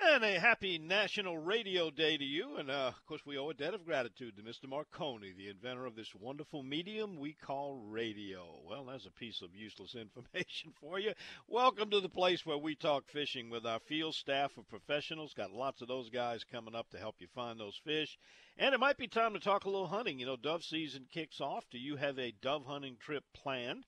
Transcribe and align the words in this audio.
And 0.00 0.22
a 0.22 0.38
happy 0.38 0.78
National 0.78 1.36
Radio 1.36 1.90
Day 1.90 2.16
to 2.16 2.24
you. 2.24 2.56
And 2.56 2.70
uh, 2.70 2.92
of 2.96 3.06
course, 3.06 3.26
we 3.26 3.36
owe 3.36 3.50
a 3.50 3.54
debt 3.54 3.74
of 3.74 3.84
gratitude 3.84 4.36
to 4.36 4.42
Mr. 4.44 4.68
Marconi, 4.68 5.32
the 5.32 5.48
inventor 5.48 5.86
of 5.86 5.96
this 5.96 6.14
wonderful 6.14 6.62
medium 6.62 7.18
we 7.18 7.32
call 7.32 7.74
radio. 7.74 8.60
Well, 8.64 8.84
that's 8.84 9.06
a 9.06 9.10
piece 9.10 9.42
of 9.42 9.56
useless 9.56 9.94
information 9.96 10.72
for 10.80 11.00
you. 11.00 11.14
Welcome 11.48 11.90
to 11.90 12.00
the 12.00 12.08
place 12.08 12.46
where 12.46 12.56
we 12.56 12.76
talk 12.76 13.08
fishing 13.08 13.50
with 13.50 13.66
our 13.66 13.80
field 13.80 14.14
staff 14.14 14.56
of 14.56 14.68
professionals. 14.68 15.34
Got 15.34 15.50
lots 15.50 15.82
of 15.82 15.88
those 15.88 16.10
guys 16.10 16.44
coming 16.44 16.76
up 16.76 16.88
to 16.90 16.98
help 16.98 17.16
you 17.18 17.26
find 17.34 17.58
those 17.58 17.80
fish. 17.84 18.16
And 18.56 18.76
it 18.76 18.80
might 18.80 18.98
be 18.98 19.08
time 19.08 19.32
to 19.32 19.40
talk 19.40 19.64
a 19.64 19.70
little 19.70 19.88
hunting. 19.88 20.20
You 20.20 20.26
know, 20.26 20.36
dove 20.36 20.62
season 20.62 21.06
kicks 21.12 21.40
off. 21.40 21.64
Do 21.72 21.78
you 21.78 21.96
have 21.96 22.20
a 22.20 22.32
dove 22.40 22.66
hunting 22.66 22.98
trip 23.00 23.24
planned? 23.34 23.84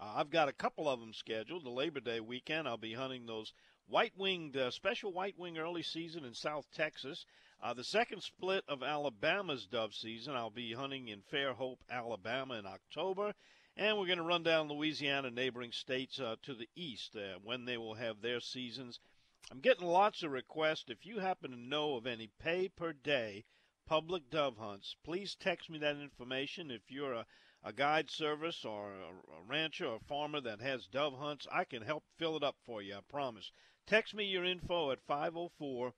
Uh, 0.00 0.14
I've 0.16 0.30
got 0.30 0.48
a 0.48 0.54
couple 0.54 0.88
of 0.88 1.00
them 1.00 1.12
scheduled. 1.12 1.64
The 1.64 1.70
Labor 1.70 2.00
Day 2.00 2.20
weekend, 2.20 2.66
I'll 2.66 2.78
be 2.78 2.94
hunting 2.94 3.26
those 3.26 3.52
white 3.90 4.12
winged, 4.16 4.56
uh, 4.56 4.70
special 4.70 5.12
white 5.12 5.38
wing 5.38 5.58
early 5.58 5.82
season 5.82 6.24
in 6.24 6.32
South 6.32 6.66
Texas. 6.72 7.26
Uh, 7.62 7.74
the 7.74 7.84
second 7.84 8.22
split 8.22 8.64
of 8.68 8.82
Alabama's 8.82 9.66
dove 9.66 9.94
season, 9.94 10.34
I'll 10.34 10.50
be 10.50 10.72
hunting 10.72 11.08
in 11.08 11.22
Fairhope, 11.22 11.80
Alabama 11.90 12.54
in 12.54 12.66
October. 12.66 13.34
And 13.76 13.98
we're 13.98 14.06
going 14.06 14.18
to 14.18 14.24
run 14.24 14.42
down 14.42 14.68
Louisiana, 14.68 15.30
neighboring 15.30 15.72
states 15.72 16.20
uh, 16.20 16.36
to 16.42 16.54
the 16.54 16.68
east 16.74 17.16
uh, 17.16 17.38
when 17.42 17.64
they 17.64 17.76
will 17.76 17.94
have 17.94 18.22
their 18.22 18.40
seasons. 18.40 19.00
I'm 19.50 19.60
getting 19.60 19.86
lots 19.86 20.22
of 20.22 20.30
requests. 20.30 20.84
If 20.88 21.04
you 21.04 21.18
happen 21.18 21.50
to 21.50 21.56
know 21.56 21.96
of 21.96 22.06
any 22.06 22.30
pay 22.38 22.68
per 22.68 22.92
day 22.92 23.44
public 23.86 24.30
dove 24.30 24.56
hunts, 24.56 24.94
please 25.04 25.34
text 25.34 25.68
me 25.68 25.78
that 25.80 25.96
information. 25.96 26.70
If 26.70 26.90
you're 26.90 27.14
a 27.14 27.26
a 27.62 27.72
guide 27.72 28.10
service 28.10 28.64
or 28.64 28.90
a 28.90 29.42
rancher 29.46 29.86
or 29.86 30.00
farmer 30.00 30.40
that 30.40 30.60
has 30.62 30.86
dove 30.86 31.18
hunts, 31.18 31.46
I 31.52 31.64
can 31.64 31.82
help 31.82 32.04
fill 32.16 32.36
it 32.36 32.42
up 32.42 32.56
for 32.64 32.80
you, 32.80 32.94
I 32.94 33.00
promise. 33.06 33.52
Text 33.90 34.14
me 34.14 34.22
your 34.24 34.44
info 34.44 34.92
at 34.92 35.00
504 35.00 35.92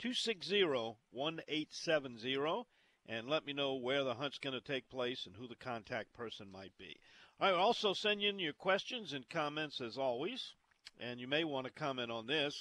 260 0.00 0.64
1870 1.12 2.64
and 3.08 3.28
let 3.28 3.46
me 3.46 3.52
know 3.52 3.76
where 3.76 4.02
the 4.02 4.14
hunt's 4.14 4.38
going 4.38 4.60
to 4.60 4.60
take 4.60 4.90
place 4.90 5.24
and 5.24 5.36
who 5.36 5.46
the 5.46 5.54
contact 5.54 6.12
person 6.12 6.50
might 6.50 6.76
be. 6.76 6.98
I 7.38 7.52
also 7.52 7.92
send 7.92 8.22
you 8.22 8.30
in 8.30 8.40
your 8.40 8.54
questions 8.54 9.12
and 9.12 9.28
comments 9.28 9.80
as 9.80 9.96
always. 9.96 10.54
And 10.98 11.20
you 11.20 11.28
may 11.28 11.44
want 11.44 11.68
to 11.68 11.72
comment 11.72 12.10
on 12.10 12.26
this. 12.26 12.60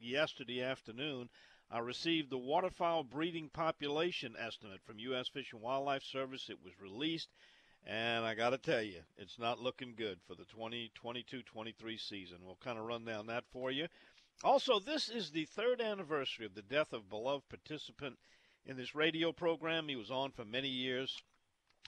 yesterday 0.00 0.60
afternoon, 0.60 1.28
I 1.70 1.78
received 1.78 2.30
the 2.30 2.36
waterfowl 2.36 3.04
breeding 3.04 3.48
population 3.48 4.34
estimate 4.36 4.80
from 4.84 4.98
U.S. 4.98 5.28
Fish 5.28 5.52
and 5.52 5.62
Wildlife 5.62 6.02
Service. 6.02 6.50
It 6.50 6.58
was 6.64 6.72
released. 6.80 7.28
And 7.86 8.24
I 8.24 8.34
got 8.34 8.50
to 8.50 8.58
tell 8.58 8.82
you, 8.82 9.02
it's 9.16 9.38
not 9.38 9.60
looking 9.60 9.94
good 9.96 10.18
for 10.26 10.34
the 10.34 10.46
2022 10.46 11.42
23 11.42 11.96
season. 11.96 12.38
We'll 12.44 12.56
kind 12.56 12.80
of 12.80 12.84
run 12.84 13.04
down 13.04 13.28
that 13.28 13.44
for 13.52 13.70
you. 13.70 13.86
Also, 14.44 14.78
this 14.78 15.08
is 15.08 15.30
the 15.30 15.46
third 15.46 15.80
anniversary 15.80 16.44
of 16.44 16.54
the 16.54 16.62
death 16.62 16.92
of 16.92 17.08
beloved 17.08 17.48
participant 17.48 18.18
in 18.66 18.76
this 18.76 18.94
radio 18.94 19.32
program. 19.32 19.88
He 19.88 19.96
was 19.96 20.10
on 20.10 20.30
for 20.30 20.44
many 20.44 20.68
years. 20.68 21.16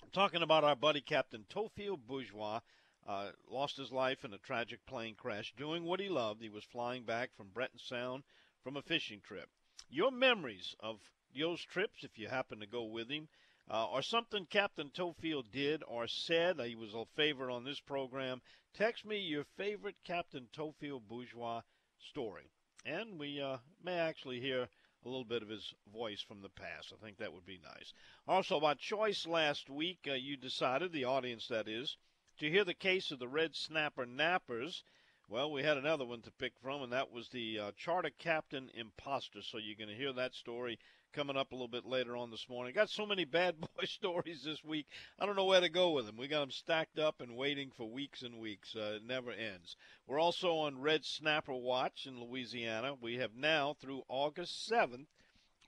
I'm 0.02 0.10
talking 0.10 0.42
about 0.42 0.64
our 0.64 0.74
buddy 0.74 1.02
Captain 1.02 1.44
Theophile 1.52 1.98
Bourgeois. 1.98 2.60
Uh, 3.06 3.32
lost 3.50 3.76
his 3.76 3.92
life 3.92 4.24
in 4.24 4.32
a 4.32 4.38
tragic 4.38 4.84
plane 4.86 5.14
crash 5.14 5.52
doing 5.56 5.84
what 5.84 6.00
he 6.00 6.08
loved. 6.08 6.42
He 6.42 6.48
was 6.48 6.64
flying 6.64 7.04
back 7.04 7.34
from 7.36 7.48
Breton 7.48 7.78
Sound 7.78 8.22
from 8.62 8.76
a 8.76 8.82
fishing 8.82 9.20
trip. 9.20 9.50
Your 9.90 10.10
memories 10.10 10.74
of 10.80 11.00
those 11.38 11.62
trips, 11.64 12.02
if 12.02 12.18
you 12.18 12.28
happen 12.28 12.60
to 12.60 12.66
go 12.66 12.84
with 12.84 13.10
him, 13.10 13.28
uh, 13.70 13.86
or 13.86 14.00
something 14.00 14.46
Captain 14.46 14.90
Theophile 14.90 15.42
did 15.52 15.82
or 15.86 16.06
said. 16.06 16.58
He 16.60 16.74
was 16.74 16.94
a 16.94 17.04
favorite 17.14 17.54
on 17.54 17.64
this 17.64 17.80
program. 17.80 18.40
Text 18.74 19.04
me 19.04 19.18
your 19.18 19.44
favorite 19.56 19.96
Captain 20.04 20.48
Theophile 20.54 21.00
Bourgeois 21.00 21.60
story. 21.98 22.50
And 22.84 23.18
we 23.18 23.40
uh, 23.40 23.58
may 23.82 23.98
actually 23.98 24.40
hear 24.40 24.68
a 25.04 25.08
little 25.08 25.24
bit 25.24 25.42
of 25.42 25.48
his 25.48 25.72
voice 25.92 26.20
from 26.20 26.42
the 26.42 26.48
past. 26.48 26.92
I 26.92 27.04
think 27.04 27.18
that 27.18 27.32
would 27.32 27.46
be 27.46 27.60
nice. 27.62 27.92
Also, 28.26 28.60
by 28.60 28.74
choice 28.74 29.26
last 29.26 29.70
week, 29.70 30.06
uh, 30.08 30.14
you 30.14 30.36
decided, 30.36 30.92
the 30.92 31.04
audience 31.04 31.48
that 31.48 31.68
is, 31.68 31.96
to 32.38 32.50
hear 32.50 32.64
the 32.64 32.74
case 32.74 33.10
of 33.10 33.18
the 33.18 33.28
red 33.28 33.54
snapper 33.54 34.06
nappers. 34.06 34.82
Well, 35.28 35.50
we 35.52 35.62
had 35.62 35.76
another 35.76 36.06
one 36.06 36.22
to 36.22 36.30
pick 36.30 36.54
from, 36.62 36.82
and 36.82 36.92
that 36.92 37.12
was 37.12 37.28
the 37.28 37.58
uh, 37.58 37.72
charter 37.76 38.10
captain 38.18 38.70
imposter. 38.74 39.42
So 39.42 39.58
you're 39.58 39.76
going 39.76 39.90
to 39.90 40.02
hear 40.02 40.12
that 40.14 40.34
story 40.34 40.78
coming 41.12 41.36
up 41.36 41.52
a 41.52 41.54
little 41.54 41.68
bit 41.68 41.86
later 41.86 42.16
on 42.16 42.30
this 42.30 42.48
morning. 42.48 42.74
Got 42.74 42.90
so 42.90 43.06
many 43.06 43.24
bad 43.24 43.60
boy 43.60 43.84
stories 43.84 44.42
this 44.44 44.62
week. 44.62 44.86
I 45.18 45.26
don't 45.26 45.36
know 45.36 45.44
where 45.44 45.60
to 45.60 45.68
go 45.68 45.90
with 45.90 46.06
them. 46.06 46.16
We 46.16 46.28
got 46.28 46.40
them 46.40 46.50
stacked 46.50 46.98
up 46.98 47.20
and 47.20 47.36
waiting 47.36 47.70
for 47.76 47.90
weeks 47.90 48.22
and 48.22 48.38
weeks. 48.38 48.74
Uh, 48.76 48.96
it 48.96 49.04
never 49.04 49.30
ends. 49.30 49.76
We're 50.06 50.20
also 50.20 50.56
on 50.56 50.80
Red 50.80 51.04
Snapper 51.04 51.54
Watch 51.54 52.06
in 52.06 52.20
Louisiana. 52.20 52.94
We 53.00 53.16
have 53.16 53.34
now 53.34 53.74
through 53.80 54.02
August 54.08 54.70
7th, 54.70 55.06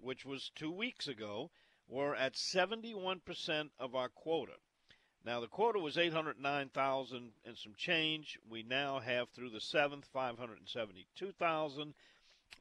which 0.01 0.25
was 0.25 0.51
two 0.55 0.71
weeks 0.71 1.09
ago, 1.09 1.51
we're 1.89 2.15
at 2.15 2.35
71% 2.35 3.71
of 3.79 3.95
our 3.95 4.09
quota. 4.09 4.55
Now, 5.25 5.41
the 5.41 5.49
quota 5.49 5.79
was 5.79 5.99
809,000 5.99 7.33
and 7.45 7.59
some 7.59 7.75
change. 7.77 8.39
We 8.49 8.63
now 8.63 9.01
have 9.01 9.29
through 9.31 9.51
the 9.51 9.59
7th 9.59 10.07
572,000 10.07 11.95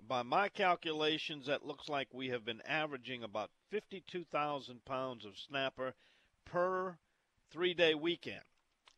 by 0.07 0.23
my 0.23 0.49
calculations, 0.49 1.47
that 1.47 1.65
looks 1.65 1.89
like 1.89 2.07
we 2.13 2.29
have 2.29 2.45
been 2.45 2.61
averaging 2.65 3.23
about 3.23 3.51
52,000 3.69 4.83
pounds 4.85 5.25
of 5.25 5.37
snapper 5.37 5.93
per 6.45 6.97
three 7.51 7.73
day 7.73 7.95
weekend. 7.95 8.41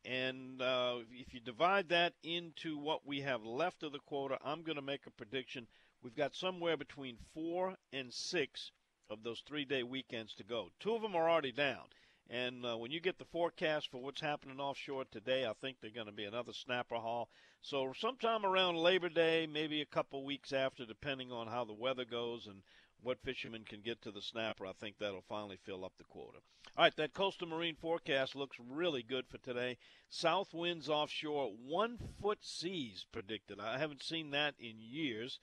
And 0.06 0.62
uh, 0.62 1.00
if 1.12 1.34
you 1.34 1.40
divide 1.40 1.90
that 1.90 2.14
into 2.24 2.78
what 2.78 3.06
we 3.06 3.22
have 3.22 3.44
left 3.44 3.84
of 3.84 3.92
the 3.92 4.00
quota, 4.00 4.38
I'm 4.44 4.64
going 4.64 4.78
to 4.78 4.82
make 4.82 5.06
a 5.06 5.12
prediction. 5.12 5.68
We've 6.02 6.16
got 6.16 6.36
somewhere 6.36 6.78
between 6.78 7.18
four 7.34 7.76
and 7.94 8.12
six 8.12 8.72
of 9.10 9.24
those 9.24 9.44
three 9.46 9.66
day 9.66 9.84
weekends 9.84 10.34
to 10.36 10.44
go. 10.44 10.70
Two 10.80 10.96
of 10.96 11.02
them 11.02 11.16
are 11.16 11.30
already 11.30 11.52
down. 11.52 11.86
And 12.32 12.66
uh, 12.66 12.78
when 12.78 12.92
you 12.92 13.02
get 13.02 13.20
the 13.20 13.26
forecast 13.26 13.92
for 13.92 14.02
what's 14.02 14.22
happening 14.22 14.62
offshore 14.62 15.04
today, 15.12 15.46
I 15.46 15.52
think 15.52 15.78
they're 15.82 15.92
going 15.92 16.06
to 16.06 16.14
be 16.14 16.24
another 16.24 16.54
snapper 16.54 16.96
haul. 16.96 17.28
So 17.62 17.92
sometime 18.00 18.46
around 18.46 18.78
Labor 18.78 19.10
Day, 19.10 19.46
maybe 19.52 19.82
a 19.82 19.86
couple 19.86 20.24
weeks 20.24 20.54
after, 20.54 20.86
depending 20.86 21.30
on 21.34 21.48
how 21.48 21.66
the 21.66 21.74
weather 21.74 22.06
goes 22.06 22.48
and 22.48 22.62
what 23.04 23.22
fishermen 23.22 23.66
can 23.66 23.82
get 23.82 24.02
to 24.04 24.12
the 24.12 24.22
snapper, 24.22 24.66
I 24.66 24.72
think 24.72 24.96
that'll 24.98 25.26
finally 25.28 25.58
fill 25.66 25.84
up 25.84 25.92
the 25.98 26.06
quota. 26.06 26.38
All 26.78 26.86
right, 26.86 26.96
that 26.96 27.14
coastal 27.14 27.50
marine 27.50 27.76
forecast 27.76 28.34
looks 28.34 28.56
really 28.66 29.04
good 29.04 29.28
for 29.28 29.38
today. 29.40 29.78
South 30.10 30.54
winds 30.54 30.88
offshore, 30.88 31.52
one 31.62 31.98
foot 32.22 32.46
seas 32.46 33.06
predicted. 33.12 33.60
I 33.60 33.78
haven't 33.78 34.04
seen 34.04 34.32
that 34.32 34.56
in 34.58 34.76
years. 34.80 35.40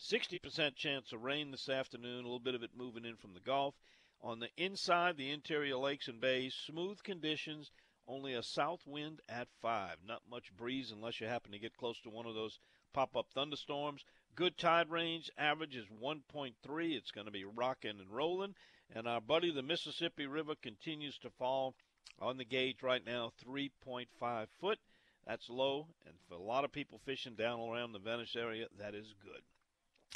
60% 0.00 0.76
chance 0.76 1.12
of 1.12 1.22
rain 1.22 1.50
this 1.50 1.68
afternoon, 1.68 2.20
a 2.20 2.22
little 2.22 2.38
bit 2.38 2.54
of 2.54 2.62
it 2.62 2.70
moving 2.74 3.04
in 3.04 3.16
from 3.16 3.34
the 3.34 3.40
Gulf. 3.40 3.74
On 4.22 4.38
the 4.38 4.50
inside, 4.56 5.16
the 5.16 5.30
interior 5.30 5.76
lakes 5.76 6.06
and 6.06 6.20
bays, 6.20 6.54
smooth 6.54 7.02
conditions 7.02 7.72
only 8.06 8.34
a 8.34 8.42
south 8.42 8.86
wind 8.86 9.20
at 9.28 9.48
5. 9.60 9.98
Not 10.06 10.22
much 10.30 10.56
breeze 10.56 10.90
unless 10.90 11.20
you 11.20 11.26
happen 11.26 11.52
to 11.52 11.58
get 11.58 11.76
close 11.76 12.00
to 12.02 12.10
one 12.10 12.26
of 12.26 12.34
those 12.34 12.58
pop 12.92 13.16
up 13.16 13.26
thunderstorms. 13.34 14.04
Good 14.34 14.56
tide 14.56 14.90
range, 14.90 15.30
average 15.36 15.76
is 15.76 15.86
1.3. 15.88 16.54
It's 16.94 17.10
going 17.10 17.26
to 17.26 17.32
be 17.32 17.44
rocking 17.44 17.98
and 18.00 18.10
rolling. 18.10 18.54
And 18.94 19.08
our 19.08 19.20
buddy, 19.20 19.50
the 19.50 19.62
Mississippi 19.62 20.26
River, 20.26 20.54
continues 20.54 21.18
to 21.18 21.30
fall 21.30 21.74
on 22.20 22.36
the 22.36 22.44
gauge 22.44 22.82
right 22.82 23.04
now, 23.04 23.32
3.5 23.44 24.46
foot. 24.60 24.78
That's 25.26 25.48
low. 25.48 25.88
And 26.06 26.14
for 26.28 26.34
a 26.34 26.42
lot 26.42 26.64
of 26.64 26.72
people 26.72 27.00
fishing 27.04 27.34
down 27.34 27.60
around 27.60 27.92
the 27.92 27.98
Venice 27.98 28.36
area, 28.36 28.66
that 28.78 28.94
is 28.94 29.14
good. 29.22 29.42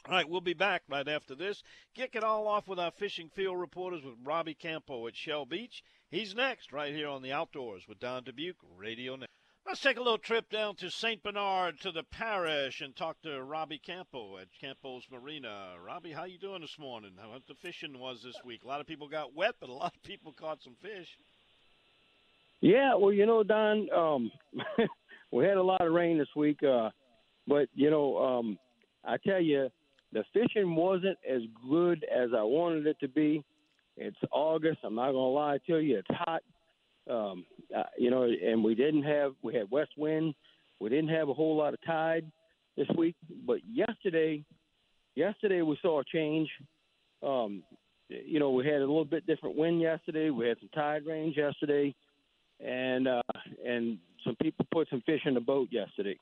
All 0.04 0.12
right, 0.12 0.28
we'll 0.28 0.40
be 0.40 0.54
back 0.54 0.82
right 0.88 1.08
after 1.08 1.34
this. 1.34 1.62
Kick 1.94 2.14
it 2.14 2.22
all 2.22 2.46
off 2.46 2.68
with 2.68 2.78
our 2.78 2.92
fishing 2.92 3.28
field 3.28 3.58
reporters 3.58 4.04
with 4.04 4.14
Robbie 4.24 4.54
Campo 4.54 5.06
at 5.06 5.16
Shell 5.16 5.46
Beach. 5.46 5.82
He's 6.10 6.34
next 6.34 6.72
right 6.72 6.94
here 6.94 7.08
on 7.08 7.22
the 7.22 7.32
Outdoors 7.32 7.88
with 7.88 7.98
Don 7.98 8.22
Dubuc 8.22 8.54
Radio 8.76 9.12
Network. 9.12 9.30
Let's 9.66 9.80
take 9.80 9.96
a 9.96 10.02
little 10.02 10.16
trip 10.16 10.48
down 10.48 10.76
to 10.76 10.90
St. 10.90 11.20
Bernard 11.24 11.80
to 11.80 11.90
the 11.90 12.04
parish 12.04 12.80
and 12.80 12.94
talk 12.94 13.20
to 13.22 13.42
Robbie 13.42 13.80
Campo 13.84 14.38
at 14.38 14.46
Campo's 14.60 15.02
Marina. 15.10 15.74
Robbie, 15.84 16.12
how 16.12 16.22
you 16.22 16.38
doing 16.38 16.60
this 16.60 16.78
morning? 16.78 17.10
How 17.20 17.36
the 17.48 17.54
fishing 17.54 17.98
was 17.98 18.22
this 18.22 18.36
week? 18.44 18.62
A 18.62 18.68
lot 18.68 18.80
of 18.80 18.86
people 18.86 19.08
got 19.08 19.34
wet, 19.34 19.56
but 19.58 19.68
a 19.68 19.72
lot 19.72 19.96
of 19.96 20.02
people 20.04 20.32
caught 20.32 20.62
some 20.62 20.76
fish. 20.80 21.18
Yeah, 22.60 22.94
well, 22.94 23.12
you 23.12 23.26
know, 23.26 23.42
Don, 23.42 23.90
um, 23.90 24.30
we 25.32 25.44
had 25.44 25.56
a 25.56 25.62
lot 25.62 25.80
of 25.80 25.92
rain 25.92 26.18
this 26.18 26.34
week, 26.36 26.62
uh, 26.62 26.90
but 27.48 27.68
you 27.74 27.90
know, 27.90 28.18
um, 28.18 28.58
I 29.04 29.16
tell 29.16 29.40
you, 29.40 29.68
the 30.16 30.24
fishing 30.32 30.74
wasn't 30.74 31.18
as 31.30 31.42
good 31.68 32.04
as 32.04 32.30
I 32.34 32.42
wanted 32.42 32.86
it 32.86 32.98
to 33.00 33.08
be. 33.08 33.44
It's 33.98 34.16
August. 34.32 34.78
I'm 34.82 34.94
not 34.94 35.12
gonna 35.12 35.28
lie 35.28 35.58
to 35.66 35.78
you. 35.78 35.98
It's 35.98 36.08
hot. 36.10 36.42
Um, 37.08 37.44
uh, 37.76 37.82
you 37.98 38.10
know, 38.10 38.22
and 38.22 38.64
we 38.64 38.74
didn't 38.74 39.02
have 39.02 39.34
we 39.42 39.54
had 39.54 39.70
west 39.70 39.90
wind. 39.98 40.34
We 40.80 40.88
didn't 40.88 41.10
have 41.10 41.28
a 41.28 41.34
whole 41.34 41.54
lot 41.54 41.74
of 41.74 41.80
tide 41.84 42.24
this 42.78 42.88
week, 42.96 43.14
but 43.46 43.58
yesterday, 43.70 44.42
yesterday 45.16 45.60
we 45.60 45.78
saw 45.82 46.00
a 46.00 46.04
change. 46.04 46.48
Um, 47.22 47.62
you 48.08 48.40
know, 48.40 48.50
we 48.50 48.64
had 48.64 48.76
a 48.76 48.80
little 48.80 49.04
bit 49.04 49.26
different 49.26 49.56
wind 49.56 49.82
yesterday. 49.82 50.30
We 50.30 50.48
had 50.48 50.58
some 50.60 50.70
tide 50.74 51.04
range 51.06 51.36
yesterday, 51.36 51.94
and 52.64 53.06
uh, 53.06 53.22
and 53.66 53.98
some 54.24 54.36
people 54.36 54.66
put 54.72 54.88
some 54.88 55.02
fish 55.04 55.20
in 55.26 55.34
the 55.34 55.40
boat 55.40 55.68
yesterday. 55.70 56.18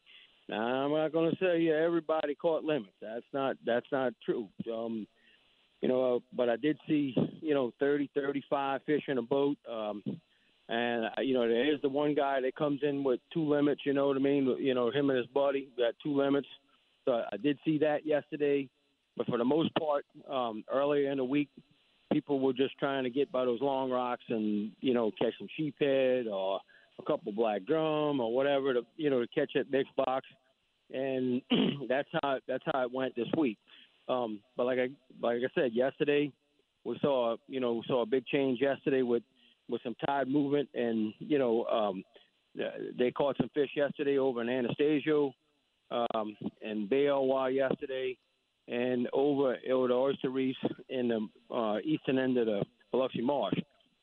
Now 0.48 0.56
I'm 0.56 0.92
not 0.92 1.12
going 1.12 1.30
to 1.30 1.36
say 1.38 1.60
yeah 1.60 1.84
everybody 1.84 2.34
caught 2.34 2.64
limits. 2.64 2.94
That's 3.00 3.24
not 3.32 3.56
that's 3.64 3.86
not 3.90 4.12
true. 4.24 4.48
Um, 4.72 5.06
you 5.80 5.88
know, 5.88 6.22
but 6.32 6.48
I 6.48 6.56
did 6.56 6.78
see 6.88 7.14
you 7.40 7.54
know 7.54 7.72
30, 7.80 8.10
35 8.14 8.80
fish 8.86 9.02
in 9.08 9.18
a 9.18 9.22
boat. 9.22 9.56
Um, 9.70 10.02
and 10.68 11.04
uh, 11.06 11.20
you 11.20 11.34
know, 11.34 11.46
there's 11.46 11.80
the 11.82 11.88
one 11.88 12.14
guy 12.14 12.40
that 12.40 12.56
comes 12.56 12.80
in 12.82 13.04
with 13.04 13.20
two 13.32 13.48
limits. 13.48 13.82
You 13.84 13.92
know 13.92 14.08
what 14.08 14.16
I 14.16 14.20
mean? 14.20 14.56
You 14.58 14.74
know, 14.74 14.90
him 14.90 15.10
and 15.10 15.18
his 15.18 15.26
buddy 15.26 15.68
got 15.76 15.94
two 16.02 16.16
limits. 16.16 16.48
So 17.04 17.22
I 17.30 17.36
did 17.36 17.58
see 17.64 17.78
that 17.78 18.06
yesterday. 18.06 18.68
But 19.16 19.26
for 19.26 19.38
the 19.38 19.44
most 19.44 19.70
part, 19.76 20.04
um, 20.28 20.64
earlier 20.72 21.10
in 21.10 21.18
the 21.18 21.24
week, 21.24 21.48
people 22.12 22.40
were 22.40 22.52
just 22.52 22.76
trying 22.78 23.04
to 23.04 23.10
get 23.10 23.30
by 23.30 23.44
those 23.44 23.60
long 23.60 23.90
rocks 23.90 24.24
and 24.28 24.72
you 24.80 24.94
know 24.94 25.10
catch 25.20 25.34
some 25.38 25.48
sheephead 25.58 26.26
or 26.26 26.60
a 26.98 27.02
couple 27.02 27.32
black 27.32 27.64
drum 27.64 28.20
or 28.20 28.32
whatever 28.32 28.74
to 28.74 28.82
you 28.96 29.10
know 29.10 29.20
to 29.20 29.26
catch 29.28 29.52
that 29.54 29.70
mixed 29.70 29.94
box. 29.96 30.26
And 30.92 31.42
that's 31.88 32.08
how 32.22 32.38
that's 32.46 32.64
how 32.66 32.82
it 32.82 32.92
went 32.92 33.16
this 33.16 33.28
week. 33.36 33.58
Um, 34.08 34.40
but 34.56 34.66
like 34.66 34.78
I 34.78 34.88
like 35.20 35.38
I 35.38 35.60
said 35.60 35.72
yesterday, 35.72 36.30
we 36.84 36.98
saw 37.00 37.36
you 37.48 37.60
know 37.60 37.82
saw 37.86 38.02
a 38.02 38.06
big 38.06 38.26
change 38.26 38.60
yesterday 38.60 39.02
with 39.02 39.22
with 39.68 39.82
some 39.82 39.96
tide 40.06 40.28
movement, 40.28 40.68
and 40.74 41.12
you 41.18 41.38
know 41.38 41.64
um, 41.64 42.04
they 42.98 43.10
caught 43.10 43.36
some 43.38 43.50
fish 43.54 43.70
yesterday 43.74 44.18
over 44.18 44.42
in 44.42 44.48
Anastasio 44.48 45.32
um, 45.90 46.36
and 46.62 46.88
Bay 46.88 47.08
yesterday, 47.52 48.16
and 48.68 49.08
over 49.12 49.56
over 49.70 49.88
the 49.88 49.94
Oyster 49.94 50.30
Reefs 50.30 50.58
in 50.88 51.08
the 51.08 51.54
uh, 51.54 51.78
eastern 51.84 52.18
end 52.18 52.36
of 52.38 52.46
the 52.46 52.64
Biloxi 52.92 53.20
Marsh. 53.20 53.58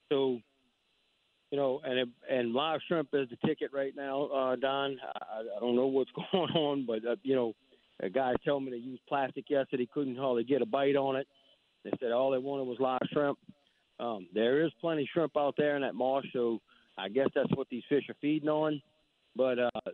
So, 0.10 0.40
you 1.52 1.58
know, 1.58 1.82
and 1.84 2.00
it, 2.00 2.10
and 2.30 2.54
live 2.54 2.80
shrimp 2.88 3.10
is 3.14 3.30
the 3.30 3.48
ticket 3.48 3.72
right 3.74 3.94
now, 3.96 4.24
uh, 4.28 4.56
Don. 4.56 4.98
I, 5.04 5.40
I 5.40 5.60
don't 5.60 5.76
know 5.76 5.88
what's 5.88 6.12
going 6.32 6.52
on, 6.52 6.86
but 6.86 7.06
uh, 7.06 7.18
you 7.24 7.36
know, 7.36 7.54
a 8.02 8.10
guy 8.10 8.34
told 8.46 8.64
me 8.64 8.72
they 8.72 8.78
used 8.78 9.06
plastic 9.08 9.50
yesterday, 9.50 9.88
couldn't 9.94 10.18
hardly 10.18 10.46
get 10.46 10.62
a 10.62 10.66
bite 10.66 10.96
on 10.96 11.18
it. 11.18 11.28
They 11.84 11.92
said 12.00 12.12
all 12.12 12.32
they 12.32 12.38
wanted 12.38 12.68
was 12.68 12.80
live 12.80 13.00
shrimp. 13.12 13.38
Um, 14.00 14.28
there 14.34 14.66
is 14.66 14.72
plenty 14.80 15.04
of 15.04 15.10
shrimp 15.10 15.38
out 15.38 15.56
there 15.58 15.76
in 15.76 15.82
that 15.82 15.94
marsh, 15.94 16.26
so 16.34 16.60
I 16.98 17.10
guess 17.10 17.28
that's 17.36 17.52
what 17.54 17.68
these 17.70 17.84
fish 17.90 18.10
are 18.10 18.16
feeding 18.22 18.50
on. 18.50 18.82
But 19.36 19.60
uh, 19.60 19.92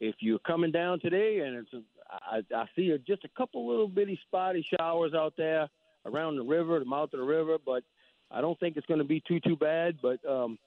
if 0.00 0.16
you're 0.20 0.38
coming 0.40 0.72
down 0.72 1.00
today, 1.00 1.40
and 1.40 1.56
it's 1.56 1.84
I, 2.10 2.42
I 2.54 2.66
see 2.74 2.96
just 3.06 3.24
a 3.24 3.30
couple 3.36 3.66
little 3.68 3.88
bitty 3.88 4.18
spotty 4.26 4.66
showers 4.78 5.14
out 5.14 5.34
there 5.36 5.68
around 6.04 6.36
the 6.36 6.44
river, 6.44 6.78
the 6.78 6.84
mouth 6.84 7.12
of 7.12 7.20
the 7.20 7.26
river, 7.26 7.56
but 7.64 7.82
I 8.30 8.40
don't 8.40 8.58
think 8.58 8.76
it's 8.76 8.86
going 8.86 8.98
to 8.98 9.04
be 9.04 9.22
too 9.26 9.40
too 9.40 9.56
bad. 9.56 9.98
But 10.02 10.24
um, 10.28 10.58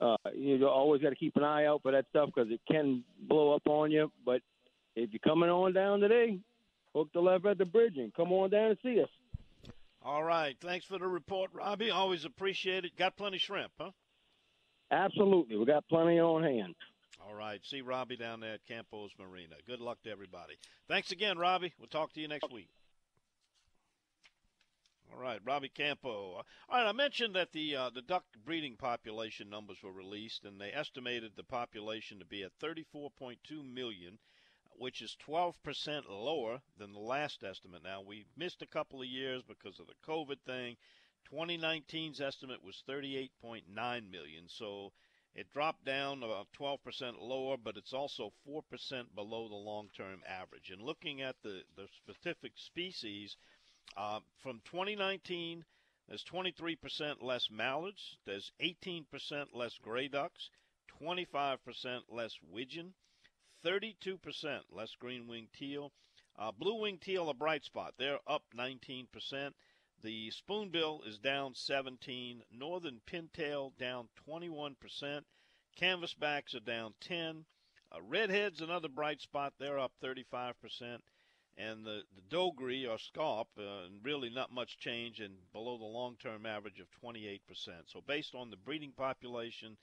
uh, 0.00 0.16
you 0.34 0.66
always 0.66 1.02
got 1.02 1.10
to 1.10 1.16
keep 1.16 1.36
an 1.36 1.44
eye 1.44 1.66
out 1.66 1.82
for 1.82 1.92
that 1.92 2.06
stuff 2.10 2.30
because 2.34 2.50
it 2.50 2.60
can 2.70 3.04
blow 3.28 3.54
up 3.54 3.66
on 3.66 3.90
you. 3.90 4.10
But 4.24 4.40
if 4.96 5.10
you're 5.12 5.20
coming 5.20 5.50
on 5.50 5.72
down 5.72 6.00
today, 6.00 6.38
hook 6.94 7.08
the 7.14 7.20
left 7.20 7.46
at 7.46 7.58
the 7.58 7.64
bridge 7.64 7.96
and 7.96 8.12
come 8.14 8.32
on 8.32 8.50
down 8.50 8.70
and 8.70 8.78
see 8.82 9.00
us. 9.00 9.08
All 10.02 10.22
right. 10.22 10.56
Thanks 10.60 10.84
for 10.84 10.98
the 10.98 11.06
report, 11.06 11.50
Robbie. 11.54 11.90
Always 11.90 12.24
appreciate 12.24 12.84
it. 12.84 12.96
Got 12.96 13.16
plenty 13.16 13.38
shrimp, 13.38 13.72
huh? 13.80 13.90
Absolutely. 14.90 15.56
We 15.56 15.64
got 15.64 15.88
plenty 15.88 16.20
on 16.20 16.42
hand. 16.42 16.74
All 17.26 17.34
right. 17.34 17.60
See 17.64 17.80
Robbie 17.80 18.16
down 18.16 18.40
there 18.40 18.54
at 18.54 18.66
Campos 18.66 19.10
Marina. 19.18 19.54
Good 19.66 19.80
luck 19.80 19.98
to 20.04 20.10
everybody. 20.10 20.54
Thanks 20.88 21.10
again, 21.10 21.38
Robbie. 21.38 21.72
We'll 21.78 21.88
talk 21.88 22.12
to 22.14 22.20
you 22.20 22.28
next 22.28 22.52
week. 22.52 22.68
All 25.14 25.20
right, 25.20 25.40
Robbie 25.44 25.68
Campo. 25.68 26.10
All 26.10 26.44
right, 26.68 26.88
I 26.88 26.92
mentioned 26.92 27.36
that 27.36 27.52
the 27.52 27.76
uh, 27.76 27.90
the 27.90 28.02
duck 28.02 28.24
breeding 28.44 28.76
population 28.76 29.48
numbers 29.48 29.80
were 29.80 29.92
released, 29.92 30.44
and 30.44 30.60
they 30.60 30.72
estimated 30.72 31.36
the 31.36 31.44
population 31.44 32.18
to 32.18 32.24
be 32.24 32.42
at 32.42 32.58
34.2 32.58 33.38
million 33.64 34.18
which 34.76 35.02
is 35.02 35.16
12% 35.24 35.54
lower 36.08 36.60
than 36.78 36.92
the 36.92 36.98
last 36.98 37.44
estimate. 37.44 37.84
Now, 37.84 38.00
we 38.00 38.26
missed 38.36 38.60
a 38.60 38.66
couple 38.66 39.00
of 39.00 39.06
years 39.06 39.42
because 39.46 39.78
of 39.78 39.86
the 39.86 39.94
COVID 40.04 40.40
thing. 40.44 40.76
2019's 41.32 42.20
estimate 42.20 42.62
was 42.64 42.82
38.9 42.88 43.62
million, 44.10 44.48
so 44.48 44.92
it 45.34 45.50
dropped 45.52 45.84
down 45.84 46.22
about 46.22 46.48
12% 46.58 47.20
lower, 47.20 47.56
but 47.56 47.76
it's 47.76 47.92
also 47.92 48.32
4% 48.48 49.14
below 49.14 49.48
the 49.48 49.54
long-term 49.54 50.22
average. 50.28 50.70
And 50.70 50.82
looking 50.82 51.22
at 51.22 51.36
the, 51.42 51.62
the 51.76 51.88
specific 51.96 52.52
species, 52.56 53.36
uh, 53.96 54.20
from 54.38 54.60
2019, 54.64 55.64
there's 56.08 56.24
23% 56.24 57.22
less 57.22 57.50
mallards, 57.50 58.16
there's 58.24 58.52
18% 58.60 59.54
less 59.54 59.78
gray 59.78 60.08
ducks, 60.08 60.50
25% 61.00 62.02
less 62.08 62.38
widgeon, 62.42 62.94
32% 63.64 64.60
less 64.70 64.94
green 64.96 65.26
winged 65.26 65.52
teal. 65.52 65.92
Uh, 66.36 66.52
blue 66.52 66.74
winged 66.74 67.00
teal, 67.00 67.30
a 67.30 67.34
bright 67.34 67.64
spot. 67.64 67.94
They're 67.96 68.20
up 68.26 68.44
19%. 68.54 69.54
The 70.02 70.30
spoonbill 70.30 71.02
is 71.06 71.18
down 71.18 71.54
17. 71.54 72.44
Northern 72.50 73.00
pintail 73.06 73.74
down 73.78 74.08
21%. 74.28 75.24
Canvasbacks 75.76 76.54
are 76.54 76.60
down 76.60 76.94
10. 77.00 77.46
Uh, 77.90 78.02
redheads, 78.02 78.60
another 78.60 78.88
bright 78.88 79.22
spot. 79.22 79.54
They're 79.58 79.78
up 79.78 79.92
35%. 80.02 81.00
And 81.56 81.84
the, 81.84 82.02
the 82.16 82.22
dos 82.28 82.52
gris 82.56 82.86
or 82.86 82.98
Scaup, 82.98 83.46
uh, 83.58 83.88
really 84.02 84.28
not 84.28 84.52
much 84.52 84.78
change 84.78 85.20
and 85.20 85.34
below 85.52 85.78
the 85.78 85.84
long 85.84 86.16
term 86.16 86.46
average 86.46 86.80
of 86.80 86.88
28%. 87.02 87.40
So, 87.86 88.00
based 88.06 88.34
on 88.34 88.50
the 88.50 88.56
breeding 88.56 88.92
population, 88.92 89.76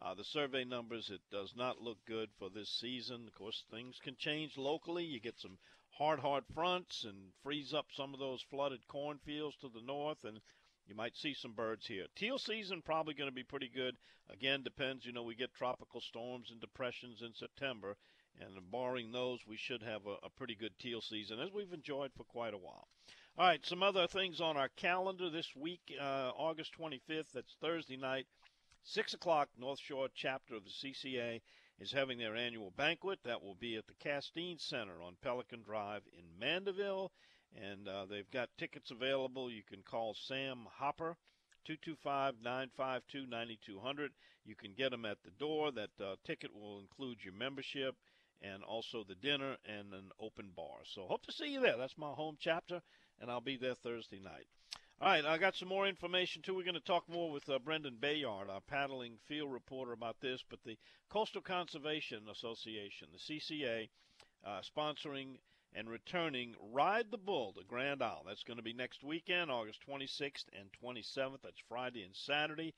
uh, 0.00 0.14
the 0.14 0.24
survey 0.24 0.64
numbers, 0.64 1.10
it 1.10 1.20
does 1.30 1.54
not 1.56 1.82
look 1.82 1.98
good 2.06 2.30
for 2.38 2.48
this 2.48 2.70
season. 2.70 3.26
Of 3.26 3.34
course, 3.34 3.64
things 3.70 3.98
can 4.02 4.16
change 4.16 4.56
locally. 4.56 5.04
You 5.04 5.20
get 5.20 5.38
some 5.38 5.58
hard, 5.90 6.20
hard 6.20 6.44
fronts 6.54 7.04
and 7.04 7.32
freeze 7.42 7.74
up 7.74 7.86
some 7.92 8.14
of 8.14 8.20
those 8.20 8.40
flooded 8.42 8.86
cornfields 8.86 9.56
to 9.56 9.68
the 9.68 9.82
north, 9.82 10.24
and 10.24 10.40
you 10.86 10.94
might 10.94 11.16
see 11.16 11.34
some 11.34 11.52
birds 11.52 11.86
here. 11.86 12.06
Teal 12.14 12.38
season 12.38 12.80
probably 12.80 13.14
going 13.14 13.28
to 13.28 13.34
be 13.34 13.42
pretty 13.42 13.68
good. 13.68 13.96
Again, 14.30 14.62
depends. 14.62 15.04
You 15.04 15.12
know, 15.12 15.24
we 15.24 15.34
get 15.34 15.52
tropical 15.52 16.00
storms 16.00 16.50
and 16.50 16.60
depressions 16.60 17.20
in 17.22 17.34
September, 17.34 17.96
and 18.40 18.70
barring 18.70 19.12
those, 19.12 19.40
we 19.46 19.56
should 19.56 19.82
have 19.82 20.06
a, 20.06 20.26
a 20.26 20.30
pretty 20.30 20.54
good 20.54 20.72
teal 20.78 21.00
season, 21.00 21.40
as 21.40 21.52
we've 21.52 21.72
enjoyed 21.72 22.10
for 22.16 22.24
quite 22.24 22.54
a 22.54 22.58
while. 22.58 22.88
All 23.38 23.46
right, 23.46 23.64
some 23.64 23.82
other 23.82 24.06
things 24.06 24.40
on 24.40 24.56
our 24.56 24.68
calendar 24.76 25.30
this 25.30 25.54
week, 25.54 25.94
uh, 26.00 26.32
August 26.36 26.72
25th. 26.78 27.32
That's 27.34 27.56
Thursday 27.60 27.96
night. 27.96 28.26
6 28.82 29.14
o'clock, 29.14 29.48
North 29.58 29.78
Shore 29.78 30.08
chapter 30.14 30.54
of 30.54 30.64
the 30.64 30.70
CCA 30.70 31.40
is 31.78 31.92
having 31.92 32.18
their 32.18 32.34
annual 32.34 32.72
banquet. 32.76 33.20
That 33.24 33.42
will 33.42 33.54
be 33.54 33.76
at 33.76 33.86
the 33.86 33.94
Castine 33.94 34.58
Center 34.58 35.02
on 35.02 35.16
Pelican 35.22 35.62
Drive 35.62 36.02
in 36.12 36.24
Mandeville. 36.40 37.12
And 37.54 37.88
uh, 37.88 38.06
they've 38.06 38.30
got 38.30 38.50
tickets 38.58 38.90
available. 38.90 39.50
You 39.50 39.62
can 39.62 39.82
call 39.82 40.14
Sam 40.14 40.66
Hopper, 40.70 41.16
225 41.64 42.34
952 42.42 43.26
9200. 43.26 44.12
You 44.44 44.54
can 44.54 44.72
get 44.76 44.90
them 44.90 45.04
at 45.04 45.22
the 45.22 45.30
door. 45.38 45.70
That 45.70 45.90
uh, 46.00 46.16
ticket 46.24 46.54
will 46.54 46.80
include 46.80 47.18
your 47.22 47.34
membership 47.34 47.94
and 48.42 48.62
also 48.62 49.04
the 49.04 49.14
dinner 49.14 49.56
and 49.66 49.92
an 49.92 50.10
open 50.20 50.50
bar. 50.54 50.78
So 50.84 51.06
hope 51.06 51.26
to 51.26 51.32
see 51.32 51.52
you 51.52 51.60
there. 51.60 51.76
That's 51.76 51.98
my 51.98 52.12
home 52.12 52.36
chapter, 52.40 52.82
and 53.20 53.30
I'll 53.30 53.40
be 53.40 53.56
there 53.56 53.74
Thursday 53.74 54.20
night. 54.20 54.46
All 55.00 55.08
right, 55.08 55.24
I 55.24 55.38
got 55.38 55.54
some 55.54 55.68
more 55.68 55.86
information 55.86 56.42
too. 56.42 56.54
We're 56.54 56.64
going 56.64 56.74
to 56.74 56.80
talk 56.80 57.08
more 57.08 57.30
with 57.30 57.48
uh, 57.48 57.60
Brendan 57.60 57.98
Bayard, 58.00 58.50
our 58.50 58.60
paddling 58.60 59.18
field 59.28 59.52
reporter, 59.52 59.92
about 59.92 60.20
this. 60.20 60.42
But 60.50 60.58
the 60.64 60.76
Coastal 61.08 61.40
Conservation 61.40 62.24
Association, 62.28 63.08
the 63.12 63.34
CCA, 63.34 63.88
uh, 64.44 64.60
sponsoring 64.76 65.36
and 65.74 65.88
returning 65.88 66.54
Ride 66.72 67.06
the 67.10 67.18
Bull 67.18 67.52
to 67.52 67.64
Grand 67.64 68.02
Isle. 68.02 68.24
That's 68.26 68.42
going 68.42 68.56
to 68.56 68.62
be 68.62 68.72
next 68.72 69.04
weekend, 69.04 69.50
August 69.50 69.80
26th 69.88 70.46
and 70.58 70.68
27th. 70.82 71.42
That's 71.42 71.62
Friday 71.68 72.02
and 72.02 72.16
Saturday. 72.16 72.74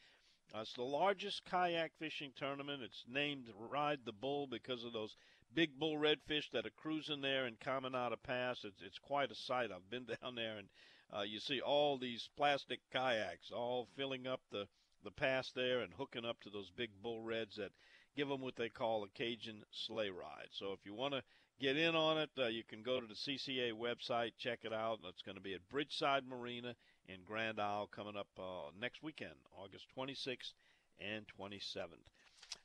Uh, 0.55 0.61
it's 0.61 0.75
the 0.75 0.83
largest 0.83 1.45
kayak 1.45 1.93
fishing 1.99 2.33
tournament. 2.37 2.83
It's 2.83 3.05
named 3.09 3.47
Ride 3.71 4.01
the 4.05 4.13
Bull 4.13 4.47
because 4.47 4.85
of 4.85 4.93
those 4.93 5.17
big 5.55 5.79
bull 5.79 5.97
redfish 5.97 6.51
that 6.53 6.67
are 6.67 6.71
cruising 6.77 7.21
there 7.21 7.47
in 7.47 7.57
Caminada 7.57 8.17
Pass. 8.23 8.65
It's, 8.65 8.81
it's 8.83 8.99
quite 8.99 9.31
a 9.31 9.35
sight. 9.35 9.71
I've 9.73 9.91
been 9.91 10.07
down 10.23 10.35
there, 10.35 10.59
and 10.59 10.69
uh, 11.17 11.23
you 11.23 11.41
see 11.41 11.61
all 11.61 11.99
these 11.99 12.29
plastic 12.37 12.81
kayaks 12.93 13.51
all 13.51 13.89
filling 13.97 14.27
up 14.27 14.41
the, 14.51 14.67
the 15.05 15.11
pass 15.11 15.51
there 15.53 15.81
and 15.81 15.93
hooking 15.95 16.25
up 16.25 16.41
to 16.43 16.51
those 16.51 16.71
big 16.77 16.91
bull 17.03 17.23
reds 17.23 17.57
that 17.57 17.73
give 18.17 18.29
them 18.29 18.41
what 18.41 18.57
they 18.57 18.69
call 18.69 19.05
a 19.05 19.09
Cajun 19.09 19.63
sleigh 19.71 20.11
ride. 20.11 20.49
So 20.53 20.73
if 20.73 20.81
you 20.85 20.95
want 20.95 21.15
to 21.15 21.23
get 21.61 21.77
in 21.77 21.95
on 21.95 22.19
it, 22.19 22.31
uh, 22.39 22.47
you 22.47 22.63
can 22.65 22.83
go 22.83 23.01
to 23.01 23.07
the 23.07 23.15
CCA 23.15 23.73
website, 23.73 24.33
check 24.39 24.61
it 24.63 24.73
out. 24.73 25.01
It's 25.09 25.23
going 25.23 25.37
to 25.37 25.43
be 25.43 25.55
at 25.55 25.69
Bridgeside 25.69 26.27
Marina 26.27 26.75
in 27.09 27.21
Grand 27.25 27.61
Isle 27.61 27.89
coming 27.95 28.17
up 28.17 28.29
uh, 28.39 28.71
next 28.81 29.03
weekend, 29.03 29.35
August 29.57 29.87
26th 29.97 30.53
and 31.01 31.25
27th. 31.39 32.07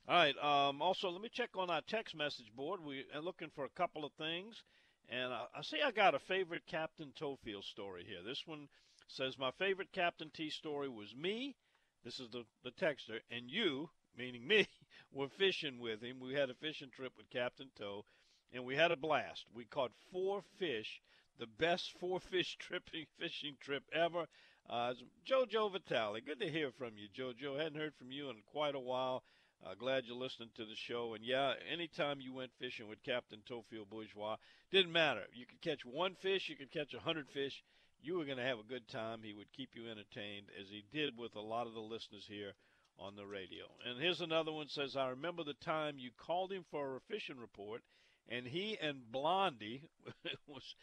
All 0.08 0.14
right. 0.14 0.36
Um, 0.38 0.80
also, 0.80 1.10
let 1.10 1.20
me 1.20 1.28
check 1.28 1.50
on 1.56 1.68
our 1.68 1.80
text 1.80 2.14
message 2.14 2.54
board. 2.54 2.80
We 2.80 3.04
are 3.12 3.20
looking 3.20 3.50
for 3.52 3.64
a 3.64 3.70
couple 3.70 4.04
of 4.04 4.12
things. 4.12 4.62
And 5.08 5.32
I, 5.32 5.46
I 5.56 5.62
see 5.62 5.82
I 5.84 5.90
got 5.90 6.14
a 6.14 6.20
favorite 6.20 6.64
Captain 6.66 7.12
Theophile 7.18 7.62
story 7.62 8.04
here. 8.06 8.22
This 8.24 8.46
one 8.46 8.68
says, 9.08 9.36
My 9.36 9.50
favorite 9.50 9.90
Captain 9.90 10.30
T 10.30 10.48
story 10.48 10.88
was 10.88 11.12
me. 11.16 11.56
This 12.04 12.20
is 12.20 12.28
the, 12.30 12.44
the 12.62 12.70
texter. 12.70 13.18
And 13.32 13.50
you, 13.50 13.90
meaning 14.16 14.46
me, 14.46 14.68
were 15.12 15.28
fishing 15.28 15.80
with 15.80 16.02
him. 16.02 16.20
We 16.20 16.34
had 16.34 16.50
a 16.50 16.54
fishing 16.54 16.90
trip 16.94 17.12
with 17.16 17.28
Captain 17.30 17.70
Toe, 17.76 18.04
and 18.52 18.64
we 18.64 18.76
had 18.76 18.92
a 18.92 18.96
blast. 18.96 19.46
We 19.52 19.64
caught 19.64 19.90
four 20.12 20.42
fish, 20.56 21.00
the 21.40 21.48
best 21.48 21.92
four 21.98 22.20
fish 22.20 22.56
tripping 22.60 23.06
fishing 23.18 23.56
trip 23.60 23.82
ever. 23.92 24.26
Uh, 24.70 24.94
Jojo 25.28 25.72
Vitale, 25.72 26.20
good 26.20 26.38
to 26.38 26.48
hear 26.48 26.70
from 26.70 26.92
you, 26.96 27.08
Jojo. 27.08 27.58
Hadn't 27.58 27.80
heard 27.80 27.96
from 27.96 28.12
you 28.12 28.30
in 28.30 28.36
quite 28.52 28.76
a 28.76 28.80
while. 28.80 29.24
Uh, 29.64 29.74
glad 29.74 30.04
you're 30.06 30.16
listening 30.16 30.50
to 30.54 30.64
the 30.64 30.74
show. 30.74 31.14
And 31.14 31.24
yeah, 31.24 31.54
anytime 31.70 32.20
you 32.20 32.32
went 32.32 32.52
fishing 32.58 32.88
with 32.88 33.02
Captain 33.02 33.42
Theophile 33.48 33.88
Bourgeois, 33.88 34.36
didn't 34.70 34.92
matter. 34.92 35.22
You 35.34 35.46
could 35.46 35.60
catch 35.60 35.84
one 35.84 36.14
fish, 36.14 36.48
you 36.48 36.56
could 36.56 36.70
catch 36.70 36.94
a 36.94 37.00
hundred 37.00 37.28
fish. 37.28 37.62
You 38.00 38.18
were 38.18 38.24
going 38.24 38.38
to 38.38 38.44
have 38.44 38.58
a 38.58 38.68
good 38.68 38.86
time. 38.88 39.20
He 39.22 39.32
would 39.32 39.52
keep 39.52 39.70
you 39.74 39.90
entertained, 39.90 40.46
as 40.60 40.68
he 40.68 40.84
did 40.92 41.16
with 41.16 41.34
a 41.34 41.40
lot 41.40 41.66
of 41.66 41.74
the 41.74 41.80
listeners 41.80 42.26
here 42.28 42.52
on 42.98 43.16
the 43.16 43.26
radio. 43.26 43.64
And 43.84 44.00
here's 44.00 44.20
another 44.20 44.52
one 44.52 44.68
says, 44.68 44.96
I 44.96 45.08
remember 45.08 45.42
the 45.42 45.54
time 45.54 45.98
you 45.98 46.10
called 46.16 46.52
him 46.52 46.64
for 46.70 46.96
a 46.96 47.00
fishing 47.00 47.38
report, 47.38 47.82
and 48.28 48.46
he 48.46 48.78
and 48.80 49.10
Blondie, 49.10 49.82
was 50.46 50.74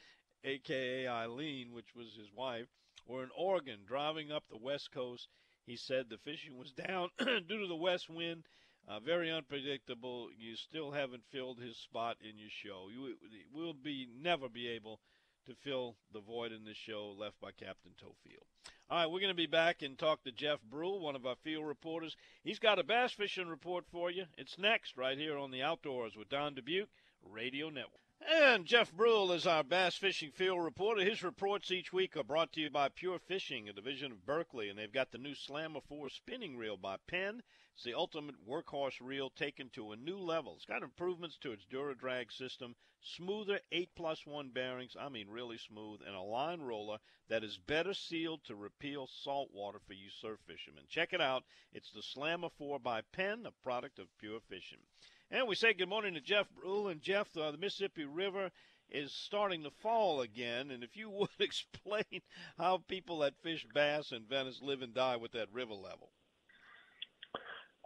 AKA 0.44 1.08
Eileen, 1.08 1.72
which 1.72 1.96
was 1.96 2.14
his 2.16 2.32
wife, 2.36 2.68
were 3.06 3.24
in 3.24 3.30
Oregon 3.36 3.80
driving 3.86 4.32
up 4.32 4.44
the 4.50 4.58
west 4.58 4.92
coast. 4.92 5.28
He 5.66 5.78
said 5.78 6.10
the 6.10 6.18
fishing 6.18 6.58
was 6.58 6.72
down 6.74 7.10
due 7.20 7.60
to 7.60 7.68
the 7.68 7.76
west 7.76 8.10
wind. 8.10 8.44
Uh, 8.88 9.00
very 9.00 9.32
unpredictable. 9.32 10.30
You 10.38 10.56
still 10.56 10.92
haven't 10.92 11.24
filled 11.32 11.60
his 11.60 11.78
spot 11.78 12.18
in 12.22 12.38
your 12.38 12.50
show. 12.50 12.90
You 12.94 13.16
will 13.54 13.74
be 13.74 14.08
never 14.22 14.50
be 14.50 14.68
able 14.68 15.00
to 15.46 15.56
fill 15.56 15.96
the 16.12 16.22
void 16.22 16.52
in 16.52 16.64
this 16.64 16.78
show 16.78 17.16
left 17.18 17.40
by 17.42 17.52
Captain 17.52 17.92
Theophile. 18.00 18.46
All 18.90 18.98
right, 18.98 19.12
we're 19.12 19.20
going 19.20 19.30
to 19.30 19.34
be 19.34 19.46
back 19.46 19.82
and 19.82 19.98
talk 19.98 20.24
to 20.24 20.32
Jeff 20.32 20.62
Brule, 20.62 21.00
one 21.00 21.16
of 21.16 21.26
our 21.26 21.36
field 21.44 21.66
reporters. 21.66 22.16
He's 22.44 22.60
got 22.60 22.80
a 22.80 22.84
bass 22.84 23.12
fishing 23.14 23.48
report 23.48 23.86
for 23.92 24.12
you. 24.12 24.26
It's 24.38 24.58
next 24.58 24.98
right 24.98 25.18
here 25.18 25.38
on 25.38 25.52
the 25.52 25.62
Outdoors 25.62 26.16
with 26.16 26.30
Don 26.30 26.56
Dubuc 26.56 26.88
Radio 27.22 27.70
Network. 27.70 28.02
And 28.26 28.66
Jeff 28.66 28.94
Brule 28.94 29.34
is 29.34 29.46
our 29.46 29.64
bass 29.64 29.96
fishing 29.96 30.32
field 30.32 30.64
reporter. 30.64 31.04
His 31.04 31.24
reports 31.24 31.72
each 31.72 31.92
week 31.92 32.16
are 32.16 32.24
brought 32.24 32.54
to 32.54 32.62
you 32.62 32.70
by 32.70 32.88
Pure 32.90 33.20
Fishing, 33.20 33.68
a 33.68 33.74
division 33.74 34.12
of 34.14 34.26
Berkley, 34.26 34.70
and 34.70 34.80
they've 34.80 34.92
got 34.92 35.12
the 35.12 35.18
new 35.18 35.36
Slammer 35.36 35.82
4 35.82 36.10
spinning 36.10 36.56
reel 36.56 36.78
by 36.78 36.98
Penn. 37.08 37.44
It's 37.76 37.84
the 37.84 37.96
ultimate 37.96 38.36
workhorse 38.48 39.02
reel 39.02 39.32
taken 39.32 39.70
to 39.72 39.92
a 39.92 39.96
new 39.96 40.18
level. 40.18 40.56
It's 40.56 40.66
got 40.66 40.84
improvements 40.84 41.38
to 41.40 41.52
its 41.52 41.66
DuraDrag 41.66 42.32
system, 42.32 42.76
smoother 43.02 43.60
8 43.72 43.90
plus 43.96 44.28
1 44.28 44.50
bearings, 44.50 44.96
I 44.96 45.10
mean 45.10 45.28
really 45.28 45.58
smooth, 45.58 46.02
and 46.06 46.16
a 46.16 46.22
line 46.22 46.62
roller 46.62 47.00
that 47.30 47.44
is 47.44 47.58
better 47.58 47.96
sealed 47.96 48.44
to 48.44 48.56
repel 48.56 49.08
salt 49.08 49.50
water 49.52 49.80
for 49.80 49.94
you 49.94 50.12
surf 50.12 50.40
fishermen. 50.46 50.84
Check 50.88 51.14
it 51.14 51.22
out. 51.22 51.46
It's 51.74 51.92
the 51.92 52.04
Slammer 52.04 52.50
4 52.50 52.80
by 52.80 53.02
Penn, 53.02 53.48
a 53.48 53.52
product 53.64 53.98
of 53.98 54.16
Pure 54.20 54.42
Fishing. 54.42 54.86
And 55.32 55.48
we 55.48 55.56
say 55.56 55.74
good 55.74 55.90
morning 55.90 56.14
to 56.14 56.22
Jeff 56.22 56.48
Brule. 56.52 56.90
And 56.90 57.02
Jeff, 57.02 57.36
uh, 57.36 57.50
the 57.50 57.58
Mississippi 57.58 58.06
River 58.06 58.52
is 58.88 59.12
starting 59.12 59.64
to 59.64 59.72
fall 59.72 60.22
again. 60.22 60.70
And 60.70 60.84
if 60.84 60.96
you 60.96 61.10
would 61.10 61.30
explain 61.40 62.22
how 62.58 62.78
people 62.88 63.20
that 63.20 63.42
fish 63.42 63.66
bass 63.74 64.12
in 64.12 64.26
Venice 64.26 64.62
live 64.62 64.84
and 64.84 64.94
die 64.94 65.16
with 65.16 65.32
that 65.32 65.52
river 65.52 65.74
level. 65.74 66.12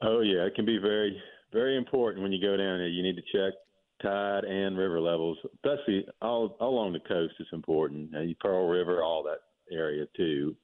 Oh 0.02 0.22
yeah, 0.22 0.46
it 0.46 0.56
can 0.56 0.66
be 0.66 0.78
very, 0.78 1.20
very 1.52 1.78
important 1.78 2.22
when 2.22 2.32
you 2.32 2.42
go 2.42 2.56
down 2.56 2.78
there. 2.78 2.88
You 2.88 3.04
need 3.04 3.16
to 3.16 3.22
check 3.32 3.54
tide 4.02 4.44
and 4.44 4.78
river 4.78 5.02
levels, 5.02 5.38
especially 5.56 6.06
all, 6.22 6.56
along 6.62 6.94
the 6.94 7.00
coast. 7.00 7.34
It's 7.40 7.50
important. 7.52 8.16
Uh, 8.16 8.22
Pearl 8.40 8.68
River, 8.68 9.04
all 9.04 9.24
that 9.24 9.40
area 9.76 10.06
too. 10.16 10.56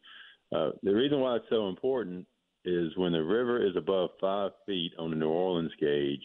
Uh, 0.56 0.72
the 0.84 0.94
reason 0.94 1.20
why 1.20 1.38
it's 1.38 1.46
so 1.50 1.68
important 1.68 2.28
is 2.66 2.96
when 2.96 3.12
the 3.12 3.24
river 3.24 3.66
is 3.66 3.76
above 3.76 4.12
five 4.22 4.52
feet 4.66 4.92
on 5.00 5.10
the 5.10 5.16
New 5.16 5.30
Orleans 5.30 5.72
gauge, 5.80 6.22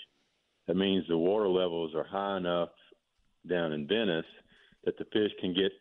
that 0.67 0.77
means 0.77 1.05
the 1.09 1.17
water 1.17 1.49
levels 1.49 1.95
are 1.95 2.05
high 2.05 2.37
enough 2.37 2.69
down 3.49 3.73
in 3.73 3.88
Venice 3.88 4.27
that 4.85 4.99
the 4.99 5.07
fish 5.07 5.33
can 5.41 5.55
get 5.55 5.73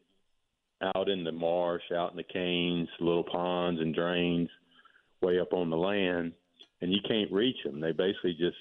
out 0.96 1.10
in 1.10 1.24
the 1.24 1.32
marsh, 1.32 1.84
out 1.94 2.12
in 2.12 2.18
the 2.18 2.24
canes, 2.24 2.88
little 3.00 3.24
ponds 3.24 3.82
and 3.82 3.94
drains 3.94 4.50
way 5.22 5.40
up 5.40 5.52
on 5.52 5.70
the 5.70 5.76
land, 5.76 6.32
and 6.82 6.92
you 6.92 7.00
can't 7.08 7.32
reach 7.32 7.58
them. 7.64 7.80
They 7.80 7.92
basically 7.92 8.34
just 8.34 8.58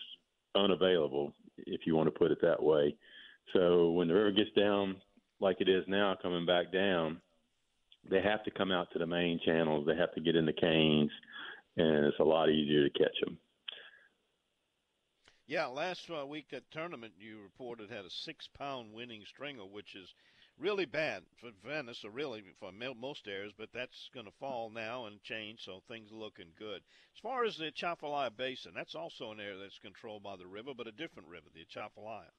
unavailable, 0.55 1.33
if 1.59 1.83
you 1.87 1.95
want 1.95 2.07
to 2.07 2.19
put 2.19 2.31
it 2.31 2.39
that 2.43 2.63
way. 2.63 2.97
So 3.53 3.91
when 3.91 4.09
the 4.09 4.15
river 4.15 4.33
gets 4.33 4.51
down 4.57 4.97
like 5.41 5.61
it 5.61 5.69
is 5.69 5.85
now, 5.87 6.17
coming 6.21 6.47
back 6.47 6.73
down, 6.73 7.21
they 8.09 8.23
have 8.23 8.45
to 8.45 8.51
come 8.51 8.73
out 8.73 8.89
to 8.93 8.99
the 8.99 9.07
main 9.07 9.41
channels. 9.45 9.87
They 9.87 9.97
have 9.97 10.15
to 10.15 10.21
get 10.21 10.37
in 10.37 10.47
the 10.47 10.53
canes, 10.53 11.11
and 11.77 12.07
it's 12.07 12.19
a 12.21 12.25
lot 12.25 12.49
easier 12.49 12.89
to 12.89 12.99
catch 12.99 13.17
them. 13.25 13.39
Yeah, 15.47 15.67
last 15.67 16.11
uh, 16.11 16.27
week 16.27 16.47
that 16.51 16.71
tournament 16.73 17.13
you 17.19 17.41
reported 17.41 17.89
had 17.91 18.05
a 18.05 18.11
six-pound 18.11 18.93
winning 18.93 19.23
stringer, 19.29 19.65
which 19.65 19.95
is 19.95 20.09
really 20.61 20.87
bad 20.87 21.23
for 21.41 21.51
Venice, 21.67 22.05
or 22.05 22.11
really 22.11 22.43
for 22.61 22.73
most 22.73 23.29
areas. 23.29 23.53
But 23.57 23.69
that's 23.75 24.11
going 24.15 24.27
to 24.27 24.33
fall 24.41 24.71
now 24.71 25.07
and 25.07 25.23
change, 25.23 25.61
so 25.65 25.83
things 25.89 26.11
are 26.13 26.17
looking 26.17 26.53
good. 26.59 26.83
As 27.15 27.21
far 27.23 27.45
as 27.45 27.57
the 27.57 27.67
Atchafalaya 27.67 28.31
Basin, 28.31 28.73
that's 28.75 28.95
also 28.95 29.33
an 29.33 29.41
area 29.41 29.59
that's 29.59 29.79
controlled 29.83 30.23
by 30.23 30.37
the 30.37 30.47
river, 30.47 30.73
but 30.77 30.87
a 30.87 30.93
different 30.93 31.29
river, 31.29 31.47
the 31.55 31.63
Atchafalaya. 31.63 32.31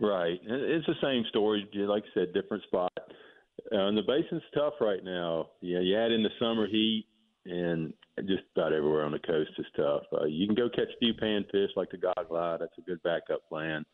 Right, 0.00 0.40
it's 0.42 0.86
the 0.86 0.94
same 1.02 1.24
story. 1.28 1.68
Like 1.74 2.04
I 2.04 2.20
said, 2.20 2.32
different 2.32 2.62
spot. 2.64 2.92
Uh, 2.96 3.88
and 3.88 3.98
the 3.98 4.02
basin's 4.02 4.42
tough 4.54 4.74
right 4.80 5.04
now. 5.04 5.48
Yeah, 5.60 5.80
you 5.80 5.98
add 5.98 6.10
in 6.10 6.22
the 6.22 6.30
summer 6.38 6.66
heat 6.66 7.06
and 7.44 7.92
just 8.20 8.44
about 8.56 8.72
everywhere 8.72 9.04
on 9.04 9.12
the 9.12 9.18
coast 9.18 9.50
is 9.58 9.66
tough. 9.76 10.02
Uh, 10.12 10.24
you 10.24 10.46
can 10.46 10.54
go 10.54 10.68
catch 10.70 10.88
a 10.88 10.98
few 10.98 11.12
panfish 11.14 11.68
like 11.76 11.90
the 11.90 11.98
goggle 11.98 12.36
eye. 12.36 12.56
That's 12.58 12.76
a 12.78 12.82
good 12.82 13.02
backup 13.02 13.46
plan. 13.48 13.84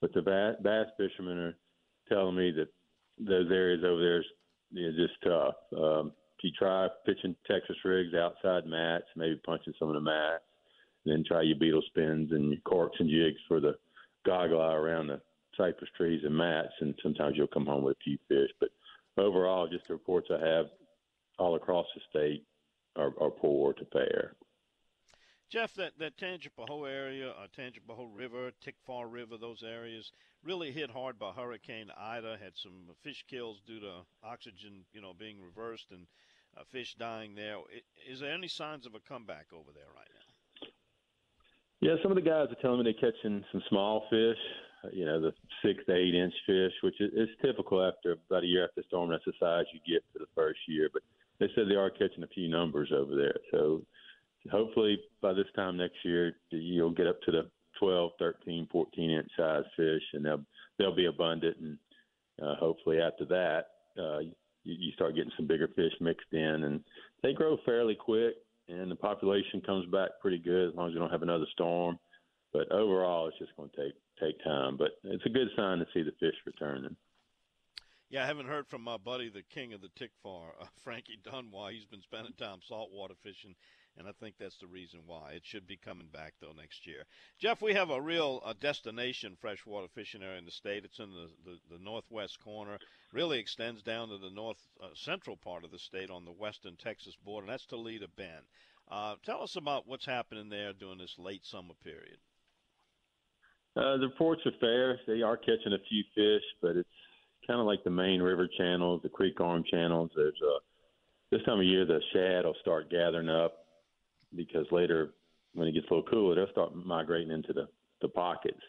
But 0.00 0.12
the 0.12 0.22
bass 0.22 0.86
fishermen 0.96 1.38
are 1.38 1.54
telling 2.08 2.36
me 2.36 2.52
that 2.52 2.68
those 3.18 3.50
areas 3.50 3.82
over 3.84 4.00
there 4.00 4.20
is 4.20 4.26
you 4.70 4.90
know, 4.90 4.96
just 4.96 5.22
tough. 5.22 5.54
Um, 5.76 6.12
if 6.38 6.44
you 6.44 6.50
try 6.58 6.88
pitching 7.06 7.34
Texas 7.46 7.76
rigs 7.84 8.14
outside 8.14 8.66
mats, 8.66 9.06
maybe 9.16 9.40
punching 9.44 9.74
some 9.78 9.88
of 9.88 9.94
the 9.94 10.00
mats, 10.00 10.44
then 11.04 11.24
try 11.26 11.42
your 11.42 11.58
beetle 11.58 11.82
spins 11.86 12.32
and 12.32 12.50
your 12.50 12.60
corks 12.62 12.96
and 12.98 13.08
jigs 13.08 13.40
for 13.48 13.60
the 13.60 13.76
goggle 14.26 14.60
eye 14.60 14.74
around 14.74 15.06
the 15.06 15.20
cypress 15.56 15.88
trees 15.96 16.22
and 16.24 16.36
mats, 16.36 16.72
and 16.80 16.94
sometimes 17.02 17.36
you'll 17.36 17.46
come 17.46 17.64
home 17.64 17.84
with 17.84 17.96
a 17.96 18.04
few 18.04 18.18
fish. 18.28 18.50
But 18.60 18.70
overall, 19.16 19.68
just 19.68 19.86
the 19.86 19.94
reports 19.94 20.28
I 20.30 20.44
have 20.46 20.66
all 21.38 21.54
across 21.54 21.86
the 21.94 22.00
state, 22.10 22.44
are, 22.96 23.12
are 23.20 23.30
poor 23.30 23.72
to 23.74 23.84
fair. 23.92 24.34
Jeff, 25.48 25.74
that, 25.74 25.92
that 25.98 26.16
Tangipahoa 26.18 26.90
area, 26.90 27.30
uh, 27.30 27.46
Tangipahoa 27.56 28.08
River, 28.12 28.50
Tickfaw 28.64 29.04
River, 29.10 29.36
those 29.38 29.62
areas 29.62 30.10
really 30.42 30.72
hit 30.72 30.90
hard 30.90 31.18
by 31.18 31.30
Hurricane 31.30 31.90
Ida. 31.96 32.36
Had 32.42 32.52
some 32.56 32.94
fish 33.02 33.24
kills 33.28 33.60
due 33.66 33.80
to 33.80 34.00
oxygen, 34.24 34.84
you 34.92 35.00
know, 35.00 35.12
being 35.16 35.40
reversed 35.40 35.86
and 35.92 36.06
uh, 36.56 36.62
fish 36.72 36.96
dying 36.98 37.34
there. 37.34 37.56
Is 38.08 38.20
there 38.20 38.32
any 38.32 38.48
signs 38.48 38.86
of 38.86 38.94
a 38.94 39.00
comeback 39.00 39.46
over 39.52 39.70
there 39.72 39.88
right 39.94 40.08
now? 40.14 40.68
Yeah, 41.80 41.96
some 42.02 42.10
of 42.10 42.16
the 42.16 42.28
guys 42.28 42.48
are 42.50 42.60
telling 42.60 42.82
me 42.82 42.92
they're 42.92 43.12
catching 43.12 43.44
some 43.52 43.62
small 43.68 44.04
fish. 44.10 44.38
Uh, 44.84 44.88
you 44.92 45.04
know, 45.04 45.20
the 45.20 45.32
six 45.62 45.84
to 45.86 45.94
eight 45.94 46.14
inch 46.14 46.34
fish, 46.46 46.72
which 46.82 47.00
is, 47.00 47.12
is 47.14 47.28
typical 47.40 47.86
after 47.86 48.16
about 48.28 48.42
a 48.42 48.46
year 48.46 48.64
after 48.64 48.80
the 48.80 48.86
storm. 48.88 49.10
That's 49.10 49.24
the 49.24 49.32
size 49.38 49.66
you 49.72 49.80
get 49.86 50.02
for 50.12 50.18
the 50.18 50.30
first 50.34 50.58
year, 50.66 50.88
but 50.92 51.02
they 51.38 51.48
said 51.54 51.64
they 51.68 51.76
are 51.76 51.90
catching 51.90 52.24
a 52.24 52.28
few 52.28 52.48
numbers 52.48 52.90
over 52.92 53.14
there. 53.14 53.36
So 53.52 53.82
hopefully 54.56 54.98
by 55.20 55.32
this 55.32 55.46
time 55.54 55.76
next 55.76 55.96
year, 56.04 56.32
you'll 56.50 56.90
get 56.90 57.06
up 57.06 57.20
to 57.22 57.30
the 57.30 57.50
12, 57.78 58.12
13, 58.18 58.68
14 58.70 59.10
inch 59.10 59.30
size 59.36 59.64
fish, 59.76 60.02
and 60.14 60.24
they'll 60.24 60.44
they'll 60.78 60.96
be 60.96 61.06
abundant. 61.06 61.56
And 61.58 61.78
uh, 62.42 62.54
hopefully 62.56 62.98
after 63.00 63.24
that, 63.26 63.64
uh, 63.98 64.18
you, 64.20 64.32
you 64.64 64.92
start 64.92 65.14
getting 65.14 65.32
some 65.36 65.46
bigger 65.46 65.68
fish 65.68 65.92
mixed 66.00 66.32
in, 66.32 66.64
and 66.64 66.80
they 67.22 67.32
grow 67.32 67.58
fairly 67.64 67.94
quick. 67.94 68.34
and 68.68 68.90
the 68.90 68.96
population 68.96 69.60
comes 69.64 69.86
back 69.90 70.10
pretty 70.20 70.38
good 70.38 70.70
as 70.70 70.74
long 70.74 70.88
as 70.88 70.94
we 70.94 71.00
don't 71.00 71.10
have 71.10 71.22
another 71.22 71.46
storm. 71.52 71.98
But 72.52 72.72
overall, 72.72 73.28
it's 73.28 73.38
just 73.38 73.56
going 73.56 73.70
to 73.70 73.76
take 73.76 73.94
take 74.20 74.42
time. 74.42 74.76
But 74.76 74.92
it's 75.04 75.26
a 75.26 75.30
good 75.30 75.48
sign 75.56 75.78
to 75.78 75.86
see 75.92 76.02
the 76.02 76.12
fish 76.18 76.36
returning. 76.46 76.96
Yeah, 78.08 78.22
I 78.22 78.26
haven't 78.26 78.46
heard 78.46 78.68
from 78.68 78.82
my 78.82 78.96
buddy, 78.96 79.28
the 79.28 79.42
king 79.42 79.72
of 79.72 79.80
the 79.80 79.90
tick 79.96 80.12
far, 80.22 80.50
uh, 80.60 80.66
Frankie 80.84 81.18
Dunn, 81.24 81.50
he's 81.72 81.86
been 81.86 82.02
spending 82.02 82.34
time 82.38 82.58
saltwater 82.68 83.14
fishing, 83.24 83.56
and 83.98 84.06
I 84.06 84.12
think 84.20 84.34
that's 84.38 84.58
the 84.58 84.66
reason 84.66 85.00
why. 85.06 85.32
It 85.32 85.42
should 85.44 85.66
be 85.66 85.76
coming 85.76 86.08
back, 86.12 86.34
though, 86.40 86.52
next 86.56 86.86
year. 86.86 87.04
Jeff, 87.38 87.62
we 87.62 87.74
have 87.74 87.90
a 87.90 88.00
real 88.00 88.42
uh, 88.44 88.54
destination 88.60 89.36
freshwater 89.40 89.88
fishing 89.94 90.22
area 90.22 90.38
in 90.38 90.44
the 90.44 90.50
state. 90.50 90.84
It's 90.84 90.98
in 90.98 91.10
the, 91.10 91.30
the, 91.44 91.76
the 91.76 91.82
northwest 91.82 92.38
corner, 92.40 92.78
really 93.12 93.38
extends 93.38 93.82
down 93.82 94.08
to 94.08 94.18
the 94.18 94.30
north 94.30 94.58
uh, 94.82 94.88
central 94.94 95.36
part 95.36 95.64
of 95.64 95.70
the 95.70 95.78
state 95.78 96.10
on 96.10 96.24
the 96.24 96.32
western 96.32 96.76
Texas 96.76 97.14
border, 97.24 97.46
and 97.46 97.52
that's 97.52 97.66
Toledo 97.66 98.06
Bend. 98.16 98.44
Uh, 98.90 99.16
tell 99.24 99.42
us 99.42 99.56
about 99.56 99.88
what's 99.88 100.06
happening 100.06 100.48
there 100.48 100.72
during 100.72 100.98
this 100.98 101.16
late 101.18 101.44
summer 101.44 101.74
period. 101.82 102.18
Uh, 103.76 103.98
the 103.98 104.06
reports 104.06 104.42
are 104.46 104.52
fair. 104.60 104.98
They 105.06 105.22
are 105.22 105.36
catching 105.36 105.72
a 105.72 105.88
few 105.88 106.02
fish, 106.14 106.44
but 106.62 106.76
it's 106.76 106.88
kind 107.46 107.60
of 107.60 107.66
like 107.66 107.84
the 107.84 107.90
main 107.90 108.22
river 108.22 108.48
channels, 108.56 109.00
the 109.02 109.08
creek 109.08 109.40
arm 109.40 109.64
channels. 109.70 110.10
There's 110.16 110.40
a 110.42 110.58
this 111.32 111.42
time 111.44 111.58
of 111.58 111.64
year 111.64 111.84
the 111.84 112.00
shad 112.12 112.44
will 112.44 112.54
start 112.60 112.88
gathering 112.88 113.28
up 113.28 113.65
because 114.34 114.66
later 114.70 115.10
when 115.54 115.68
it 115.68 115.72
gets 115.72 115.86
a 115.90 115.94
little 115.94 116.10
cooler 116.10 116.34
they'll 116.34 116.50
start 116.50 116.74
migrating 116.74 117.30
into 117.30 117.52
the 117.52 117.68
the 118.02 118.08
pockets. 118.08 118.60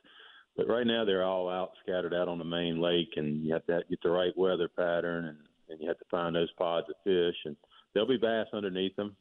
But 0.56 0.68
right 0.68 0.88
now 0.88 1.06
they're 1.06 1.26
all 1.26 1.50
out 1.50 1.72
scattered 1.84 2.14
out 2.14 2.28
on 2.28 2.40
the 2.40 2.46
main 2.46 2.82
lake, 2.82 3.14
and 3.16 3.44
you 3.44 3.54
have 3.54 3.66
to 3.68 3.82
get 3.90 4.02
the 4.02 4.10
right 4.10 4.36
weather 4.38 4.70
pattern, 4.70 5.26
and 5.26 5.38
and 5.70 5.82
you 5.82 5.88
have 5.88 6.00
to 6.00 6.06
find 6.10 6.36
those 6.36 6.52
pods 6.58 6.88
of 6.90 6.96
fish, 7.04 7.36
and 7.46 7.56
there'll 7.94 8.08
be 8.08 8.18
bass 8.18 8.48
underneath 8.54 8.96
them, 8.96 9.16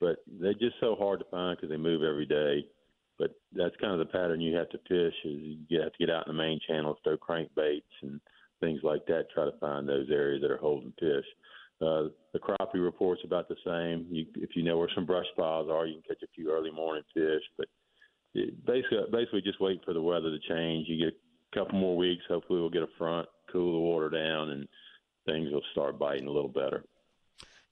but 0.00 0.18
they're 0.40 0.54
just 0.54 0.76
so 0.80 0.94
hard 0.94 1.18
to 1.18 1.26
find 1.30 1.56
because 1.56 1.70
they 1.70 1.76
move 1.76 2.02
every 2.02 2.26
day. 2.26 2.64
But 3.18 3.34
that's 3.52 3.74
kind 3.80 3.92
of 3.92 3.98
the 3.98 4.12
pattern 4.12 4.40
you 4.40 4.56
have 4.56 4.70
to 4.70 4.78
fish. 4.88 5.14
Is 5.24 5.58
you 5.68 5.80
have 5.80 5.92
to 5.92 5.98
get 5.98 6.10
out 6.10 6.28
in 6.28 6.36
the 6.36 6.42
main 6.42 6.60
channels, 6.68 6.98
throw 7.02 7.16
crankbaits, 7.16 7.82
and 8.02 8.20
things 8.60 8.80
like 8.82 9.06
that, 9.06 9.26
try 9.34 9.44
to 9.44 9.58
find 9.58 9.88
those 9.88 10.08
areas 10.10 10.42
that 10.42 10.50
are 10.50 10.56
holding 10.58 10.92
fish. 11.00 11.26
Uh, 11.80 12.08
the 12.32 12.40
crappie 12.40 12.82
reports 12.82 13.22
about 13.24 13.48
the 13.48 13.56
same. 13.64 14.06
You, 14.10 14.26
if 14.36 14.56
you 14.56 14.62
know 14.62 14.78
where 14.78 14.90
some 14.94 15.06
brush 15.06 15.26
piles 15.36 15.68
are, 15.70 15.86
you 15.86 15.94
can 15.94 16.02
catch 16.02 16.22
a 16.22 16.34
few 16.34 16.50
early 16.50 16.70
morning 16.70 17.04
fish. 17.14 17.42
But 17.56 17.68
it, 18.34 18.64
basically, 18.66 18.98
basically 19.12 19.42
just 19.42 19.60
wait 19.60 19.80
for 19.84 19.94
the 19.94 20.02
weather 20.02 20.30
to 20.30 20.38
change. 20.48 20.88
You 20.88 21.04
get 21.04 21.14
a 21.52 21.56
couple 21.56 21.78
more 21.78 21.96
weeks. 21.96 22.24
Hopefully, 22.28 22.60
we'll 22.60 22.70
get 22.70 22.82
a 22.82 22.88
front, 22.98 23.28
cool 23.52 23.72
the 23.72 23.78
water 23.78 24.10
down, 24.10 24.50
and 24.50 24.68
things 25.26 25.52
will 25.52 25.62
start 25.72 25.98
biting 25.98 26.26
a 26.26 26.32
little 26.32 26.50
better. 26.50 26.84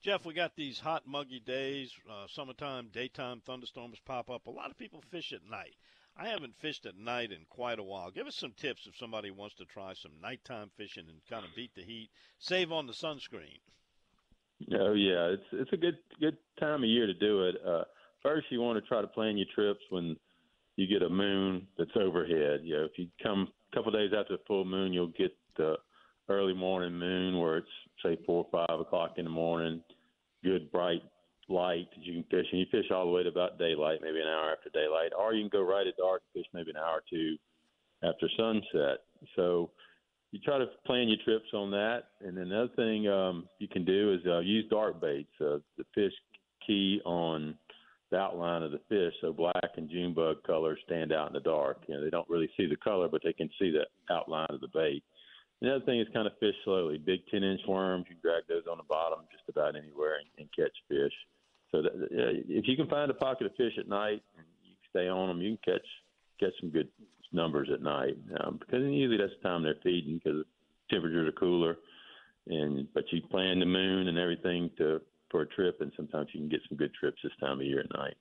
Jeff, 0.02 0.24
we 0.24 0.34
got 0.34 0.54
these 0.54 0.78
hot, 0.78 1.02
muggy 1.04 1.40
days, 1.40 1.90
uh, 2.08 2.26
summertime, 2.28 2.90
daytime 2.92 3.42
thunderstorms 3.44 3.98
pop 4.04 4.30
up. 4.30 4.46
A 4.46 4.50
lot 4.50 4.70
of 4.70 4.78
people 4.78 5.02
fish 5.10 5.32
at 5.32 5.42
night. 5.50 5.74
I 6.16 6.28
haven't 6.28 6.56
fished 6.60 6.86
at 6.86 6.96
night 6.96 7.32
in 7.32 7.44
quite 7.50 7.78
a 7.78 7.82
while. 7.82 8.10
Give 8.10 8.26
us 8.26 8.36
some 8.36 8.52
tips 8.52 8.86
if 8.86 8.96
somebody 8.96 9.30
wants 9.30 9.56
to 9.56 9.64
try 9.64 9.94
some 9.94 10.12
nighttime 10.22 10.70
fishing 10.76 11.08
and 11.08 11.20
kind 11.28 11.44
of 11.44 11.54
beat 11.56 11.74
the 11.74 11.82
heat, 11.82 12.10
save 12.38 12.70
on 12.70 12.86
the 12.86 12.92
sunscreen. 12.92 13.58
Oh 14.72 14.94
yeah, 14.94 15.26
it's 15.26 15.44
it's 15.52 15.72
a 15.72 15.76
good 15.76 15.98
good 16.20 16.36
time 16.58 16.82
of 16.82 16.88
year 16.88 17.06
to 17.06 17.14
do 17.14 17.44
it. 17.44 17.56
Uh, 17.66 17.84
first, 18.22 18.46
you 18.50 18.60
want 18.60 18.82
to 18.82 18.88
try 18.88 19.00
to 19.00 19.06
plan 19.06 19.36
your 19.36 19.46
trips 19.54 19.82
when 19.90 20.16
you 20.76 20.86
get 20.86 21.02
a 21.02 21.10
moon 21.10 21.66
that's 21.78 21.90
overhead. 21.96 22.60
You 22.62 22.76
know, 22.76 22.84
if 22.84 22.92
you 22.96 23.08
come 23.22 23.48
a 23.72 23.76
couple 23.76 23.92
days 23.92 24.12
after 24.16 24.36
the 24.36 24.42
full 24.46 24.64
moon, 24.64 24.92
you'll 24.92 25.12
get 25.18 25.36
the 25.56 25.76
early 26.28 26.54
morning 26.54 26.98
moon 26.98 27.38
where 27.38 27.58
it's 27.58 27.68
say 28.02 28.18
four 28.26 28.46
or 28.50 28.66
five 28.66 28.80
o'clock 28.80 29.14
in 29.18 29.24
the 29.24 29.30
morning. 29.30 29.82
Good 30.42 30.70
bright 30.70 31.02
light 31.48 31.88
that 31.94 32.04
you 32.04 32.14
can 32.14 32.24
fish, 32.24 32.46
and 32.50 32.60
you 32.60 32.66
fish 32.70 32.90
all 32.90 33.06
the 33.06 33.12
way 33.12 33.22
to 33.22 33.28
about 33.28 33.58
daylight, 33.58 34.00
maybe 34.02 34.20
an 34.20 34.26
hour 34.26 34.52
after 34.52 34.70
daylight, 34.70 35.12
or 35.16 35.32
you 35.32 35.42
can 35.42 35.60
go 35.60 35.64
right 35.64 35.86
at 35.86 35.96
dark 35.96 36.22
and 36.34 36.42
fish 36.42 36.50
maybe 36.52 36.70
an 36.70 36.76
hour 36.76 37.00
or 37.00 37.02
two 37.08 37.36
after 38.02 38.28
sunset. 38.36 39.04
So 39.36 39.70
you 40.32 40.40
try 40.40 40.58
to 40.58 40.66
plan 40.84 41.08
your 41.08 41.18
trips 41.24 41.52
on 41.54 41.70
that. 41.70 42.04
And 42.20 42.36
another 42.38 42.70
thing 42.76 43.08
um, 43.08 43.48
you 43.58 43.68
can 43.68 43.84
do 43.84 44.14
is 44.14 44.20
uh, 44.26 44.40
use 44.40 44.66
dark 44.70 45.00
baits. 45.00 45.30
Uh, 45.40 45.58
the 45.78 45.84
fish 45.94 46.12
key 46.66 47.00
on 47.04 47.56
the 48.10 48.18
outline 48.18 48.62
of 48.62 48.70
the 48.70 48.80
fish, 48.88 49.12
so 49.20 49.32
black 49.32 49.70
and 49.76 49.90
June 49.90 50.14
bug 50.14 50.36
colors 50.46 50.78
stand 50.86 51.12
out 51.12 51.28
in 51.28 51.32
the 51.32 51.40
dark. 51.40 51.82
You 51.88 51.94
know, 51.94 52.04
they 52.04 52.10
don't 52.10 52.28
really 52.28 52.50
see 52.56 52.66
the 52.66 52.76
color, 52.76 53.08
but 53.08 53.20
they 53.24 53.32
can 53.32 53.50
see 53.58 53.70
the 53.70 53.86
outline 54.14 54.46
of 54.50 54.60
the 54.60 54.68
bait. 54.68 55.02
Another 55.62 55.84
thing 55.84 56.00
is 56.00 56.06
kind 56.12 56.26
of 56.26 56.32
fish 56.38 56.54
slowly. 56.64 56.98
Big 56.98 57.26
10 57.30 57.42
inch 57.42 57.62
worms, 57.66 58.04
you 58.08 58.16
drag 58.22 58.46
those 58.48 58.64
on 58.70 58.76
the 58.76 58.84
bottom 58.84 59.20
just 59.32 59.48
about 59.48 59.74
anywhere 59.74 60.18
and, 60.18 60.28
and 60.38 60.48
catch 60.54 60.76
fish. 60.88 61.12
So 61.72 61.82
that, 61.82 61.92
uh, 61.92 62.44
if 62.48 62.68
you 62.68 62.76
can 62.76 62.88
find 62.88 63.10
a 63.10 63.14
pocket 63.14 63.46
of 63.46 63.54
fish 63.56 63.72
at 63.78 63.88
night 63.88 64.22
and 64.36 64.46
you 64.62 64.74
stay 64.90 65.08
on 65.08 65.28
them, 65.28 65.40
you 65.40 65.56
can 65.56 65.74
catch 65.74 65.86
catch 66.38 66.52
some 66.60 66.70
good 66.70 66.88
numbers 67.36 67.68
at 67.72 67.82
night. 67.82 68.16
Um, 68.40 68.58
because 68.58 68.82
usually 68.82 69.18
that's 69.18 69.32
the 69.40 69.48
time 69.48 69.62
they're 69.62 69.74
feeding 69.82 70.20
because 70.22 70.44
temperatures 70.90 71.28
are 71.28 71.32
cooler. 71.32 71.76
And 72.48 72.88
but 72.94 73.04
you 73.12 73.22
plan 73.22 73.60
the 73.60 73.66
moon 73.66 74.08
and 74.08 74.18
everything 74.18 74.70
to 74.78 75.00
for 75.30 75.42
a 75.42 75.46
trip, 75.46 75.80
and 75.80 75.92
sometimes 75.96 76.28
you 76.32 76.40
can 76.40 76.48
get 76.48 76.60
some 76.68 76.78
good 76.78 76.94
trips 76.94 77.18
this 77.22 77.32
time 77.40 77.60
of 77.60 77.66
year 77.66 77.80
at 77.80 77.98
night. 77.98 78.14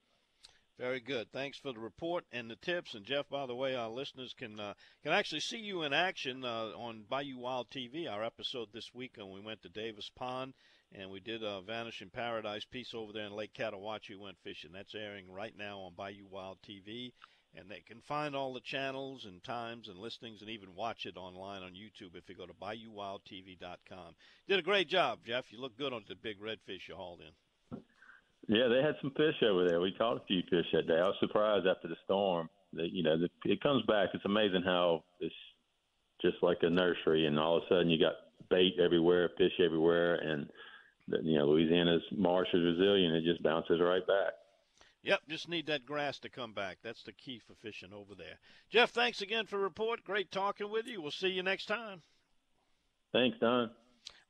Very 0.77 0.99
good. 0.99 1.31
Thanks 1.31 1.57
for 1.57 1.71
the 1.71 1.79
report 1.79 2.25
and 2.33 2.51
the 2.51 2.57
tips. 2.57 2.95
And 2.95 3.05
Jeff, 3.05 3.29
by 3.29 3.45
the 3.45 3.55
way, 3.55 3.75
our 3.75 3.89
listeners 3.89 4.33
can 4.37 4.59
uh, 4.59 4.73
can 5.03 5.13
actually 5.13 5.39
see 5.39 5.59
you 5.59 5.83
in 5.83 5.93
action 5.93 6.43
uh, 6.43 6.71
on 6.75 7.05
Bayou 7.09 7.37
Wild 7.37 7.69
TV. 7.69 8.11
Our 8.11 8.23
episode 8.23 8.69
this 8.73 8.93
week, 8.93 9.13
when 9.17 9.31
we 9.31 9.39
went 9.39 9.61
to 9.61 9.69
Davis 9.69 10.11
Pond 10.13 10.53
and 10.91 11.09
we 11.09 11.19
did 11.19 11.43
a 11.43 11.61
Vanishing 11.61 12.09
Paradise 12.09 12.65
piece 12.65 12.93
over 12.93 13.11
there 13.11 13.25
in 13.25 13.35
Lake 13.35 13.53
Cataouatche. 13.53 14.17
Went 14.17 14.37
fishing. 14.43 14.71
That's 14.73 14.95
airing 14.95 15.31
right 15.31 15.53
now 15.57 15.79
on 15.79 15.93
Bayou 15.95 16.25
Wild 16.29 16.57
TV, 16.61 17.13
and 17.57 17.69
they 17.69 17.81
can 17.87 18.01
find 18.07 18.35
all 18.35 18.53
the 18.53 18.59
channels 18.61 19.25
and 19.25 19.43
times 19.43 19.87
and 19.87 19.97
listings, 19.97 20.41
and 20.41 20.49
even 20.49 20.75
watch 20.75 21.05
it 21.05 21.17
online 21.17 21.63
on 21.63 21.71
YouTube 21.71 22.15
if 22.15 22.27
you 22.27 22.35
go 22.35 22.45
to 22.45 22.53
BayouWildTV.com. 22.53 24.15
Did 24.47 24.59
a 24.59 24.63
great 24.63 24.89
job, 24.89 25.19
Jeff. 25.25 25.45
You 25.51 25.59
look 25.59 25.77
good 25.77 25.93
on 25.93 26.03
the 26.07 26.15
big 26.15 26.39
redfish 26.39 26.87
you 26.87 26.95
hauled 26.95 27.21
in. 27.21 27.79
Yeah, 28.47 28.67
they 28.67 28.81
had 28.81 28.95
some 29.01 29.11
fish 29.11 29.41
over 29.43 29.67
there. 29.67 29.81
We 29.81 29.93
caught 29.97 30.17
a 30.17 30.25
few 30.27 30.41
fish 30.49 30.67
that 30.73 30.87
day. 30.87 30.99
I 30.99 31.07
was 31.07 31.15
surprised 31.19 31.65
after 31.65 31.87
the 31.87 31.95
storm 32.05 32.49
that 32.73 32.91
you 32.91 33.03
know 33.03 33.17
it 33.45 33.61
comes 33.61 33.83
back. 33.87 34.09
It's 34.13 34.25
amazing 34.25 34.61
how 34.63 35.03
it's 35.19 35.33
just 36.21 36.37
like 36.41 36.59
a 36.61 36.69
nursery, 36.69 37.25
and 37.25 37.39
all 37.39 37.57
of 37.57 37.63
a 37.63 37.67
sudden 37.69 37.89
you 37.89 37.99
got 37.99 38.13
bait 38.49 38.75
everywhere, 38.83 39.31
fish 39.37 39.53
everywhere, 39.63 40.15
and 40.15 40.47
you 41.23 41.37
know, 41.37 41.45
Louisiana's 41.45 42.03
marsh 42.15 42.47
is 42.53 42.63
resilient; 42.63 43.15
it 43.15 43.23
just 43.23 43.43
bounces 43.43 43.79
right 43.81 44.05
back. 44.05 44.33
Yep, 45.05 45.19
just 45.29 45.47
need 45.47 45.67
that 45.67 45.85
grass 45.85 46.17
to 46.19 46.29
come 46.29 46.53
back. 46.53 46.79
That's 46.83 47.03
the 47.03 47.11
key 47.11 47.39
for 47.45 47.53
fishing 47.61 47.93
over 47.93 48.15
there. 48.15 48.39
Jeff, 48.71 48.89
thanks 48.89 49.21
again 49.21 49.45
for 49.45 49.57
the 49.57 49.63
report. 49.63 50.03
Great 50.03 50.31
talking 50.31 50.71
with 50.71 50.87
you. 50.87 50.99
We'll 50.99 51.11
see 51.11 51.27
you 51.27 51.43
next 51.43 51.67
time. 51.67 52.01
Thanks, 53.13 53.37
Don. 53.39 53.69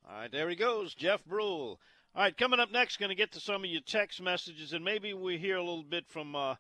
All 0.06 0.18
right, 0.18 0.32
there 0.32 0.50
he 0.50 0.56
goes, 0.58 0.94
Jeff 0.94 1.24
Brule. 1.26 1.80
All 2.14 2.22
right, 2.24 2.38
coming 2.38 2.60
up 2.60 2.74
next, 2.74 2.98
going 2.98 3.10
to 3.10 3.16
get 3.16 3.32
to 3.32 3.40
some 3.40 3.64
of 3.64 3.70
your 3.70 3.82
text 3.86 4.22
messages, 4.22 4.74
and 4.74 4.84
maybe 4.84 5.14
we 5.14 5.38
hear 5.38 5.56
a 5.56 5.64
little 5.64 5.82
bit 5.82 6.06
from 6.10 6.36
uh, 6.36 6.56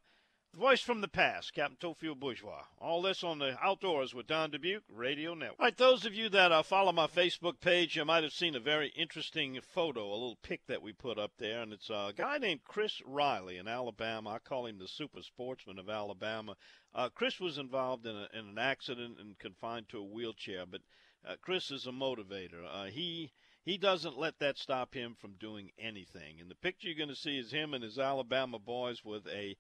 Voice 0.55 0.79
from 0.79 1.01
the 1.01 1.09
Past, 1.09 1.53
Captain 1.53 1.75
Theophile 1.75 2.15
Bourgeois. 2.15 2.63
All 2.79 3.01
this 3.01 3.25
on 3.25 3.39
the 3.39 3.57
Outdoors 3.61 4.13
with 4.13 4.27
Don 4.27 4.51
Dubuc 4.51 4.83
Radio 4.87 5.33
Network. 5.33 5.59
All 5.59 5.65
right, 5.65 5.75
those 5.75 6.05
of 6.05 6.13
you 6.13 6.29
that 6.29 6.53
uh, 6.53 6.63
follow 6.63 6.93
my 6.93 7.07
Facebook 7.07 7.59
page, 7.59 7.97
you 7.97 8.05
might 8.05 8.23
have 8.23 8.31
seen 8.31 8.55
a 8.55 8.61
very 8.61 8.87
interesting 8.95 9.59
photo, 9.61 10.09
a 10.09 10.13
little 10.13 10.37
pic 10.41 10.65
that 10.67 10.81
we 10.81 10.93
put 10.93 11.19
up 11.19 11.33
there, 11.37 11.61
and 11.61 11.73
it's 11.73 11.89
a 11.89 12.13
guy 12.15 12.37
named 12.37 12.63
Chris 12.63 13.01
Riley 13.05 13.57
in 13.57 13.67
Alabama. 13.67 14.29
I 14.29 14.39
call 14.39 14.65
him 14.65 14.79
the 14.79 14.87
super 14.87 15.21
sportsman 15.21 15.77
of 15.77 15.89
Alabama. 15.89 16.55
Uh, 16.93 17.09
Chris 17.09 17.37
was 17.41 17.57
involved 17.57 18.05
in, 18.05 18.15
a, 18.15 18.29
in, 18.33 18.47
an 18.47 18.57
accident 18.57 19.17
and 19.19 19.37
confined 19.37 19.89
to 19.89 19.99
a 19.99 20.03
wheelchair, 20.03 20.65
but 20.65 20.81
uh, 21.27 21.35
Chris 21.41 21.69
is 21.69 21.85
a 21.85 21.91
motivator. 21.91 22.63
Uh, 22.73 22.85
he 22.85 23.33
he 23.65 23.77
doesn't 23.77 24.17
let 24.17 24.39
that 24.39 24.57
stop 24.57 24.93
him 24.93 25.15
from 25.19 25.33
doing 25.33 25.71
anything. 25.77 26.39
And 26.39 26.49
the 26.49 26.55
picture 26.55 26.87
you're 26.87 26.95
going 26.95 27.09
to 27.09 27.15
see 27.15 27.37
is 27.39 27.51
him 27.51 27.73
and 27.73 27.83
his 27.83 27.99
Alabama 27.99 28.59
boys 28.59 29.03
with 29.03 29.27
a 29.27 29.57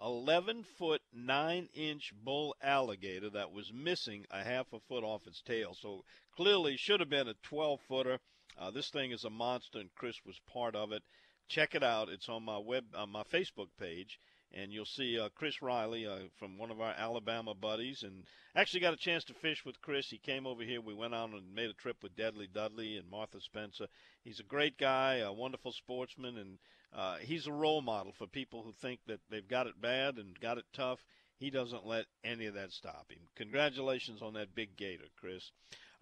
11 0.00 0.62
foot 0.62 1.02
9 1.12 1.68
inch 1.74 2.12
bull 2.24 2.54
alligator 2.62 3.30
that 3.30 3.50
was 3.50 3.72
missing 3.72 4.26
a 4.30 4.44
half 4.44 4.72
a 4.72 4.80
foot 4.80 5.02
off 5.02 5.26
its 5.26 5.42
tail. 5.42 5.74
So 5.74 6.04
clearly 6.36 6.76
should 6.76 7.00
have 7.00 7.08
been 7.10 7.28
a 7.28 7.34
12 7.42 7.80
footer. 7.88 8.20
Uh, 8.56 8.70
this 8.70 8.90
thing 8.90 9.10
is 9.10 9.24
a 9.24 9.30
monster, 9.30 9.78
and 9.78 9.94
Chris 9.94 10.24
was 10.24 10.40
part 10.46 10.74
of 10.74 10.92
it. 10.92 11.02
Check 11.48 11.74
it 11.74 11.82
out. 11.82 12.08
It's 12.08 12.28
on 12.28 12.44
my 12.44 12.58
web, 12.58 12.84
on 12.94 13.10
my 13.10 13.22
Facebook 13.24 13.68
page, 13.78 14.20
and 14.52 14.72
you'll 14.72 14.84
see 14.84 15.18
uh, 15.18 15.28
Chris 15.34 15.60
Riley 15.60 16.06
uh, 16.06 16.28
from 16.38 16.58
one 16.58 16.70
of 16.70 16.80
our 16.80 16.94
Alabama 16.96 17.54
buddies. 17.54 18.02
And 18.02 18.24
actually 18.56 18.80
got 18.80 18.94
a 18.94 18.98
chance 18.98 19.24
to 19.24 19.34
fish 19.34 19.64
with 19.64 19.80
Chris. 19.82 20.10
He 20.10 20.18
came 20.18 20.46
over 20.46 20.62
here. 20.62 20.80
We 20.80 20.94
went 20.94 21.14
out 21.14 21.30
and 21.30 21.54
made 21.54 21.70
a 21.70 21.74
trip 21.74 22.02
with 22.02 22.16
Deadly 22.16 22.48
Dudley 22.52 22.96
and 22.96 23.10
Martha 23.10 23.40
Spencer. 23.40 23.86
He's 24.24 24.40
a 24.40 24.44
great 24.44 24.78
guy, 24.78 25.16
a 25.16 25.32
wonderful 25.32 25.72
sportsman, 25.72 26.38
and 26.38 26.58
uh, 26.94 27.16
he's 27.16 27.46
a 27.46 27.52
role 27.52 27.82
model 27.82 28.12
for 28.12 28.26
people 28.26 28.62
who 28.62 28.72
think 28.72 29.00
that 29.06 29.20
they've 29.30 29.46
got 29.46 29.66
it 29.66 29.80
bad 29.80 30.16
and 30.16 30.38
got 30.40 30.58
it 30.58 30.64
tough. 30.72 31.04
He 31.36 31.50
doesn't 31.50 31.86
let 31.86 32.06
any 32.24 32.46
of 32.46 32.54
that 32.54 32.72
stop 32.72 33.12
him. 33.12 33.20
Congratulations 33.36 34.22
on 34.22 34.34
that 34.34 34.54
big 34.56 34.76
gator, 34.76 35.04
Chris. 35.16 35.52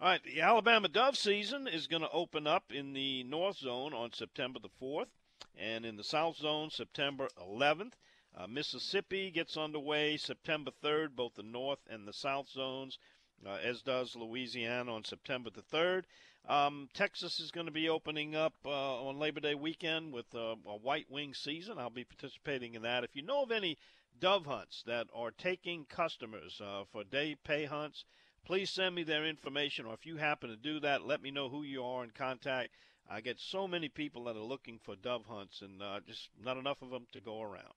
All 0.01 0.07
right, 0.07 0.23
the 0.23 0.41
Alabama 0.41 0.87
dove 0.87 1.17
season 1.17 1.67
is 1.67 1.87
going 1.87 2.01
to 2.01 2.11
open 2.11 2.47
up 2.47 2.71
in 2.71 2.93
the 2.93 3.23
North 3.23 3.57
Zone 3.57 3.93
on 3.93 4.13
September 4.13 4.59
the 4.59 4.69
4th. 4.81 5.07
and 5.55 5.85
in 5.85 5.95
the 5.95 6.03
South 6.03 6.37
Zone, 6.37 6.69
September 6.69 7.27
11th. 7.39 7.93
Uh, 8.39 8.45
Mississippi 8.45 9.31
gets 9.31 9.57
underway 9.57 10.15
September 10.15 10.69
3rd, 10.83 11.15
both 11.15 11.33
the 11.33 11.41
North 11.41 11.79
and 11.89 12.07
the 12.07 12.13
South 12.13 12.47
Zones, 12.47 12.99
uh, 13.43 13.57
as 13.63 13.81
does 13.81 14.15
Louisiana 14.15 14.93
on 14.93 15.03
September 15.03 15.49
the 15.49 15.63
3rd. 15.63 16.03
Um, 16.47 16.87
Texas 16.93 17.39
is 17.39 17.49
going 17.49 17.65
to 17.65 17.71
be 17.71 17.89
opening 17.89 18.35
up 18.35 18.53
uh, 18.63 19.03
on 19.03 19.17
Labor 19.17 19.39
Day 19.39 19.55
weekend 19.55 20.13
with 20.13 20.31
a 20.35 20.55
white 20.55 21.09
wing 21.09 21.33
season. 21.33 21.79
I'll 21.79 21.89
be 21.89 22.03
participating 22.03 22.75
in 22.75 22.83
that. 22.83 23.03
If 23.03 23.15
you 23.15 23.23
know 23.23 23.41
of 23.41 23.51
any 23.51 23.75
dove 24.19 24.45
hunts 24.45 24.83
that 24.85 25.07
are 25.15 25.31
taking 25.31 25.85
customers 25.85 26.61
uh, 26.63 26.83
for 26.91 27.03
day 27.03 27.35
pay 27.43 27.65
hunts, 27.65 28.05
please 28.45 28.69
send 28.69 28.93
me 28.93 29.01
their 29.01 29.25
information. 29.25 29.87
Or 29.87 29.95
if 29.95 30.05
you 30.05 30.17
happen 30.17 30.51
to 30.51 30.55
do 30.55 30.79
that, 30.81 31.01
let 31.01 31.23
me 31.23 31.31
know 31.31 31.49
who 31.49 31.63
you 31.63 31.83
are 31.83 32.03
and 32.03 32.13
contact. 32.13 32.69
I 33.09 33.21
get 33.21 33.39
so 33.39 33.67
many 33.67 33.89
people 33.89 34.25
that 34.25 34.35
are 34.35 34.39
looking 34.39 34.77
for 34.77 34.95
dove 34.95 35.25
hunts, 35.25 35.63
and 35.63 35.81
uh, 35.81 36.01
just 36.05 36.29
not 36.39 36.57
enough 36.57 36.83
of 36.83 36.91
them 36.91 37.07
to 37.13 37.19
go 37.19 37.41
around. 37.41 37.73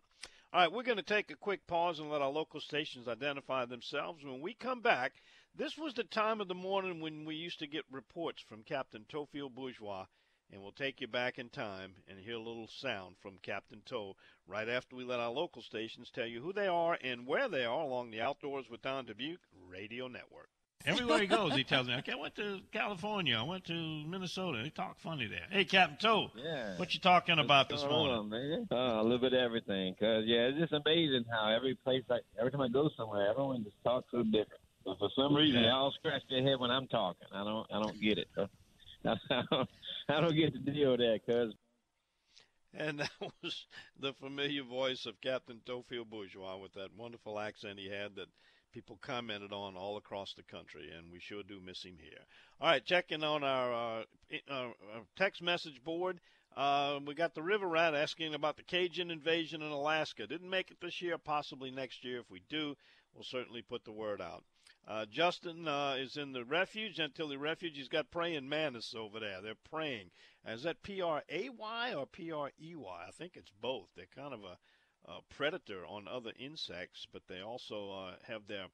All 0.53 0.63
right, 0.63 0.73
we're 0.73 0.83
going 0.83 0.97
to 0.97 1.05
take 1.05 1.31
a 1.31 1.37
quick 1.37 1.65
pause 1.69 2.01
and 2.01 2.11
let 2.11 2.23
our 2.23 2.29
local 2.29 2.59
stations 2.59 3.07
identify 3.07 3.67
themselves. 3.67 4.25
When 4.25 4.41
we 4.41 4.53
come 4.53 4.81
back, 4.81 5.13
this 5.55 5.79
was 5.79 5.95
the 5.95 6.03
time 6.03 6.41
of 6.41 6.49
the 6.49 6.57
morning 6.57 7.01
when 7.01 7.25
we 7.25 7.37
used 7.37 7.61
to 7.61 7.69
get 7.69 7.85
reports 7.89 8.43
from 8.49 8.65
Captain 8.65 9.05
Theophile 9.09 9.49
Bourgeois, 9.49 10.07
and 10.51 10.61
we'll 10.61 10.73
take 10.73 11.01
you 11.01 11.07
back 11.07 11.39
in 11.39 11.51
time 11.51 11.95
and 12.09 12.19
hear 12.19 12.35
a 12.35 12.39
little 12.39 12.67
sound 12.67 13.15
from 13.23 13.39
Captain 13.39 13.81
Toe 13.87 14.17
right 14.45 14.69
after 14.69 14.97
we 14.97 15.05
let 15.05 15.21
our 15.21 15.31
local 15.31 15.63
stations 15.63 16.11
tell 16.11 16.27
you 16.27 16.41
who 16.41 16.53
they 16.53 16.67
are 16.67 16.99
and 17.01 17.29
where 17.29 17.49
they 17.49 17.65
are 17.65 17.83
along 17.83 18.11
the 18.11 18.21
Outdoors 18.21 18.69
with 18.69 18.83
Don 18.83 19.07
Dubuc 19.07 19.39
radio 19.69 20.09
network. 20.09 20.51
Everywhere 20.87 21.19
he 21.19 21.27
goes, 21.27 21.55
he 21.55 21.62
tells 21.62 21.87
me, 21.88 21.95
okay, 21.97 22.12
I 22.12 22.16
went 22.16 22.35
to 22.37 22.61
California. 22.73 23.37
I 23.38 23.43
went 23.43 23.66
to 23.66 23.75
Minnesota. 23.75 24.61
They 24.62 24.71
talk 24.71 24.99
funny 24.99 25.27
there. 25.27 25.47
Hey, 25.51 25.64
Captain 25.66 25.99
Toe. 25.99 26.31
Yeah. 26.35 26.79
What 26.79 26.95
you 26.95 27.01
talking 27.01 27.37
What's 27.37 27.45
about 27.45 27.69
this 27.69 27.83
morning? 27.83 28.16
On, 28.16 28.29
man? 28.31 28.66
Uh, 28.73 29.01
a 29.01 29.03
little 29.03 29.19
bit 29.19 29.35
of 29.35 29.40
everything. 29.40 29.95
Cause 30.01 30.25
yeah, 30.27 30.49
it's 30.49 30.59
just 30.59 30.73
amazing 30.73 31.25
how 31.31 31.53
every 31.55 31.75
place, 31.75 32.03
I, 32.11 32.19
every 32.38 32.51
time 32.51 32.62
I 32.62 32.69
go 32.69 32.88
somewhere, 32.97 33.29
everyone 33.29 33.62
just 33.62 33.77
talks 33.85 34.07
so 34.11 34.23
different. 34.23 34.61
But 34.87 34.99
for 34.99 35.11
some 35.14 35.35
reason, 35.37 35.61
Yeah. 35.61 35.66
they 35.66 35.71
all 35.71 35.93
scratch 35.93 36.23
their 36.31 36.43
head 36.43 36.59
when 36.59 36.71
I'm 36.71 36.87
talking. 36.87 37.29
I 37.31 37.45
don't, 37.45 37.66
I 37.71 37.83
don't 37.83 38.01
get 38.01 38.16
it. 38.16 38.29
I 39.05 39.16
don't, 39.51 39.69
I 40.09 40.21
don't 40.23 40.35
get 40.35 40.53
the 40.55 40.71
deal 40.71 40.97
there, 40.97 41.19
cause 41.19 41.53
And 42.73 43.01
that 43.01 43.11
was 43.43 43.66
the 43.99 44.14
familiar 44.14 44.62
voice 44.62 45.05
of 45.05 45.21
Captain 45.21 45.61
Theophile 45.66 46.07
Bourgeois 46.09 46.57
with 46.57 46.73
that 46.73 46.88
wonderful 46.97 47.38
accent 47.38 47.79
he 47.79 47.90
had 47.90 48.16
that 48.16 48.29
people 48.72 48.98
commented 49.00 49.52
on 49.52 49.76
all 49.76 49.96
across 49.96 50.35
the 50.35 50.42
country, 50.42 50.90
and 50.96 51.11
we 51.12 51.18
sure 51.20 51.42
do 51.42 51.61
miss 51.61 51.83
him 51.83 51.96
here. 52.00 52.20
All 52.61 52.68
right, 52.68 52.85
checking 52.85 53.24
on 53.24 53.44
our, 53.44 53.72
uh, 53.72 54.02
uh, 54.50 54.54
our 54.94 55.02
text 55.16 55.42
message 55.42 55.83
board. 55.83 56.20
Uh, 56.56 56.98
we 57.06 57.14
got 57.14 57.35
the 57.35 57.42
River 57.42 57.68
Rat 57.68 57.94
asking 57.94 58.35
about 58.35 58.56
the 58.56 58.62
Cajun 58.64 59.11
invasion 59.11 59.62
in 59.62 59.70
Alaska. 59.70 60.26
Didn't 60.26 60.50
make 60.50 60.70
it 60.70 60.78
this 60.80 61.00
year, 61.00 61.16
possibly 61.18 61.70
next 61.70 62.04
year. 62.04 62.18
If 62.18 62.30
we 62.30 62.42
do, 62.48 62.76
we'll 63.14 63.24
certainly 63.24 63.62
put 63.62 63.85
the 63.85 63.92
word 63.92 64.20
out. 64.20 64.42
Uh, 64.88 65.06
Justin 65.06 65.68
uh, 65.68 65.94
is 65.98 66.16
in 66.16 66.33
the 66.33 66.44
refuge, 66.44 66.98
Antilles 66.98 67.37
Refuge. 67.37 67.76
He's 67.76 67.88
got 67.88 68.11
praying 68.11 68.48
mantis 68.48 68.94
over 68.96 69.20
there. 69.20 69.40
They're 69.40 69.54
praying. 69.70 70.11
Is 70.48 70.62
that 70.62 70.83
P 70.83 71.02
R 71.02 71.22
A 71.28 71.50
Y 71.50 71.94
or 71.94 72.06
P 72.06 72.33
R 72.33 72.50
E 72.61 72.74
Y? 72.74 73.04
I 73.06 73.11
think 73.12 73.37
it's 73.37 73.52
both. 73.61 73.88
They're 73.94 74.06
kind 74.16 74.33
of 74.33 74.40
a, 74.40 74.56
a 75.07 75.21
predator 75.35 75.85
on 75.87 76.07
other 76.09 76.33
insects, 76.39 77.07
but 77.13 77.23
they 77.29 77.41
also 77.41 77.91
uh, 77.91 78.15
have 78.27 78.47
their 78.47 78.67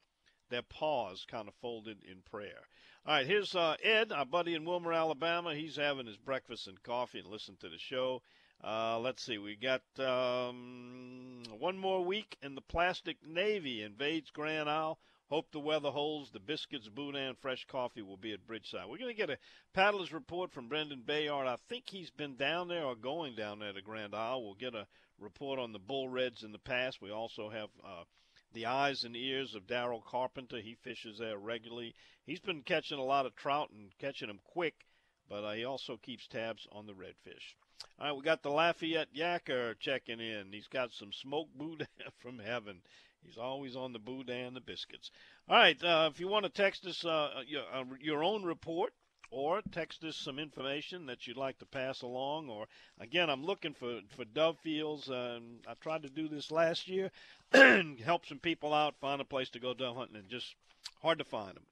their 0.48 0.62
paws 0.62 1.26
kind 1.28 1.48
of 1.48 1.54
folded 1.56 1.98
in 2.04 2.22
prayer. 2.22 2.60
All 3.04 3.14
right, 3.14 3.26
here's 3.26 3.54
uh, 3.54 3.76
Ed, 3.82 4.12
our 4.12 4.24
buddy 4.24 4.54
in 4.54 4.64
Wilmer, 4.64 4.92
Alabama. 4.92 5.54
He's 5.54 5.76
having 5.76 6.06
his 6.06 6.16
breakfast 6.16 6.68
and 6.68 6.80
coffee 6.82 7.18
and 7.18 7.28
listening 7.28 7.58
to 7.60 7.68
the 7.68 7.78
show. 7.78 8.22
Uh, 8.62 8.98
let's 8.98 9.24
see, 9.24 9.38
we 9.38 9.56
got 9.56 9.82
um, 9.98 11.42
one 11.58 11.78
more 11.78 12.04
week, 12.04 12.36
and 12.42 12.56
the 12.56 12.62
Plastic 12.62 13.16
Navy 13.26 13.82
invades 13.82 14.30
Grand 14.30 14.68
Isle. 14.68 14.98
Hope 15.28 15.50
the 15.50 15.58
weather 15.58 15.90
holds. 15.90 16.30
The 16.30 16.38
biscuits, 16.38 16.88
boudin, 16.88 17.34
fresh 17.40 17.64
coffee 17.66 18.02
will 18.02 18.16
be 18.16 18.32
at 18.32 18.46
Bridgeside. 18.46 18.88
We're 18.88 18.98
going 18.98 19.10
to 19.10 19.14
get 19.14 19.30
a 19.30 19.38
paddler's 19.72 20.12
report 20.12 20.52
from 20.52 20.68
Brendan 20.68 21.02
Bayard. 21.04 21.48
I 21.48 21.56
think 21.68 21.84
he's 21.88 22.10
been 22.10 22.36
down 22.36 22.68
there 22.68 22.84
or 22.84 22.94
going 22.94 23.34
down 23.34 23.58
there 23.58 23.72
to 23.72 23.82
Grand 23.82 24.14
Isle. 24.14 24.44
We'll 24.44 24.54
get 24.54 24.76
a 24.76 24.86
report 25.18 25.58
on 25.58 25.72
the 25.72 25.80
Bull 25.80 26.08
Reds 26.08 26.44
in 26.44 26.52
the 26.52 26.58
past. 26.58 27.02
We 27.02 27.10
also 27.10 27.50
have 27.50 27.70
uh, 27.84 28.04
the 28.52 28.66
eyes 28.66 29.02
and 29.02 29.16
ears 29.16 29.56
of 29.56 29.66
Daryl 29.66 30.04
Carpenter. 30.04 30.60
He 30.60 30.76
fishes 30.84 31.18
there 31.18 31.38
regularly. 31.38 31.94
He's 32.24 32.40
been 32.40 32.62
catching 32.62 32.98
a 32.98 33.04
lot 33.04 33.26
of 33.26 33.34
trout 33.34 33.70
and 33.70 33.90
catching 33.98 34.28
them 34.28 34.40
quick, 34.44 34.86
but 35.28 35.42
uh, 35.42 35.52
he 35.52 35.64
also 35.64 35.96
keeps 35.96 36.28
tabs 36.28 36.68
on 36.70 36.86
the 36.86 36.92
redfish. 36.92 37.54
All 37.98 38.06
right, 38.06 38.16
we 38.16 38.22
got 38.22 38.42
the 38.42 38.50
Lafayette 38.50 39.12
Yacker 39.12 39.74
checking 39.80 40.20
in. 40.20 40.52
He's 40.52 40.68
got 40.68 40.92
some 40.92 41.12
smoked 41.12 41.58
boudin 41.58 41.88
from 42.22 42.38
heaven. 42.38 42.80
He's 43.26 43.38
always 43.38 43.74
on 43.74 43.92
the 43.92 43.98
boudin 43.98 44.46
and 44.46 44.56
the 44.56 44.60
biscuits. 44.60 45.10
All 45.48 45.56
right, 45.56 45.82
uh, 45.82 46.08
if 46.12 46.20
you 46.20 46.28
want 46.28 46.44
to 46.44 46.50
text 46.50 46.86
us 46.86 47.04
uh, 47.04 47.42
your, 47.46 47.64
uh, 47.72 47.84
your 48.00 48.22
own 48.22 48.44
report 48.44 48.92
or 49.30 49.60
text 49.72 50.04
us 50.04 50.16
some 50.16 50.38
information 50.38 51.06
that 51.06 51.26
you'd 51.26 51.36
like 51.36 51.58
to 51.58 51.66
pass 51.66 52.02
along, 52.02 52.48
or 52.48 52.66
again, 53.00 53.28
I'm 53.28 53.44
looking 53.44 53.74
for, 53.74 54.00
for 54.16 54.24
dove 54.24 54.58
fields. 54.60 55.10
Um, 55.10 55.58
I 55.66 55.74
tried 55.80 56.02
to 56.02 56.08
do 56.08 56.28
this 56.28 56.52
last 56.52 56.86
year 56.86 57.10
and 57.52 57.98
help 58.04 58.26
some 58.26 58.38
people 58.38 58.72
out, 58.72 59.00
find 59.00 59.20
a 59.20 59.24
place 59.24 59.50
to 59.50 59.58
go 59.58 59.74
dove 59.74 59.96
hunting, 59.96 60.16
and 60.16 60.28
just 60.28 60.54
hard 61.02 61.18
to 61.18 61.24
find 61.24 61.56
them. 61.56 61.66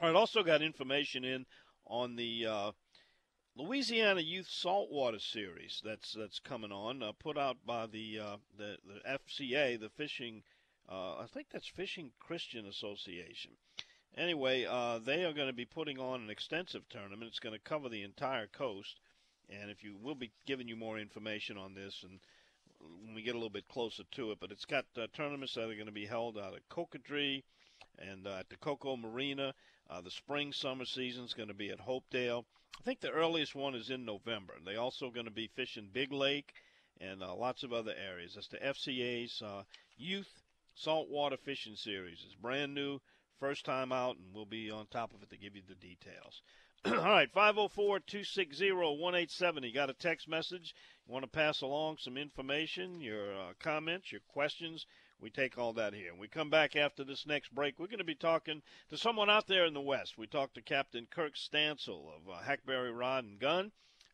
All 0.00 0.08
right, 0.08 0.16
also 0.16 0.42
got 0.42 0.60
information 0.60 1.24
in 1.24 1.46
on 1.86 2.16
the 2.16 2.46
uh, 2.46 2.72
Louisiana 3.56 4.20
Youth 4.20 4.48
Saltwater 4.48 5.20
Series 5.20 5.80
that's 5.84 6.12
that's 6.12 6.40
coming 6.40 6.72
on, 6.72 7.02
uh, 7.04 7.12
put 7.12 7.38
out 7.38 7.58
by 7.64 7.86
the 7.86 8.18
uh, 8.18 8.36
the 8.58 8.78
the 8.84 9.00
FCA, 9.08 9.78
the 9.78 9.90
Fishing, 9.90 10.42
uh, 10.88 11.18
I 11.18 11.26
think 11.32 11.48
that's 11.50 11.68
Fishing 11.68 12.12
Christian 12.18 12.66
Association. 12.66 13.52
Anyway, 14.16 14.64
uh, 14.64 14.98
they 14.98 15.24
are 15.24 15.32
going 15.32 15.48
to 15.48 15.52
be 15.52 15.64
putting 15.64 15.98
on 15.98 16.22
an 16.22 16.30
extensive 16.30 16.88
tournament. 16.88 17.28
It's 17.28 17.40
going 17.40 17.54
to 17.54 17.58
cover 17.58 17.88
the 17.88 18.02
entire 18.02 18.46
coast, 18.46 19.00
and 19.50 19.70
if 19.70 19.82
you 19.82 19.96
we'll 20.00 20.14
be 20.14 20.30
giving 20.46 20.68
you 20.68 20.76
more 20.76 20.98
information 20.98 21.56
on 21.56 21.74
this 21.74 22.04
and 22.04 22.20
when 23.04 23.14
we 23.14 23.22
get 23.22 23.34
a 23.34 23.38
little 23.38 23.50
bit 23.50 23.66
closer 23.68 24.04
to 24.12 24.30
it. 24.30 24.38
But 24.40 24.52
it's 24.52 24.64
got 24.64 24.84
uh, 24.96 25.06
tournaments 25.14 25.54
that 25.54 25.68
are 25.68 25.74
going 25.74 25.86
to 25.86 25.92
be 25.92 26.06
held 26.06 26.38
out 26.38 26.54
at 26.54 26.68
Cocodrie 26.68 27.42
and 27.98 28.26
uh, 28.26 28.36
at 28.40 28.48
the 28.50 28.56
Coco 28.56 28.96
Marina. 28.96 29.54
Uh, 29.90 30.00
the 30.00 30.10
spring 30.10 30.52
summer 30.52 30.84
season 30.84 31.24
is 31.24 31.34
going 31.34 31.48
to 31.48 31.54
be 31.54 31.70
at 31.70 31.80
Hopedale. 31.80 32.44
I 32.78 32.82
think 32.84 33.00
the 33.00 33.10
earliest 33.10 33.54
one 33.54 33.74
is 33.74 33.90
in 33.90 34.04
November. 34.04 34.54
They're 34.64 34.80
also 34.80 35.10
going 35.10 35.26
to 35.26 35.32
be 35.32 35.50
fishing 35.54 35.90
Big 35.92 36.12
Lake 36.12 36.52
and 37.00 37.22
uh, 37.22 37.34
lots 37.34 37.62
of 37.62 37.72
other 37.72 37.94
areas. 37.94 38.34
That's 38.34 38.48
the 38.48 38.58
FCA's 38.58 39.42
uh, 39.42 39.62
Youth 39.96 40.43
Saltwater 40.74 41.36
Fishing 41.36 41.76
Series. 41.76 42.22
It's 42.24 42.34
brand 42.34 42.74
new, 42.74 43.00
first 43.38 43.64
time 43.64 43.92
out, 43.92 44.16
and 44.16 44.34
we'll 44.34 44.44
be 44.44 44.70
on 44.70 44.86
top 44.86 45.14
of 45.14 45.22
it 45.22 45.30
to 45.30 45.36
give 45.36 45.54
you 45.54 45.62
the 45.66 45.74
details. 45.74 46.42
All 46.84 46.92
right, 46.92 47.30
504 47.32 48.00
260 48.00 48.72
1870. 48.72 49.72
Got 49.72 49.90
a 49.90 49.94
text 49.94 50.28
message? 50.28 50.74
You 51.06 51.12
want 51.12 51.24
to 51.24 51.30
pass 51.30 51.60
along 51.60 51.98
some 51.98 52.16
information, 52.16 53.00
your 53.00 53.32
uh, 53.32 53.52
comments, 53.58 54.12
your 54.12 54.20
questions? 54.28 54.84
We 55.20 55.30
take 55.30 55.56
all 55.56 55.72
that 55.74 55.94
here. 55.94 56.14
We 56.14 56.28
come 56.28 56.50
back 56.50 56.76
after 56.76 57.04
this 57.04 57.24
next 57.24 57.54
break, 57.54 57.78
we're 57.78 57.86
going 57.86 57.98
to 57.98 58.04
be 58.04 58.14
talking 58.14 58.60
to 58.90 58.98
someone 58.98 59.30
out 59.30 59.46
there 59.46 59.64
in 59.64 59.72
the 59.72 59.80
West. 59.80 60.18
We 60.18 60.26
talked 60.26 60.54
to 60.56 60.62
Captain 60.62 61.06
Kirk 61.06 61.36
Stansel 61.36 62.08
of 62.14 62.28
uh, 62.28 62.42
Hackberry 62.42 62.90
Rod 62.90 63.24
and 63.24 63.38
Gun. 63.38 63.72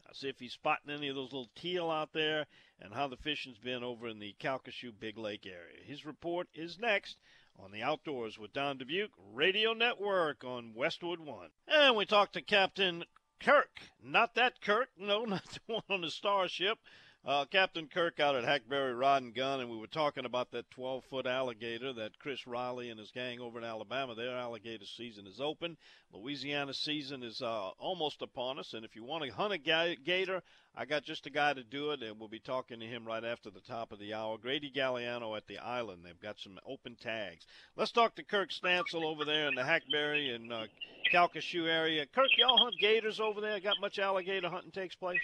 Uh, 0.08 0.12
see 0.12 0.28
if 0.28 0.38
he's 0.38 0.52
spotting 0.52 0.90
any 0.90 1.08
of 1.08 1.16
those 1.16 1.32
little 1.32 1.50
teal 1.56 1.90
out 1.90 2.12
there 2.12 2.46
and 2.80 2.94
how 2.94 3.06
the 3.08 3.16
fishing's 3.16 3.58
been 3.58 3.84
over 3.84 4.08
in 4.08 4.18
the 4.18 4.34
Calcasieu 4.40 4.92
Big 4.98 5.18
Lake 5.18 5.46
area. 5.46 5.84
His 5.84 6.06
report 6.06 6.48
is 6.54 6.78
next 6.78 7.18
on 7.58 7.72
the 7.72 7.82
Outdoors 7.82 8.38
with 8.38 8.52
Don 8.52 8.78
Dubuc 8.78 9.10
Radio 9.32 9.72
Network 9.72 10.44
on 10.44 10.74
Westwood 10.74 11.20
One. 11.20 11.50
And 11.68 11.96
we 11.96 12.06
talked 12.06 12.34
to 12.34 12.42
Captain 12.42 13.04
Kirk, 13.38 13.80
not 14.02 14.34
that 14.34 14.60
Kirk, 14.60 14.88
no, 14.98 15.24
not 15.26 15.44
the 15.44 15.60
one 15.66 15.82
on 15.90 16.00
the 16.00 16.10
Starship. 16.10 16.78
Uh, 17.22 17.44
Captain 17.44 17.86
Kirk 17.86 18.18
out 18.18 18.34
at 18.34 18.44
Hackberry 18.44 18.94
Rod 18.94 19.22
and 19.22 19.34
Gun, 19.34 19.60
and 19.60 19.68
we 19.68 19.76
were 19.76 19.86
talking 19.86 20.24
about 20.24 20.50
that 20.52 20.70
12 20.70 21.04
foot 21.10 21.26
alligator 21.26 21.92
that 21.92 22.18
Chris 22.18 22.46
Riley 22.46 22.88
and 22.88 22.98
his 22.98 23.10
gang 23.10 23.40
over 23.40 23.58
in 23.58 23.64
Alabama, 23.64 24.14
their 24.14 24.34
alligator 24.34 24.86
season 24.86 25.26
is 25.26 25.38
open. 25.38 25.76
Louisiana 26.14 26.72
season 26.72 27.22
is 27.22 27.42
uh, 27.42 27.72
almost 27.78 28.22
upon 28.22 28.58
us, 28.58 28.72
and 28.72 28.86
if 28.86 28.96
you 28.96 29.04
want 29.04 29.22
to 29.24 29.30
hunt 29.30 29.52
a 29.52 29.58
ga- 29.58 29.98
gator, 30.02 30.42
I 30.74 30.86
got 30.86 31.04
just 31.04 31.26
a 31.26 31.30
guy 31.30 31.52
to 31.52 31.62
do 31.62 31.90
it, 31.90 32.02
and 32.02 32.18
we'll 32.18 32.30
be 32.30 32.40
talking 32.40 32.80
to 32.80 32.86
him 32.86 33.04
right 33.04 33.22
after 33.22 33.50
the 33.50 33.60
top 33.60 33.92
of 33.92 33.98
the 33.98 34.14
hour. 34.14 34.38
Grady 34.38 34.72
Galliano 34.74 35.36
at 35.36 35.46
the 35.46 35.58
island. 35.58 36.00
They've 36.02 36.18
got 36.18 36.40
some 36.40 36.58
open 36.66 36.96
tags. 37.02 37.44
Let's 37.76 37.92
talk 37.92 38.14
to 38.14 38.24
Kirk 38.24 38.48
Stansel 38.50 39.04
over 39.04 39.26
there 39.26 39.46
in 39.46 39.54
the 39.54 39.62
Hackberry 39.62 40.34
and 40.34 40.50
uh, 40.50 40.64
Calcasieu 41.12 41.68
area. 41.68 42.06
Kirk, 42.06 42.30
y'all 42.38 42.56
hunt 42.56 42.76
gators 42.80 43.20
over 43.20 43.42
there? 43.42 43.60
Got 43.60 43.78
much 43.78 43.98
alligator 43.98 44.48
hunting 44.48 44.72
takes 44.72 44.94
place? 44.94 45.20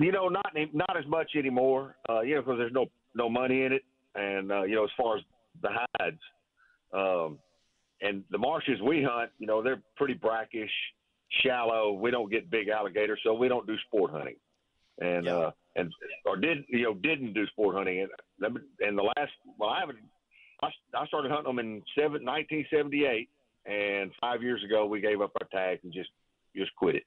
You 0.00 0.12
know, 0.12 0.28
not 0.28 0.52
not 0.72 0.96
as 0.96 1.06
much 1.06 1.32
anymore. 1.36 1.96
Uh, 2.08 2.20
you 2.20 2.34
know, 2.34 2.42
because 2.42 2.58
there's 2.58 2.72
no 2.72 2.86
no 3.14 3.28
money 3.28 3.64
in 3.64 3.72
it, 3.72 3.82
and 4.14 4.50
uh, 4.52 4.62
you 4.62 4.74
know, 4.74 4.84
as 4.84 4.90
far 4.96 5.16
as 5.16 5.22
the 5.62 5.68
hides, 5.98 6.20
um, 6.92 7.38
and 8.00 8.24
the 8.30 8.38
marshes 8.38 8.80
we 8.80 9.02
hunt, 9.02 9.30
you 9.38 9.46
know, 9.46 9.62
they're 9.62 9.82
pretty 9.96 10.14
brackish, 10.14 10.70
shallow. 11.42 11.92
We 11.92 12.10
don't 12.10 12.30
get 12.30 12.50
big 12.50 12.68
alligators, 12.68 13.20
so 13.24 13.34
we 13.34 13.48
don't 13.48 13.66
do 13.66 13.76
sport 13.86 14.12
hunting. 14.12 14.36
and 15.00 15.26
Yeah. 15.26 15.36
uh, 15.36 15.50
and 15.76 15.92
or 16.26 16.36
did 16.36 16.64
you 16.68 16.82
know 16.82 16.94
didn't 16.94 17.32
do 17.32 17.46
sport 17.48 17.76
hunting. 17.76 18.06
And 18.40 18.58
and 18.80 18.98
the 18.98 19.02
last 19.02 19.32
well, 19.58 19.70
I 19.70 19.80
haven't. 19.80 19.98
I, 20.62 20.68
I 20.94 21.06
started 21.06 21.30
hunting 21.30 21.56
them 21.56 21.58
in 21.58 21.82
seven, 21.94 22.22
1978, 22.22 23.30
and 23.64 24.10
five 24.20 24.42
years 24.42 24.62
ago 24.62 24.84
we 24.84 25.00
gave 25.00 25.22
up 25.22 25.32
our 25.40 25.48
tags 25.48 25.80
and 25.84 25.92
just 25.92 26.10
just 26.54 26.74
quit 26.76 26.96
it. 26.96 27.04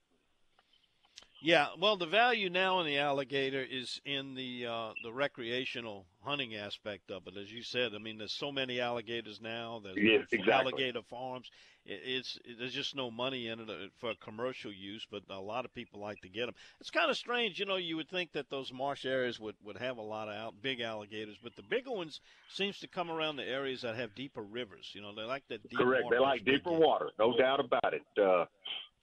Yeah, 1.43 1.67
well, 1.77 1.97
the 1.97 2.05
value 2.05 2.49
now 2.49 2.79
in 2.79 2.85
the 2.85 2.99
alligator 2.99 3.67
is 3.69 3.99
in 4.05 4.33
the 4.33 4.65
uh, 4.65 4.93
the 5.03 5.11
recreational 5.11 6.05
hunting 6.21 6.55
aspect 6.55 7.11
of 7.11 7.27
it, 7.27 7.35
as 7.35 7.51
you 7.51 7.61
said. 7.61 7.91
I 7.93 7.97
mean, 7.97 8.17
there's 8.17 8.31
so 8.31 8.49
many 8.49 8.79
alligators 8.79 9.41
now. 9.41 9.81
There's 9.83 9.97
Yes, 9.97 10.25
exactly. 10.31 10.53
alligator 10.53 11.01
farms. 11.01 11.51
It, 11.85 11.99
it's 12.05 12.39
it, 12.45 12.59
there's 12.59 12.73
just 12.73 12.95
no 12.95 13.11
money 13.11 13.49
in 13.49 13.59
it 13.59 13.69
uh, 13.69 13.73
for 13.99 14.13
commercial 14.21 14.71
use, 14.71 15.05
but 15.11 15.23
a 15.29 15.37
lot 15.37 15.65
of 15.65 15.73
people 15.73 15.99
like 15.99 16.21
to 16.21 16.29
get 16.29 16.45
them. 16.45 16.55
It's 16.79 16.89
kind 16.89 17.11
of 17.11 17.17
strange, 17.17 17.59
you 17.59 17.65
know. 17.65 17.75
You 17.75 17.97
would 17.97 18.09
think 18.09 18.31
that 18.31 18.49
those 18.49 18.71
marsh 18.71 19.05
areas 19.05 19.37
would, 19.41 19.55
would 19.65 19.77
have 19.77 19.97
a 19.97 20.01
lot 20.01 20.29
of 20.29 20.35
out, 20.35 20.53
big 20.61 20.79
alligators, 20.79 21.35
but 21.43 21.57
the 21.57 21.63
bigger 21.63 21.91
ones 21.91 22.21
seems 22.47 22.79
to 22.79 22.87
come 22.87 23.11
around 23.11 23.35
the 23.35 23.43
areas 23.43 23.81
that 23.81 23.97
have 23.97 24.15
deeper 24.15 24.43
rivers. 24.43 24.91
You 24.93 25.01
know, 25.01 25.13
they 25.13 25.23
like 25.23 25.43
that 25.49 25.69
deep. 25.69 25.77
Correct. 25.77 26.05
They 26.09 26.19
like 26.19 26.45
deeper 26.45 26.71
water, 26.71 27.09
no 27.19 27.37
doubt 27.37 27.59
about 27.59 27.93
it. 27.93 28.03
Uh, 28.17 28.45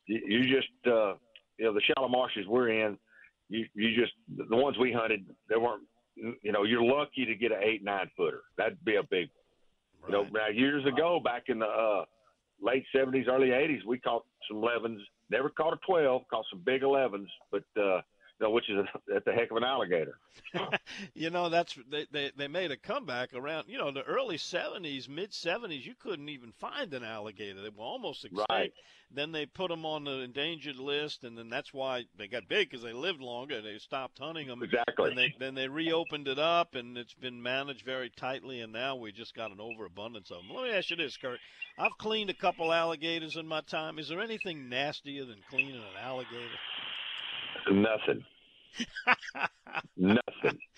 you, 0.07 0.20
you 0.26 0.57
just, 0.57 0.87
uh, 0.87 1.16
you 1.61 1.66
know, 1.66 1.75
the 1.75 1.83
shallow 1.83 2.09
marshes 2.09 2.46
we're 2.49 2.70
in, 2.70 2.96
you, 3.51 3.66
you 3.75 3.94
just, 3.94 4.12
the 4.49 4.57
ones 4.57 4.79
we 4.79 4.92
hunted, 4.92 5.27
they 5.49 5.57
weren't, 5.57 5.83
you 6.16 6.53
know, 6.53 6.64
you're 6.64 6.83
lucky 6.83 7.27
to 7.27 7.35
get 7.35 7.53
an 7.53 7.59
eight, 7.62 7.85
nine 7.85 8.11
footer. 8.16 8.40
That'd 8.57 8.83
be 8.83 8.96
a 8.96 9.03
big 9.03 9.29
one. 10.01 10.11
You 10.11 10.12
know, 10.12 10.31
now 10.33 10.49
years 10.49 10.85
ago, 10.87 11.20
back 11.23 11.44
in 11.49 11.59
the 11.59 11.66
uh, 11.66 12.05
late 12.62 12.85
70s, 12.96 13.29
early 13.29 13.49
80s, 13.49 13.85
we 13.87 13.99
caught 13.99 14.25
some 14.49 14.62
11s. 14.62 15.01
Never 15.31 15.51
caught 15.51 15.75
a 15.75 15.79
12, 15.87 16.23
caught 16.31 16.46
some 16.51 16.62
big 16.64 16.81
11s, 16.81 17.27
but, 17.53 17.64
uh, 17.79 18.01
which 18.48 18.70
is 18.70 18.76
a, 18.79 18.85
that's 19.07 19.26
a 19.26 19.33
heck 19.33 19.50
of 19.50 19.57
an 19.59 19.64
alligator. 19.64 20.18
you 21.14 21.29
know 21.31 21.48
that's 21.48 21.76
they, 21.90 22.07
they 22.12 22.31
they 22.37 22.48
made 22.48 22.70
a 22.70 22.76
comeback 22.76 23.35
around 23.35 23.64
you 23.68 23.76
know 23.76 23.90
the 23.90 24.03
early 24.03 24.37
70s 24.37 25.09
mid 25.09 25.31
70s 25.33 25.85
you 25.85 25.94
couldn't 25.98 26.29
even 26.29 26.53
find 26.59 26.94
an 26.94 27.05
alligator. 27.05 27.61
They 27.61 27.68
were 27.68 27.85
almost 27.85 28.24
extinct. 28.24 28.46
Right. 28.50 28.72
then 29.12 29.33
they 29.33 29.44
put 29.46 29.68
them 29.68 29.85
on 29.85 30.05
the 30.05 30.20
endangered 30.20 30.76
list 30.79 31.24
and 31.24 31.37
then 31.37 31.50
that's 31.50 31.74
why 31.74 32.05
they 32.16 32.29
got 32.29 32.48
big 32.48 32.70
because 32.70 32.83
they 32.83 32.92
lived 32.92 33.20
longer 33.20 33.61
they 33.61 33.79
stopped 33.79 34.18
hunting 34.18 34.46
them 34.46 34.62
Exactly. 34.62 35.11
and 35.11 35.18
they, 35.18 35.35
then 35.38 35.55
they 35.55 35.68
reopened 35.68 36.29
it 36.29 36.38
up 36.38 36.74
and 36.74 36.96
it's 36.96 37.14
been 37.14 37.42
managed 37.42 37.85
very 37.85 38.11
tightly 38.11 38.61
and 38.61 38.72
now 38.72 38.96
we 38.96 39.12
just 39.12 39.35
got 39.35 39.50
an 39.50 39.61
overabundance 39.61 40.31
of 40.31 40.38
them 40.38 40.57
let 40.57 40.64
me 40.64 40.70
ask 40.76 40.90
you 40.90 40.96
this 40.96 41.16
kurt. 41.16 41.38
I've 41.79 41.96
cleaned 41.98 42.31
a 42.31 42.35
couple 42.35 42.72
alligators 42.72 43.37
in 43.37 43.46
my 43.46 43.62
time. 43.62 43.98
Is 43.98 44.09
there 44.09 44.20
anything 44.20 44.68
nastier 44.68 45.24
than 45.24 45.38
cleaning 45.48 45.76
an 45.76 45.83
alligator 46.03 46.59
Nothing. 47.70 48.25
Nothing. 49.96 50.59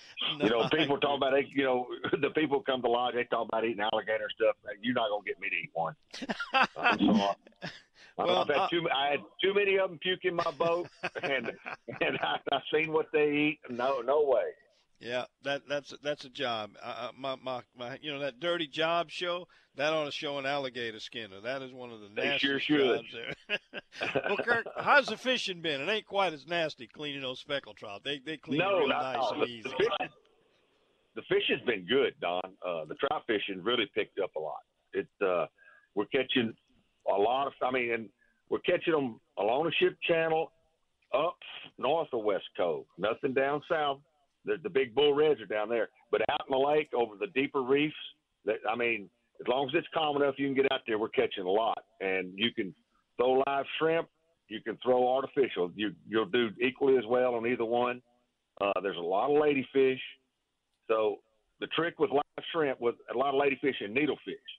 You 0.41 0.51
know, 0.51 0.69
people 0.69 0.99
talk 0.99 1.17
about 1.17 1.35
it. 1.35 1.47
You 1.53 1.65
know, 1.65 1.87
the 2.21 2.31
people 2.31 2.63
come 2.63 2.81
to 2.83 2.89
lodge. 2.89 3.15
They 3.15 3.25
talk 3.25 3.49
about 3.49 3.65
eating 3.65 3.81
alligator 3.93 4.29
stuff. 4.35 4.57
You're 4.81 4.95
not 4.95 5.09
gonna 5.11 5.25
get 5.27 5.41
me 5.41 5.49
to 5.51 5.57
eat 5.57 5.71
one. 5.75 5.95
I'm. 6.77 7.21
Well, 8.19 8.39
I've 8.39 8.49
had 8.49 8.57
uh, 8.57 8.69
too. 8.69 8.87
I 8.95 9.11
had 9.13 9.21
too 9.43 9.55
many 9.55 9.79
of 9.79 9.89
them 9.89 9.99
puke 9.99 10.25
in 10.25 10.35
my 10.35 10.51
boat, 10.59 10.87
and 11.23 11.51
and 12.03 12.19
I, 12.21 12.37
I've 12.53 12.61
seen 12.73 12.93
what 12.93 13.07
they 13.11 13.31
eat. 13.33 13.61
No, 13.71 14.01
no 14.01 14.23
way. 14.27 14.51
Yeah, 15.01 15.25
that 15.43 15.63
that's 15.69 15.95
that's 16.03 16.25
a 16.25 16.29
job. 16.29 16.77
Uh, 16.81 17.09
uh, 17.09 17.11
my, 17.19 17.37
my 17.43 17.63
my 17.77 17.99
you 18.03 18.13
know 18.13 18.21
that 18.21 18.39
dirty 18.39 18.69
job 18.69 19.11
show 19.11 19.49
that 19.77 19.93
ought 19.93 20.05
to 20.05 20.13
show 20.13 20.39
an 20.39 20.47
alligator 20.47 21.01
skinner. 21.01 21.41
That 21.41 21.63
is 21.63 21.73
one 21.73 21.91
of 21.91 22.01
the 22.01 22.09
nastiest 22.09 22.67
sure 22.67 22.97
jobs 22.97 23.09
there. 23.13 23.59
well, 24.29 24.37
Kirk, 24.37 24.67
how's 24.77 25.07
the 25.07 25.17
fishing 25.17 25.63
been? 25.63 25.81
It 25.81 25.89
ain't 25.89 26.07
quite 26.07 26.33
as 26.33 26.47
nasty 26.47 26.87
cleaning 26.87 27.23
those 27.23 27.41
speckled 27.41 27.77
trout. 27.77 28.03
They 28.05 28.21
they 28.25 28.37
clean 28.37 28.59
no, 28.59 28.79
real 28.79 28.89
not 28.89 29.03
nice 29.03 29.17
all. 29.17 29.33
and 29.35 29.43
The, 29.43 29.47
easy. 29.47 29.63
the, 29.63 29.71
fish, 29.71 30.11
the 31.17 31.23
fish 31.23 31.45
has 31.49 31.61
been 31.67 31.87
good, 31.87 32.15
Don. 32.21 32.43
Uh, 32.67 32.85
the 32.85 32.95
trout 32.97 33.23
fishing 33.27 33.63
really 33.63 33.91
picked 33.95 34.19
up 34.19 34.35
a 34.37 34.41
lot. 34.41 34.61
It 34.93 35.09
uh, 35.25 35.47
we're 35.95 36.07
catching 36.07 36.53
a 37.11 37.19
lot 37.19 37.47
of. 37.47 37.55
I 37.63 37.71
mean, 37.71 37.93
and 37.93 38.09
we're 38.51 38.61
catching 38.61 38.93
them 38.93 39.21
along 39.39 39.65
the 39.65 39.73
ship 39.81 39.97
channel, 40.07 40.53
up 41.15 41.37
north 41.79 42.09
of 42.13 42.25
West 42.25 42.45
Cove. 42.57 42.85
Nothing 42.99 43.33
down 43.33 43.63
south. 43.71 44.01
The, 44.45 44.57
the 44.63 44.71
big 44.71 44.95
bull 44.95 45.15
reds 45.15 45.41
are 45.41 45.47
down 45.47 45.69
there, 45.69 45.89
but 46.11 46.21
out 46.29 46.43
in 46.49 46.53
the 46.53 46.59
lake 46.59 46.91
over 46.95 47.15
the 47.19 47.29
deeper 47.29 47.63
reefs. 47.63 47.95
That 48.45 48.57
I 48.69 48.75
mean, 48.77 49.09
as 49.43 49.49
long 49.49 49.69
as 49.69 49.75
it's 49.75 49.89
calm 49.93 50.17
enough, 50.17 50.37
you 50.39 50.47
can 50.47 50.55
get 50.55 50.71
out 50.71 50.81
there. 50.87 50.99
We're 50.99 51.09
catching 51.09 51.45
a 51.45 51.51
lot, 51.51 51.79
and 52.01 52.33
you 52.37 52.53
can 52.53 52.75
throw 53.17 53.43
live 53.47 53.65
shrimp. 53.79 54.09
You 54.49 54.61
can 54.61 54.79
throw 54.83 55.09
artificial. 55.09 55.71
You 55.75 55.93
you'll 56.09 56.27
do 56.27 56.51
equally 56.61 56.97
as 56.97 57.05
well 57.09 57.35
on 57.35 57.47
either 57.47 57.65
one. 57.65 58.03
Uh, 58.61 58.81
there's 58.83 58.97
a 58.97 59.01
lot 59.01 59.31
of 59.31 59.43
ladyfish. 59.43 59.99
So 60.89 61.19
the 61.61 61.67
trick 61.69 61.99
with 61.99 62.11
live 62.11 62.45
shrimp, 62.53 62.81
with 62.81 62.97
a 63.13 63.19
lot 63.19 63.35
of 63.35 63.41
ladyfish 63.41 63.75
and 63.81 63.97
needlefish, 63.97 64.51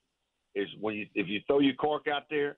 is 0.56 0.68
when 0.82 0.96
you 0.96 1.06
if 1.16 1.28
you 1.28 1.40
throw 1.48 1.60
your 1.60 1.76
cork 1.76 2.08
out 2.08 2.24
there, 2.30 2.58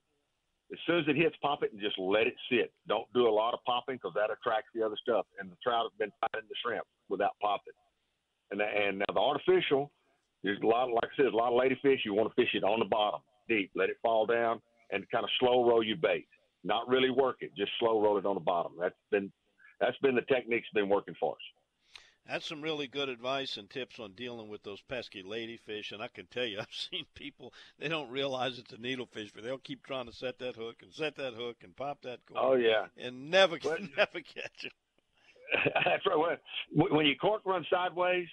as 0.72 0.80
soon 0.88 1.00
as 1.00 1.06
it 1.08 1.16
hits, 1.16 1.36
pop 1.42 1.62
it 1.62 1.72
and 1.72 1.82
just 1.82 1.98
let 2.00 2.26
it 2.26 2.36
sit. 2.50 2.72
Don't 2.88 3.12
do 3.14 3.28
a 3.28 3.30
lot 3.30 3.54
of 3.54 3.60
popping 3.66 3.98
because 3.98 4.14
that 4.16 4.32
attracts 4.32 4.70
the 4.74 4.84
other 4.84 4.98
stuff. 5.02 5.26
And 5.40 5.52
the 5.52 5.58
trout 5.62 5.92
have 5.92 5.98
been 6.00 6.12
fighting 6.22 6.48
the 6.50 6.56
shrimp 6.64 6.86
without 7.10 7.38
popping. 7.42 7.74
And 8.52 8.62
and 8.62 9.00
now 9.00 9.14
the 9.14 9.20
artificial, 9.20 9.92
there's 10.46 10.62
a 10.62 10.68
lot, 10.68 10.92
like 10.92 11.10
I 11.12 11.18
said, 11.18 11.34
a 11.34 11.36
lot 11.36 11.52
of 11.52 11.60
ladyfish. 11.60 12.06
You 12.06 12.14
want 12.14 12.30
to 12.30 12.36
fish 12.36 12.54
it 12.54 12.64
on 12.64 12.78
the 12.78 12.86
bottom, 12.86 13.22
deep, 13.50 13.72
let 13.76 13.90
it 13.90 13.98
fall 14.04 14.28
down, 14.28 14.62
and 14.92 15.10
kind 15.10 15.24
of 15.24 15.30
slow 15.40 15.68
roll 15.68 15.84
your 15.84 15.98
bait. 15.98 16.28
Not 16.64 16.88
really 16.88 17.10
work 17.10 17.38
it, 17.42 17.52
just 17.58 17.72
slow 17.80 18.00
roll 18.00 18.20
it 18.20 18.28
on 18.28 18.36
the 18.36 18.42
bottom. 18.42 18.74
That's 18.80 18.96
been 19.10 19.32
that's 19.80 19.98
been 20.04 20.14
the 20.16 20.22
technique's 20.22 20.68
been 20.74 20.88
working 20.88 21.16
for 21.20 21.34
us. 21.34 21.42
That's 22.30 22.48
some 22.48 22.62
really 22.62 22.88
good 22.88 23.10
advice 23.10 23.58
and 23.58 23.70
tips 23.70 24.00
on 24.00 24.14
dealing 24.14 24.48
with 24.48 24.64
those 24.64 24.82
pesky 24.82 25.22
ladyfish. 25.22 25.92
And 25.92 26.02
I 26.02 26.08
can 26.08 26.26
tell 26.28 26.46
you, 26.46 26.60
I've 26.62 26.68
seen 26.72 27.06
people 27.16 27.52
they 27.80 27.88
don't 27.88 28.12
realize 28.12 28.60
it's 28.60 28.74
a 28.74 28.78
needlefish, 28.78 29.32
but 29.34 29.44
they'll 29.44 29.58
keep 29.58 29.84
trying 29.84 30.06
to 30.06 30.14
set 30.14 30.38
that 30.40 30.56
hook 30.56 30.78
and 30.84 30.94
set 30.94 31.16
that 31.16 31.34
hook 31.34 31.58
and 31.64 31.76
pop 31.76 32.04
that 32.04 32.20
cork. 32.28 32.40
Oh 32.40 32.54
yeah. 32.54 32.86
and 32.98 33.32
never 33.32 33.58
never 33.98 34.22
catch 34.22 34.62
them. 34.62 34.72
that's 35.86 36.06
right. 36.06 36.38
When, 36.72 36.94
when 36.94 37.06
your 37.08 37.16
cork 37.16 37.42
runs 37.46 37.66
sideways, 37.72 38.28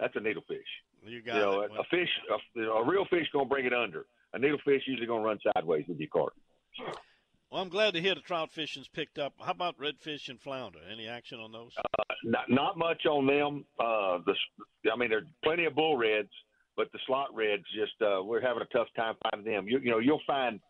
that's 0.00 0.16
a 0.16 0.20
needlefish. 0.20 0.64
You 1.04 1.22
got 1.22 1.36
You 1.36 1.40
know, 1.40 1.60
it. 1.62 1.70
a, 1.78 1.84
fish, 1.84 2.08
a, 2.56 2.60
a 2.60 2.86
real 2.88 3.04
fish 3.10 3.26
gonna 3.32 3.46
bring 3.46 3.66
it 3.66 3.72
under. 3.72 4.06
A 4.34 4.38
needlefish 4.38 4.80
usually 4.86 5.06
gonna 5.06 5.22
run 5.24 5.38
sideways 5.54 5.84
with 5.88 5.98
your 5.98 6.08
cork. 6.08 6.34
Well, 7.50 7.62
I'm 7.62 7.70
glad 7.70 7.94
to 7.94 8.00
hear 8.00 8.14
the 8.14 8.20
trout 8.20 8.50
fishing's 8.52 8.88
picked 8.88 9.18
up. 9.18 9.32
How 9.40 9.52
about 9.52 9.78
redfish 9.78 10.28
and 10.28 10.38
flounder? 10.40 10.80
Any 10.92 11.08
action 11.08 11.40
on 11.40 11.50
those? 11.50 11.72
Not, 12.24 12.50
not 12.50 12.76
much 12.76 13.06
on 13.06 13.26
them. 13.26 13.64
Uh, 13.80 14.18
the, 14.26 14.34
I 14.92 14.96
mean, 14.96 15.08
there's 15.08 15.24
plenty 15.42 15.64
of 15.64 15.74
bull 15.74 15.96
reds, 15.96 16.28
but 16.76 16.92
the 16.92 16.98
slot 17.06 17.28
reds 17.34 17.64
just 17.74 17.92
uh, 18.02 18.22
we're 18.22 18.42
having 18.42 18.62
a 18.62 18.76
tough 18.76 18.88
time 18.96 19.14
finding 19.30 19.50
them. 19.50 19.66
You, 19.66 19.78
you 19.78 19.90
know, 19.90 19.98
you'll 19.98 20.20
find 20.26 20.60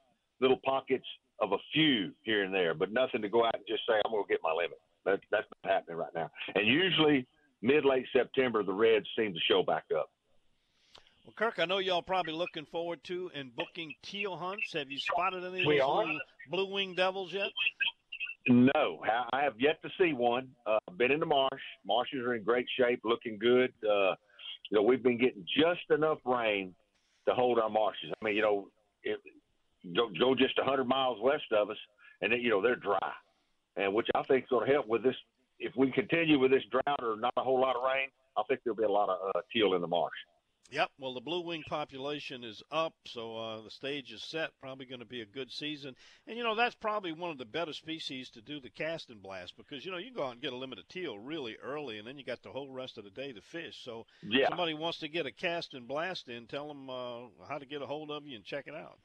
little 0.41 0.61
pockets 0.65 1.07
of 1.41 1.51
a 1.53 1.57
few 1.73 2.13
here 2.23 2.45
and 2.45 2.55
there, 2.55 2.75
but 2.75 2.93
nothing 2.93 3.23
to 3.23 3.29
go 3.29 3.45
out 3.45 3.55
and 3.55 3.65
just 3.69 3.83
say 3.89 3.95
I'm 4.05 4.13
gonna 4.13 4.23
get 4.29 4.39
my 4.45 4.53
limit. 4.53 4.79
That, 5.05 5.21
that's 5.33 5.47
not 5.65 5.73
happening 5.73 5.97
right 5.97 6.15
now. 6.15 6.31
And 6.55 6.67
usually 6.67 7.27
mid 7.61 7.85
late 7.85 8.07
September, 8.13 8.63
the 8.63 8.73
reds 8.73 9.07
seem 9.17 9.33
to 9.33 9.41
show 9.49 9.63
back 9.65 9.85
up. 9.97 10.11
Well, 11.29 11.35
Kirk, 11.37 11.59
I 11.59 11.67
know 11.67 11.77
y'all 11.77 12.01
probably 12.01 12.33
looking 12.33 12.65
forward 12.65 13.05
to 13.05 13.31
and 13.35 13.55
booking 13.55 13.95
teal 14.03 14.35
hunts. 14.35 14.73
Have 14.73 14.91
you 14.91 14.99
spotted 14.99 15.45
any 15.45 15.61
of 15.61 15.67
We 15.67 15.79
those 15.79 15.99
little 15.99 16.19
blue 16.51 16.73
wing 16.73 16.95
devils 16.95 17.35
yet? 17.35 17.51
No, 18.49 19.01
I 19.31 19.43
have 19.43 19.53
yet 19.59 19.83
to 19.83 19.91
see 20.01 20.15
one. 20.15 20.49
Uh, 20.67 20.79
been 20.97 21.13
in 21.13 21.21
the 21.21 21.27
marsh. 21.27 21.61
Marshes 21.85 22.21
are 22.21 22.35
in 22.35 22.43
great 22.43 22.65
shape, 22.79 23.01
looking 23.05 23.39
good. 23.39 23.75
Uh, 23.85 24.15
you 24.71 24.77
know, 24.77 24.83
we've 24.83 25.03
been 25.03 25.19
getting 25.19 25.45
just 25.55 25.83
enough 25.91 26.17
rain 26.25 26.75
to 27.29 27.35
hold 27.35 27.59
our 27.59 27.69
marshes. 27.69 28.11
I 28.23 28.25
mean, 28.25 28.35
you 28.35 28.41
know, 28.41 28.69
it, 29.03 29.21
go, 29.95 30.09
go 30.19 30.35
just 30.35 30.59
a 30.59 30.65
hundred 30.65 30.87
miles 30.87 31.19
west 31.21 31.53
of 31.53 31.69
us, 31.69 31.77
and 32.23 32.33
then, 32.33 32.41
you 32.41 32.49
know 32.49 32.63
they're 32.63 32.75
dry, 32.75 33.13
and 33.77 33.93
which 33.93 34.09
I 34.15 34.23
think 34.23 34.45
is 34.45 34.49
going 34.49 34.67
to 34.67 34.73
help 34.73 34.89
with 34.89 35.03
this. 35.03 35.17
If 35.61 35.77
we 35.77 35.93
continue 35.93 36.39
with 36.39 36.53
this 36.53 36.65
drought 36.71 37.01
or 37.03 37.17
not 37.21 37.35
a 37.37 37.43
whole 37.43 37.61
lot 37.61 37.77
of 37.77 37.83
rain, 37.83 38.09
I 38.39 38.45
think 38.49 38.61
there'll 38.65 38.79
be 38.79 38.85
a 38.85 38.91
lot 38.91 39.11
of 39.11 39.19
uh, 39.35 39.41
teal 39.53 39.75
in 39.75 39.83
the 39.83 39.87
marsh. 39.87 40.17
Yep. 40.71 40.91
Well, 40.99 41.15
the 41.15 41.21
blue 41.23 41.41
wing 41.41 41.63
population 41.67 42.45
is 42.45 42.63
up, 42.71 42.93
so 43.07 43.37
uh, 43.39 43.63
the 43.63 43.71
stage 43.71 44.13
is 44.13 44.23
set. 44.23 44.51
Probably 44.61 44.85
going 44.85 44.99
to 45.01 45.07
be 45.07 45.23
a 45.23 45.27
good 45.27 45.51
season, 45.51 45.95
and 46.27 46.37
you 46.37 46.45
know 46.45 46.55
that's 46.55 46.75
probably 46.75 47.13
one 47.13 47.31
of 47.31 47.39
the 47.39 47.47
better 47.47 47.73
species 47.73 48.29
to 48.31 48.43
do 48.43 48.61
the 48.61 48.69
cast 48.69 49.09
and 49.09 49.23
blast 49.23 49.55
because 49.57 49.87
you 49.87 49.91
know 49.91 49.97
you 49.97 50.13
go 50.13 50.25
out 50.27 50.33
and 50.33 50.43
get 50.43 50.53
a 50.53 50.57
limit 50.57 50.79
of 50.79 50.87
teal 50.89 51.19
really 51.19 51.57
early, 51.63 51.99
and 51.99 52.07
then 52.07 52.19
you 52.19 52.25
got 52.25 52.43
the 52.43 52.51
whole 52.51 52.71
rest 52.71 52.99
of 52.99 53.05
the 53.05 53.11
day 53.11 53.33
to 53.33 53.41
fish. 53.41 53.81
So 53.83 54.05
Yeah. 54.23 54.49
somebody 54.51 54.75
wants 54.75 54.99
to 54.99 55.09
get 55.09 55.25
a 55.25 55.33
cast 55.33 55.73
and 55.73 55.89
blast 55.89 56.29
in, 56.29 56.47
tell 56.47 56.69
them 56.69 56.91
uh, 56.91 57.21
how 57.49 57.57
to 57.59 57.65
get 57.67 57.81
a 57.81 57.87
hold 57.87 58.11
of 58.11 58.27
you 58.27 58.37
and 58.37 58.45
check 58.45 58.67
it 58.67 58.75
out. 58.75 58.99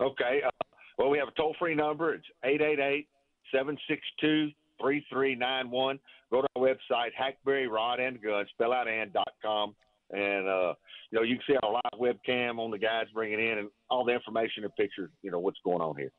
Okay. 0.00 0.42
Uh, 0.44 0.50
well, 0.98 1.08
we 1.08 1.16
have 1.16 1.28
a 1.28 1.32
toll 1.32 1.56
free 1.58 1.74
number. 1.74 2.12
It's 2.12 2.26
888 2.44 3.08
762 3.50 4.50
3391. 4.78 5.98
Go 6.30 6.42
to 6.42 6.48
our 6.56 6.62
website, 6.62 7.12
Hackberry 7.18 7.66
Rod 7.66 7.98
and 7.98 8.20
Gun, 8.20 8.44
spell 8.50 8.72
out 8.74 8.88
and 8.88 9.10
dot 9.12 9.32
com. 9.42 9.74
And, 10.12 10.46
uh, 10.48 10.74
you 11.10 11.18
know, 11.18 11.22
you 11.22 11.36
can 11.36 11.44
see 11.48 11.56
our 11.62 11.72
live 11.72 12.00
webcam 12.00 12.58
on 12.58 12.70
the 12.70 12.78
guys 12.78 13.06
bringing 13.12 13.40
in 13.40 13.58
and 13.58 13.68
all 13.90 14.04
the 14.04 14.12
information 14.14 14.64
and 14.64 14.74
pictures, 14.76 15.10
you 15.22 15.30
know, 15.30 15.38
what's 15.40 15.58
going 15.64 15.80
on 15.80 15.96
here. 15.96 16.12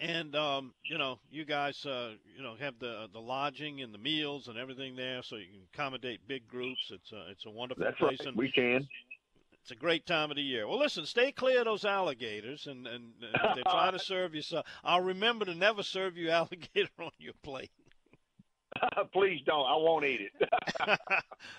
and 0.00 0.34
um, 0.36 0.74
you 0.84 0.98
know, 0.98 1.18
you 1.30 1.44
guys, 1.44 1.84
uh, 1.86 2.12
you 2.36 2.42
know, 2.42 2.54
have 2.58 2.78
the 2.78 3.08
the 3.12 3.20
lodging 3.20 3.80
and 3.82 3.92
the 3.92 3.98
meals 3.98 4.48
and 4.48 4.58
everything 4.58 4.96
there, 4.96 5.22
so 5.22 5.36
you 5.36 5.46
can 5.46 5.62
accommodate 5.74 6.20
big 6.26 6.46
groups. 6.48 6.90
It's 6.90 7.12
a 7.12 7.30
it's 7.30 7.46
a 7.46 7.50
wonderful 7.50 7.84
That's 7.84 7.96
place, 7.98 8.18
right. 8.20 8.28
and 8.28 8.36
We 8.36 8.50
can. 8.52 8.86
it's 9.62 9.70
a 9.70 9.74
great 9.76 10.06
time 10.06 10.30
of 10.30 10.36
the 10.36 10.42
year. 10.42 10.66
Well, 10.66 10.78
listen, 10.78 11.04
stay 11.06 11.32
clear 11.32 11.60
of 11.60 11.64
those 11.66 11.84
alligators, 11.84 12.66
and 12.66 12.86
and 12.86 13.12
if 13.22 13.56
they 13.56 13.62
try 13.62 13.90
to 13.90 13.98
serve 14.12 14.34
you, 14.34 14.42
so 14.42 14.62
I'll 14.84 15.02
remember 15.02 15.44
to 15.46 15.54
never 15.54 15.82
serve 15.82 16.16
you 16.16 16.30
alligator 16.40 16.90
on 17.00 17.10
your 17.18 17.34
plate. 17.42 17.70
Please 19.12 19.40
don't. 19.46 19.66
I 19.66 19.76
won't 19.76 20.04
eat 20.04 20.20
it. 20.20 20.48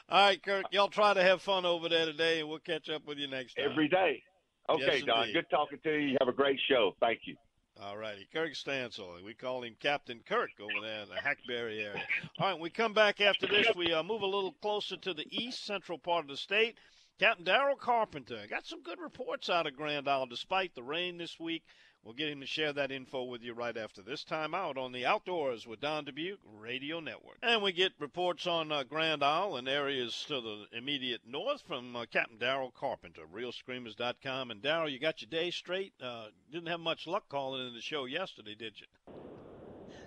All 0.09 0.25
right, 0.27 0.41
Kirk, 0.41 0.65
y'all 0.71 0.87
try 0.89 1.13
to 1.13 1.23
have 1.23 1.41
fun 1.41 1.65
over 1.65 1.89
there 1.89 2.05
today, 2.05 2.39
and 2.39 2.49
we'll 2.49 2.59
catch 2.59 2.89
up 2.89 3.05
with 3.07 3.17
you 3.17 3.27
next 3.27 3.55
time. 3.55 3.69
Every 3.71 3.87
day. 3.87 4.21
Okay, 4.69 4.83
Yes, 4.97 5.03
Don. 5.03 5.19
indeed. 5.21 5.33
Good 5.33 5.49
talking 5.49 5.79
to 5.83 5.93
you. 5.97 6.17
Have 6.19 6.27
a 6.27 6.33
great 6.33 6.59
show. 6.69 6.93
Thank 6.99 7.21
you. 7.25 7.35
All 7.81 7.95
righty. 7.97 8.27
Kirk 8.33 8.53
Stansel. 8.53 9.23
We 9.23 9.33
call 9.35 9.63
him 9.63 9.75
Captain 9.79 10.19
Kirk 10.27 10.49
over 10.59 10.85
there 10.85 11.03
in 11.03 11.09
the 11.09 11.15
Hackberry 11.15 11.79
area. 11.83 12.01
All 12.39 12.49
right, 12.51 12.59
we 12.59 12.69
come 12.69 12.93
back 12.93 13.21
after 13.21 13.45
this. 13.47 13.67
We 13.75 13.93
uh, 13.93 14.01
move 14.03 14.23
a 14.23 14.25
little 14.25 14.53
closer 14.61 14.97
to 14.97 15.13
the 15.13 15.25
east 15.29 15.63
central 15.65 15.99
part 15.99 16.25
of 16.25 16.29
the 16.29 16.37
state. 16.37 16.77
Captain 17.19 17.45
Darrell 17.45 17.75
Carpenter 17.75 18.41
got 18.49 18.65
some 18.65 18.81
good 18.83 18.99
reports 18.99 19.49
out 19.49 19.67
of 19.67 19.75
Grand 19.75 20.07
Isle 20.07 20.25
despite 20.27 20.73
the 20.75 20.83
rain 20.83 21.17
this 21.17 21.39
week. 21.39 21.63
We'll 22.07 22.15
get 22.15 22.29
him 22.29 22.39
to 22.39 22.45
share 22.45 22.71
that 22.71 22.89
info 22.89 23.23
with 23.23 23.43
you 23.43 23.53
right 23.53 23.75
after 23.75 24.01
this 24.01 24.23
time 24.23 24.53
out 24.53 24.77
on 24.77 24.93
the 24.93 25.05
Outdoors 25.05 25.67
with 25.67 25.81
Don 25.81 26.05
Dubuc 26.05 26.37
Radio 26.57 27.01
Network. 27.01 27.35
And 27.43 27.61
we 27.61 27.73
get 27.73 27.91
reports 27.99 28.47
on 28.47 28.71
uh, 28.71 28.83
Grand 28.83 29.21
Isle 29.21 29.57
and 29.57 29.67
areas 29.67 30.23
to 30.29 30.39
the 30.39 30.67
immediate 30.71 31.19
north 31.27 31.63
from 31.67 31.97
uh, 31.97 32.05
Captain 32.09 32.37
Darrell 32.37 32.71
Carpenter, 32.71 33.23
ReelScreamers.com. 33.29 34.51
And 34.51 34.61
Darrell, 34.61 34.87
you 34.87 34.99
got 34.99 35.21
your 35.21 35.29
day 35.29 35.51
straight. 35.51 35.91
Uh, 36.01 36.27
didn't 36.49 36.69
have 36.69 36.79
much 36.79 37.07
luck 37.07 37.27
calling 37.27 37.67
in 37.67 37.73
the 37.73 37.81
show 37.81 38.05
yesterday, 38.05 38.55
did 38.55 38.79
you? 38.79 38.87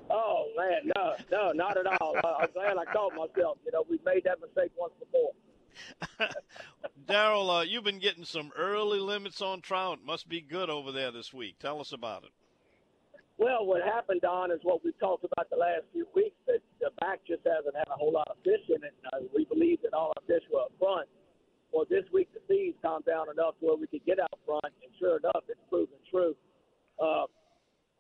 Oh 0.09 0.47
man, 0.57 0.91
no, 0.97 1.17
no, 1.31 1.53
not 1.53 1.77
at 1.77 2.01
all. 2.01 2.17
Uh, 2.25 2.35
I'm 2.41 2.49
glad 2.55 2.79
I 2.79 2.91
caught 2.91 3.13
myself. 3.13 3.59
You 3.63 3.73
know, 3.73 3.85
we've 3.91 4.05
made 4.07 4.25
that 4.25 4.41
mistake 4.41 4.73
once 4.79 4.95
before. 4.99 5.33
Darrell, 7.07 7.51
uh, 7.51 7.63
you've 7.63 7.85
been 7.85 7.99
getting 7.99 8.25
some 8.25 8.51
early 8.57 8.99
limits 8.99 9.43
on 9.43 9.61
trout. 9.61 9.99
Must 10.05 10.29
be 10.29 10.41
good 10.41 10.71
over 10.71 10.93
there 10.93 11.11
this 11.11 11.33
week. 11.33 11.59
Tell 11.59 11.81
us 11.81 11.93
about 11.93 12.25
it. 12.25 12.31
Well, 13.39 13.65
what 13.65 13.81
happened, 13.83 14.21
Don, 14.21 14.53
is 14.53 14.61
what 14.63 14.85
we've 14.85 14.99
talked 15.01 15.25
about 15.25 15.49
the 15.49 15.57
last 15.57 15.85
few 15.93 16.07
weeks. 16.15 16.37
That 16.47 16.61
the 16.81 16.91
back 17.01 17.21
just 17.27 17.41
hasn't 17.47 17.75
had 17.75 17.89
a 17.89 17.97
whole 17.97 18.13
lot 18.13 18.29
of 18.29 18.37
fish 18.45 18.61
in 18.69 18.85
it. 18.85 18.93
Uh, 19.13 19.25
we 19.35 19.47
believe 19.47 19.81
that 19.83 19.95
all 19.95 20.13
our 20.15 20.23
fish 20.27 20.45
were 20.53 20.61
up 20.61 20.73
front. 20.79 21.09
Well, 21.73 21.87
this 21.89 22.05
week 22.13 22.29
the 22.35 22.41
seas 22.49 22.75
calmed 22.83 23.07
down 23.07 23.31
enough 23.33 23.55
where 23.61 23.77
we 23.77 23.87
could 23.87 24.05
get 24.05 24.21
out 24.21 24.37
front, 24.45 24.69
and 24.83 24.93
sure 24.99 25.17
enough, 25.19 25.45
it's 25.49 25.61
proven 25.71 25.97
true. 26.11 26.37
Uh, 27.01 27.25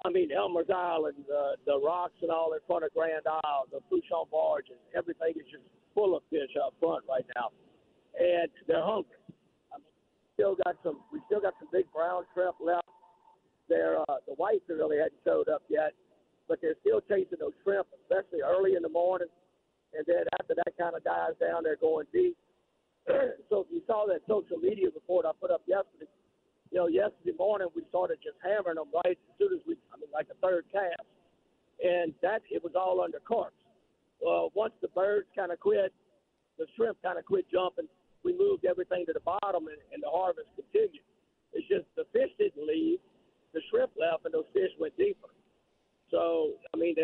I 0.04 0.10
mean, 0.10 0.32
Elmer's 0.32 0.68
Island, 0.68 1.24
uh, 1.28 1.56
the 1.64 1.80
rocks 1.80 2.20
and 2.20 2.30
all 2.30 2.52
in 2.52 2.60
front 2.66 2.84
of 2.84 2.92
Grand 2.92 3.24
Isle, 3.24 3.64
the 3.72 3.80
Pouchon 3.88 4.28
Barge, 4.30 4.68
and 4.68 4.80
everything 4.96 5.40
is 5.40 5.48
just 5.48 5.64
full 5.94 6.16
of 6.16 6.22
fish 6.30 6.50
up 6.62 6.74
front 6.80 7.04
right 7.08 7.24
now, 7.36 7.50
and 8.18 8.50
they're 8.66 8.84
hungry. 8.84 9.18
I 9.72 9.78
mean, 9.78 9.94
still 10.34 10.56
got 10.64 10.76
some. 10.82 11.00
We 11.12 11.20
still 11.26 11.40
got 11.40 11.54
some 11.58 11.68
big 11.72 11.86
brown 11.92 12.24
shrimp 12.34 12.56
left. 12.60 12.88
They're 13.68 14.00
uh, 14.00 14.18
the 14.26 14.34
whites 14.34 14.64
really 14.68 14.98
hadn't 14.98 15.20
showed 15.24 15.48
up 15.48 15.62
yet, 15.68 15.94
but 16.48 16.58
they're 16.60 16.78
still 16.80 17.00
chasing 17.02 17.38
those 17.38 17.54
shrimp, 17.62 17.86
especially 18.02 18.42
early 18.42 18.74
in 18.74 18.82
the 18.82 18.90
morning. 18.90 19.28
And 19.94 20.04
then 20.06 20.26
after 20.38 20.54
that 20.54 20.72
kind 20.78 20.94
of 20.94 21.02
dies 21.02 21.34
down, 21.40 21.62
they're 21.62 21.80
going 21.80 22.06
deep. 22.12 22.36
so 23.50 23.66
if 23.66 23.68
you 23.70 23.82
saw 23.86 24.06
that 24.06 24.22
social 24.28 24.58
media 24.58 24.86
report 24.94 25.26
I 25.26 25.30
put 25.40 25.50
up 25.50 25.62
yesterday, 25.66 26.10
you 26.70 26.78
know, 26.78 26.86
yesterday 26.86 27.34
morning 27.38 27.68
we 27.74 27.82
started 27.88 28.18
just 28.22 28.36
hammering 28.42 28.76
them 28.76 28.90
right 29.04 29.18
as 29.18 29.34
soon 29.38 29.54
as 29.54 29.62
we, 29.66 29.74
I 29.92 29.98
mean, 29.98 30.10
like 30.12 30.28
the 30.28 30.38
third 30.42 30.64
cast, 30.70 31.06
and 31.82 32.14
that 32.22 32.42
it 32.50 32.62
was 32.62 32.74
all 32.76 33.00
under 33.00 33.18
carps. 33.26 33.59
Well, 34.20 34.52
once 34.54 34.74
the 34.80 34.88
birds 34.88 35.26
kind 35.36 35.52
of 35.52 35.60
quit, 35.60 35.92
the 36.58 36.66
shrimp 36.76 37.00
kind 37.02 37.18
of 37.18 37.24
quit 37.24 37.46
jumping. 37.50 37.88
We 38.22 38.36
moved 38.36 38.66
everything 38.68 39.06
to 39.06 39.12
the 39.12 39.24
bottom, 39.24 39.68
and, 39.68 39.80
and 39.92 40.02
the 40.02 40.12
harvest 40.12 40.48
continued. 40.54 41.04
It's 41.52 41.66
just 41.66 41.88
the 41.96 42.04
fish 42.12 42.30
didn't 42.38 42.66
leave, 42.66 43.00
the 43.54 43.60
shrimp 43.70 43.92
left, 43.98 44.24
and 44.24 44.34
those 44.34 44.48
fish 44.52 44.70
went 44.78 44.96
deeper. 44.96 45.32
So, 46.10 46.52
I 46.74 46.76
mean, 46.76 46.96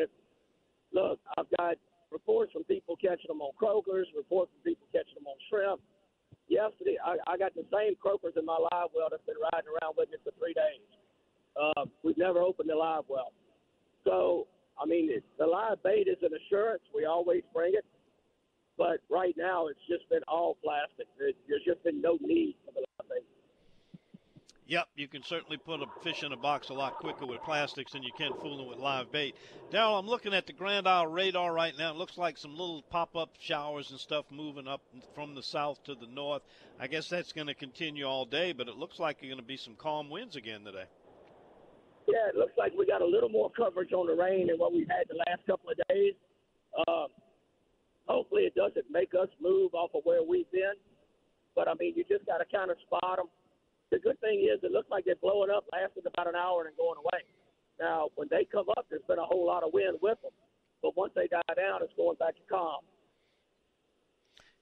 look, 0.92 1.18
I've 1.38 1.48
got 1.56 1.76
reports 2.12 2.52
from 2.52 2.64
people 2.64 2.96
catching 2.96 3.28
them 3.28 3.40
on 3.40 3.52
croakers, 3.58 4.06
reports 4.14 4.52
from 4.52 4.62
people 4.62 4.86
catching 4.92 5.14
them 5.16 5.26
on 5.26 5.38
shrimp. 5.48 5.80
Yesterday, 6.48 6.96
I, 7.02 7.16
I 7.26 7.36
got 7.36 7.54
the 7.54 7.66
same 7.72 7.96
croakers 7.96 8.34
in 8.36 8.44
my 8.44 8.58
live 8.70 8.94
well 8.94 9.08
that's 9.10 9.24
been 9.26 9.40
riding 9.52 9.66
around 9.66 9.96
with 9.98 10.10
me 10.10 10.18
for 10.22 10.30
three 10.38 10.54
days. 10.54 10.84
Uh, 11.56 11.86
we've 12.04 12.18
never 12.18 12.38
opened 12.40 12.68
the 12.68 12.76
live 12.76 13.02
well. 13.08 13.32
So, 14.04 14.46
I 14.80 14.86
mean, 14.86 15.10
the 15.38 15.46
live 15.46 15.82
bait 15.82 16.06
is 16.08 16.18
an 16.22 16.30
assurance. 16.34 16.82
We 16.94 17.04
always 17.04 17.42
bring 17.54 17.74
it. 17.74 17.84
But 18.76 18.98
right 19.08 19.34
now, 19.38 19.68
it's 19.68 19.80
just 19.88 20.08
been 20.10 20.22
all 20.28 20.56
plastic. 20.62 21.06
There- 21.18 21.32
There's 21.48 21.64
just 21.64 21.82
been 21.82 22.00
no 22.00 22.18
need 22.20 22.56
for 22.64 22.72
the 22.72 22.80
live 22.80 23.08
bait. 23.08 23.24
Yep, 24.68 24.88
you 24.96 25.06
can 25.06 25.22
certainly 25.22 25.56
put 25.58 25.80
a 25.80 25.86
fish 26.02 26.24
in 26.24 26.32
a 26.32 26.36
box 26.36 26.70
a 26.70 26.74
lot 26.74 26.94
quicker 26.96 27.24
with 27.24 27.40
plastics 27.42 27.92
than 27.92 28.02
you 28.02 28.12
can 28.18 28.32
fooling 28.34 28.66
with 28.68 28.78
live 28.78 29.10
bait. 29.12 29.36
Daryl, 29.70 29.98
I'm 29.98 30.08
looking 30.08 30.34
at 30.34 30.46
the 30.46 30.52
Grand 30.52 30.88
Isle 30.88 31.06
radar 31.06 31.52
right 31.52 31.72
now. 31.78 31.92
It 31.92 31.96
looks 31.96 32.18
like 32.18 32.36
some 32.36 32.50
little 32.50 32.82
pop-up 32.90 33.30
showers 33.38 33.92
and 33.92 34.00
stuff 34.00 34.26
moving 34.30 34.66
up 34.66 34.82
from 35.14 35.36
the 35.36 35.42
south 35.42 35.82
to 35.84 35.94
the 35.94 36.08
north. 36.08 36.42
I 36.80 36.88
guess 36.88 37.08
that's 37.08 37.32
going 37.32 37.46
to 37.46 37.54
continue 37.54 38.04
all 38.06 38.24
day, 38.26 38.52
but 38.52 38.66
it 38.68 38.76
looks 38.76 38.98
like 38.98 39.18
you're 39.22 39.30
going 39.30 39.40
to 39.40 39.46
be 39.46 39.56
some 39.56 39.76
calm 39.76 40.10
winds 40.10 40.34
again 40.34 40.64
today. 40.64 40.86
Yeah, 42.06 42.30
it 42.30 42.36
looks 42.36 42.54
like 42.56 42.72
we 42.78 42.86
got 42.86 43.02
a 43.02 43.06
little 43.06 43.28
more 43.28 43.50
coverage 43.50 43.92
on 43.92 44.06
the 44.06 44.14
rain 44.14 44.46
than 44.46 44.56
what 44.56 44.72
we've 44.72 44.88
had 44.88 45.08
the 45.08 45.18
last 45.26 45.44
couple 45.46 45.70
of 45.70 45.76
days. 45.88 46.14
Um, 46.86 47.08
hopefully, 48.06 48.42
it 48.42 48.54
doesn't 48.54 48.86
make 48.90 49.12
us 49.14 49.28
move 49.40 49.74
off 49.74 49.90
of 49.94 50.02
where 50.04 50.22
we've 50.22 50.50
been. 50.52 50.78
But 51.54 51.68
I 51.68 51.74
mean, 51.78 51.94
you 51.96 52.04
just 52.04 52.26
got 52.26 52.38
to 52.38 52.46
kind 52.46 52.70
of 52.70 52.76
spot 52.86 53.16
them. 53.16 53.26
The 53.90 53.98
good 53.98 54.20
thing 54.20 54.46
is, 54.46 54.62
it 54.62 54.72
looks 54.72 54.90
like 54.90 55.04
they're 55.04 55.18
blowing 55.22 55.50
up, 55.50 55.64
lasting 55.72 56.04
about 56.06 56.28
an 56.28 56.34
hour, 56.34 56.62
and 56.62 56.68
then 56.70 56.76
going 56.76 56.98
away. 56.98 57.22
Now, 57.80 58.08
when 58.14 58.28
they 58.30 58.46
come 58.50 58.66
up, 58.76 58.86
there's 58.90 59.06
been 59.08 59.18
a 59.18 59.24
whole 59.24 59.46
lot 59.46 59.62
of 59.62 59.72
wind 59.72 59.98
with 60.02 60.20
them. 60.22 60.32
But 60.82 60.96
once 60.96 61.12
they 61.14 61.26
die 61.28 61.54
down, 61.56 61.82
it's 61.82 61.92
going 61.96 62.16
back 62.18 62.34
to 62.36 62.42
calm. 62.48 62.82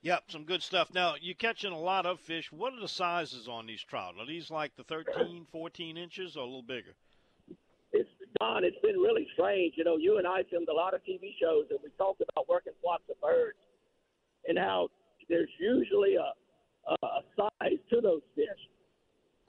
Yep, 0.03 0.25
some 0.29 0.45
good 0.45 0.63
stuff. 0.63 0.93
Now, 0.93 1.15
you're 1.19 1.35
catching 1.35 1.73
a 1.73 1.79
lot 1.79 2.05
of 2.05 2.21
fish. 2.21 2.53
What 2.53 2.75
are 2.75 2.81
the 2.81 2.89
sizes 2.89 3.49
on 3.49 3.67
these 3.67 3.83
trout? 3.83 4.15
Are 4.19 4.27
these 4.27 4.51
like 4.51 4.77
the 4.77 4.85
13, 4.85 5.47
14 5.51 5.97
inches 5.97 6.37
or 6.37 6.41
a 6.41 6.45
little 6.45 6.63
bigger? 6.63 6.95
Don, 8.41 8.65
it's 8.65 8.79
been 8.83 8.97
really 8.97 9.27
strange. 9.35 9.75
You 9.77 9.85
know, 9.85 9.97
you 9.97 10.19
and 10.19 10.27
I 10.27 10.43
filmed 10.51 10.69
a 10.69 10.73
lot 10.73 10.95
of 10.95 11.01
TV 11.03 11.35
shows, 11.41 11.67
and 11.71 11.79
we 11.83 11.91
talked 11.97 12.21
about 12.21 12.49
working 12.49 12.73
flocks 12.83 13.05
of 13.11 13.21
birds, 13.21 13.59
and 14.49 14.59
how 14.59 14.89
there's 15.29 15.51
usually 15.59 16.17
a 16.17 16.33
a, 16.89 17.07
a 17.07 17.23
size 17.37 17.79
to 17.91 18.01
those 18.01 18.23
fish. 18.35 18.63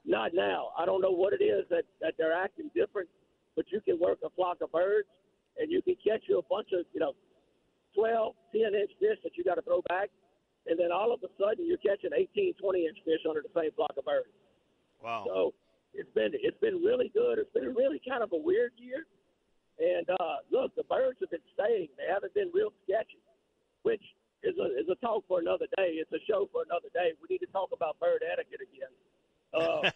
Not 0.05 0.33
now. 0.33 0.69
I 0.77 0.85
don't 0.85 1.01
know 1.01 1.11
what 1.11 1.33
it 1.33 1.43
is 1.43 1.65
that 1.69 1.83
that 2.01 2.13
they're 2.17 2.35
acting 2.35 2.69
different, 2.75 3.09
but 3.55 3.65
you 3.71 3.81
can 3.81 3.99
work 3.99 4.19
a 4.23 4.29
flock 4.29 4.57
of 4.61 4.71
birds, 4.71 5.07
and 5.57 5.71
you 5.71 5.81
can 5.81 5.95
catch 6.05 6.23
you 6.29 6.39
a 6.39 6.43
bunch 6.43 6.69
of 6.73 6.85
you 6.93 6.99
know, 6.99 7.13
12, 7.95 8.35
10 8.53 8.61
inch 8.75 8.91
fish 8.99 9.17
that 9.23 9.35
you 9.35 9.43
got 9.43 9.55
to 9.55 9.63
throw 9.63 9.81
back, 9.89 10.09
and 10.67 10.79
then 10.79 10.91
all 10.91 11.11
of 11.11 11.21
a 11.23 11.31
sudden 11.41 11.65
you're 11.65 11.81
catching 11.81 12.11
18, 12.15 12.53
20 12.61 12.85
inch 12.85 12.97
fish 13.03 13.21
under 13.27 13.41
the 13.41 13.49
same 13.59 13.71
flock 13.75 13.93
of 13.97 14.05
birds. 14.05 14.29
Wow. 15.03 15.23
So 15.25 15.53
it's 15.95 16.11
been 16.13 16.31
it's 16.33 16.59
been 16.59 16.83
really 16.83 17.09
good. 17.13 17.39
It's 17.39 17.51
been 17.53 17.73
really 17.73 18.01
kind 18.07 18.23
of 18.23 18.31
a 18.33 18.37
weird 18.37 18.73
year. 18.77 19.07
And 19.79 20.07
uh, 20.07 20.39
look, 20.51 20.75
the 20.75 20.83
birds 20.83 21.19
have 21.19 21.31
been 21.31 21.47
staying. 21.55 21.89
They 21.97 22.07
haven't 22.07 22.33
been 22.33 22.51
real 22.53 22.71
sketchy, 22.83 23.19
which 23.83 24.03
is 24.43 24.55
a 24.59 24.67
is 24.79 24.87
a 24.91 24.95
talk 25.03 25.23
for 25.27 25.39
another 25.39 25.67
day. 25.75 25.99
It's 25.99 26.11
a 26.11 26.23
show 26.27 26.47
for 26.51 26.63
another 26.63 26.91
day. 26.93 27.15
We 27.19 27.27
need 27.31 27.43
to 27.43 27.51
talk 27.51 27.69
about 27.73 27.99
bird 27.99 28.23
etiquette 28.23 28.61
again. 28.61 28.93
Uh, 29.55 29.87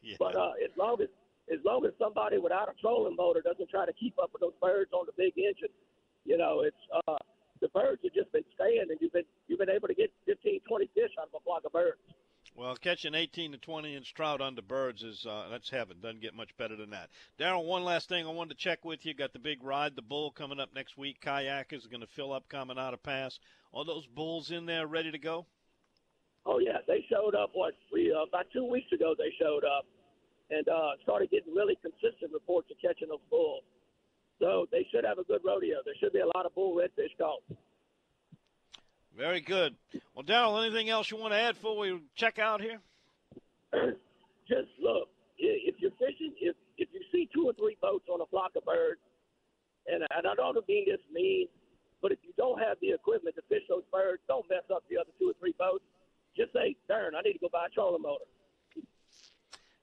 yeah. 0.00 0.16
but 0.18 0.34
uh, 0.34 0.56
as 0.64 0.72
long 0.78 0.96
as 1.02 1.08
as 1.52 1.60
long 1.66 1.84
as 1.84 1.92
somebody 1.98 2.38
without 2.38 2.72
a 2.72 2.72
trolling 2.80 3.14
motor 3.14 3.42
doesn't 3.42 3.68
try 3.68 3.84
to 3.84 3.92
keep 3.92 4.16
up 4.16 4.32
with 4.32 4.40
those 4.40 4.56
birds 4.56 4.88
on 4.96 5.04
the 5.04 5.12
big 5.20 5.36
engine, 5.36 5.68
you 6.24 6.38
know, 6.38 6.64
it's 6.64 6.80
uh, 7.04 7.20
the 7.60 7.68
birds 7.68 8.00
have 8.04 8.14
just 8.14 8.32
been 8.32 8.46
staying, 8.54 8.88
and 8.88 8.96
you've 9.00 9.12
been 9.12 9.28
you've 9.48 9.58
been 9.58 9.68
able 9.68 9.88
to 9.88 9.94
get 9.94 10.10
15, 10.24 10.60
20 10.66 10.90
fish 10.94 11.12
out 11.20 11.28
of 11.28 11.34
a 11.36 11.44
flock 11.44 11.60
of 11.66 11.72
birds. 11.72 12.00
Well, 12.54 12.76
catching 12.76 13.14
18 13.14 13.52
to 13.52 13.58
20 13.58 13.96
inch 13.96 14.12
trout 14.12 14.42
under 14.42 14.60
birds 14.60 15.02
is 15.02 15.24
uh, 15.24 15.48
that's 15.50 15.70
heaven. 15.70 15.96
Doesn't 16.02 16.20
get 16.20 16.34
much 16.34 16.54
better 16.58 16.76
than 16.76 16.90
that. 16.90 17.08
Daryl, 17.38 17.64
one 17.64 17.82
last 17.82 18.08
thing 18.08 18.26
I 18.26 18.30
wanted 18.30 18.58
to 18.58 18.62
check 18.62 18.84
with 18.84 19.06
you. 19.06 19.14
Got 19.14 19.32
the 19.32 19.38
big 19.38 19.62
ride 19.62 19.96
the 19.96 20.02
bull 20.02 20.30
coming 20.30 20.60
up 20.60 20.74
next 20.74 20.98
week. 20.98 21.20
Kayakers 21.24 21.86
are 21.86 21.88
going 21.88 22.02
to 22.02 22.06
fill 22.06 22.32
up 22.32 22.48
coming 22.48 22.78
out 22.78 22.92
of 22.92 23.02
pass. 23.02 23.38
Are 23.72 23.86
those 23.86 24.06
bulls 24.06 24.50
in 24.50 24.66
there 24.66 24.86
ready 24.86 25.10
to 25.10 25.18
go? 25.18 25.46
Oh 26.44 26.58
yeah, 26.58 26.78
they 26.86 27.04
showed 27.08 27.34
up. 27.34 27.50
What 27.54 27.74
we 27.92 28.12
uh, 28.12 28.24
about 28.24 28.46
two 28.52 28.68
weeks 28.68 28.92
ago 28.92 29.14
they 29.16 29.32
showed 29.40 29.64
up, 29.64 29.86
and 30.50 30.68
uh, 30.68 30.90
started 31.02 31.30
getting 31.30 31.54
really 31.54 31.78
consistent 31.80 32.32
reports 32.32 32.68
of 32.70 32.76
catching 32.82 33.08
those 33.08 33.24
bulls. 33.30 33.62
So 34.40 34.66
they 34.72 34.86
should 34.92 35.04
have 35.04 35.18
a 35.18 35.24
good 35.24 35.40
rodeo. 35.44 35.78
There 35.84 35.94
should 36.00 36.12
be 36.12 36.20
a 36.20 36.26
lot 36.36 36.44
of 36.44 36.54
bull 36.54 36.76
redfish 36.76 37.16
caught. 37.16 37.42
Very 39.16 39.40
good. 39.40 39.74
Well, 40.14 40.24
Daryl, 40.24 40.64
anything 40.64 40.88
else 40.88 41.10
you 41.10 41.16
want 41.16 41.34
to 41.34 41.38
add 41.38 41.54
before 41.54 41.76
we 41.78 42.00
check 42.14 42.38
out 42.38 42.60
here? 42.60 42.80
Just 44.48 44.68
look, 44.80 45.08
if 45.38 45.74
you're 45.78 45.92
fishing, 45.92 46.32
if 46.40 46.56
if 46.78 46.88
you 46.92 47.00
see 47.12 47.28
two 47.32 47.46
or 47.46 47.52
three 47.52 47.76
boats 47.80 48.06
on 48.12 48.20
a 48.20 48.26
flock 48.26 48.52
of 48.56 48.64
birds, 48.64 49.00
and, 49.86 50.02
and 50.02 50.26
I 50.26 50.34
don't 50.34 50.56
mean 50.68 50.86
this 50.86 51.00
mean, 51.12 51.48
but 52.00 52.12
if 52.12 52.18
you 52.22 52.32
don't 52.36 52.58
have 52.58 52.78
the 52.80 52.90
equipment 52.90 53.36
to 53.36 53.42
fish 53.48 53.62
those 53.68 53.84
birds, 53.92 54.22
don't 54.28 54.48
mess 54.48 54.64
up 54.74 54.82
the 54.90 54.98
other 54.98 55.10
two 55.18 55.30
or 55.30 55.34
three 55.38 55.54
boats. 55.58 55.84
Just 56.36 56.52
say, 56.52 56.76
darn, 56.88 57.14
I 57.14 57.20
need 57.22 57.34
to 57.34 57.38
go 57.38 57.48
buy 57.52 57.66
a 57.66 57.70
trolling 57.70 58.02
motor. 58.02 58.24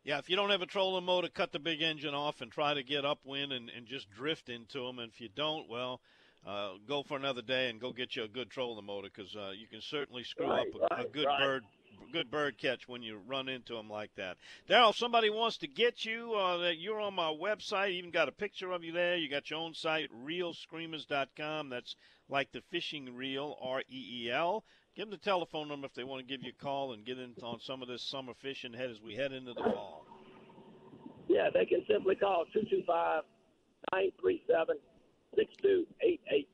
Yeah, 0.03 0.17
if 0.17 0.29
you 0.29 0.35
don't 0.35 0.49
have 0.49 0.61
a 0.61 0.65
trolling 0.65 1.05
motor, 1.05 1.27
cut 1.27 1.51
the 1.51 1.59
big 1.59 1.81
engine 1.81 2.15
off 2.15 2.41
and 2.41 2.51
try 2.51 2.73
to 2.73 2.83
get 2.83 3.05
upwind 3.05 3.53
and, 3.53 3.69
and 3.69 3.85
just 3.85 4.09
drift 4.09 4.49
into 4.49 4.85
them. 4.85 4.97
And 4.97 5.11
if 5.11 5.21
you 5.21 5.29
don't, 5.33 5.69
well, 5.69 6.01
uh, 6.45 6.71
go 6.87 7.03
for 7.03 7.17
another 7.17 7.41
day 7.41 7.69
and 7.69 7.79
go 7.79 7.91
get 7.91 8.15
you 8.15 8.23
a 8.23 8.27
good 8.27 8.49
trolling 8.49 8.85
motor 8.85 9.09
because 9.13 9.35
uh, 9.35 9.51
you 9.51 9.67
can 9.67 9.81
certainly 9.81 10.23
screw 10.23 10.49
right, 10.49 10.67
up 10.67 10.91
a, 10.91 10.95
right, 10.95 11.05
a 11.05 11.09
good 11.09 11.25
right. 11.25 11.39
bird 11.39 11.63
good 12.11 12.31
bird 12.31 12.57
catch 12.57 12.87
when 12.87 13.03
you 13.03 13.19
run 13.27 13.47
into 13.47 13.73
them 13.73 13.89
like 13.89 14.09
that. 14.15 14.37
Daryl, 14.69 14.89
if 14.89 14.97
somebody 14.97 15.29
wants 15.29 15.57
to 15.57 15.67
get 15.67 16.05
you. 16.05 16.33
Uh, 16.33 16.57
that 16.57 16.77
you're 16.77 16.99
on 16.99 17.13
my 17.13 17.31
website. 17.31 17.91
Even 17.91 18.11
got 18.11 18.27
a 18.27 18.31
picture 18.31 18.71
of 18.71 18.83
you 18.83 18.91
there. 18.91 19.15
You 19.15 19.29
got 19.29 19.49
your 19.49 19.59
own 19.59 19.73
site, 19.73 20.09
reelscreamers.com. 20.25 21.69
That's 21.69 21.95
like 22.29 22.51
the 22.51 22.61
fishing 22.69 23.15
reel, 23.15 23.57
R 23.61 23.81
E 23.89 24.25
E 24.25 24.31
L. 24.31 24.63
Give 24.95 25.05
them 25.05 25.11
the 25.11 25.23
telephone 25.23 25.67
number 25.67 25.85
if 25.85 25.93
they 25.93 26.03
want 26.03 26.25
to 26.25 26.25
give 26.25 26.43
you 26.43 26.51
a 26.57 26.63
call 26.63 26.93
and 26.93 27.05
get 27.05 27.17
in 27.17 27.33
on 27.43 27.59
some 27.59 27.81
of 27.81 27.87
this 27.87 28.01
summer 28.01 28.33
fishing 28.41 28.73
head 28.73 28.89
as 28.89 29.01
we 29.01 29.15
head 29.15 29.31
into 29.31 29.53
the 29.53 29.63
fall. 29.63 30.05
Yeah, 31.27 31.49
they 31.53 31.65
can 31.65 31.85
simply 31.87 32.15
call 32.15 32.45
225 32.53 33.23
937 33.93 34.77
6288. 35.35 36.47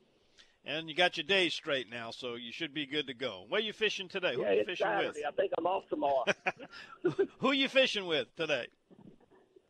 And 0.68 0.90
you 0.90 0.96
got 0.96 1.18
your 1.18 1.26
days 1.26 1.54
straight 1.54 1.90
now, 1.90 2.10
so 2.10 2.36
you 2.36 2.52
should 2.52 2.74
be 2.74 2.88
good 2.88 3.08
to 3.08 3.14
go. 3.14 3.46
Where 3.50 3.62
you 3.62 3.72
fishing 3.72 4.08
today? 4.10 4.34
Who 4.34 4.42
yeah, 4.42 4.54
you 4.54 4.66
fishing 4.66 4.88
Saturday. 4.88 5.08
with? 5.10 5.26
I 5.28 5.32
think 5.32 5.52
I'm 5.58 5.68
off 5.68 5.84
tomorrow. 5.90 6.26
Who 7.40 7.52
you 7.52 7.70
fishing 7.70 8.08
with 8.08 8.36
today? 8.36 8.68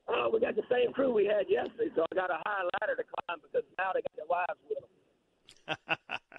uh, 0.08 0.30
we 0.32 0.40
got 0.40 0.56
the 0.56 0.64
same 0.72 0.94
crew 0.94 1.14
we 1.14 1.26
had 1.26 1.50
yesterday, 1.50 1.90
so 1.96 2.06
I 2.12 2.16
got 2.16 2.30
a 2.30 2.38
high 2.46 2.64
ladder 2.80 2.96
to 2.96 3.04
climb 3.04 3.40
because 3.42 3.68
now 3.78 3.92
they 3.94 4.02
got 4.02 4.16
their 4.16 4.26
wives 4.30 4.60
with 4.70 4.78
them. 5.90 5.98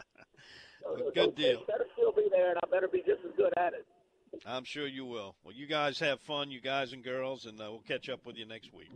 So, 0.87 1.11
Good 1.12 1.25
so 1.25 1.31
deal. 1.33 1.64
Better 1.67 1.87
still 1.95 2.12
be 2.12 2.29
there, 2.31 2.51
and 2.51 2.59
I 2.62 2.71
better 2.71 2.87
be 2.87 2.99
just 2.99 3.19
as 3.27 3.33
good 3.37 3.53
at 3.57 3.73
it. 3.73 3.85
I'm 4.47 4.62
sure 4.64 4.87
you 4.87 5.05
will. 5.05 5.35
Well, 5.43 5.53
you 5.53 5.67
guys 5.67 5.99
have 5.99 6.21
fun, 6.21 6.53
you 6.53 6.61
guys 6.61 6.93
and 6.93 7.03
girls, 7.03 7.45
and 7.45 7.61
uh, 7.61 7.64
we'll 7.71 7.81
catch 7.81 8.09
up 8.09 8.25
with 8.25 8.37
you 8.37 8.47
next 8.47 8.73
week. 8.73 8.91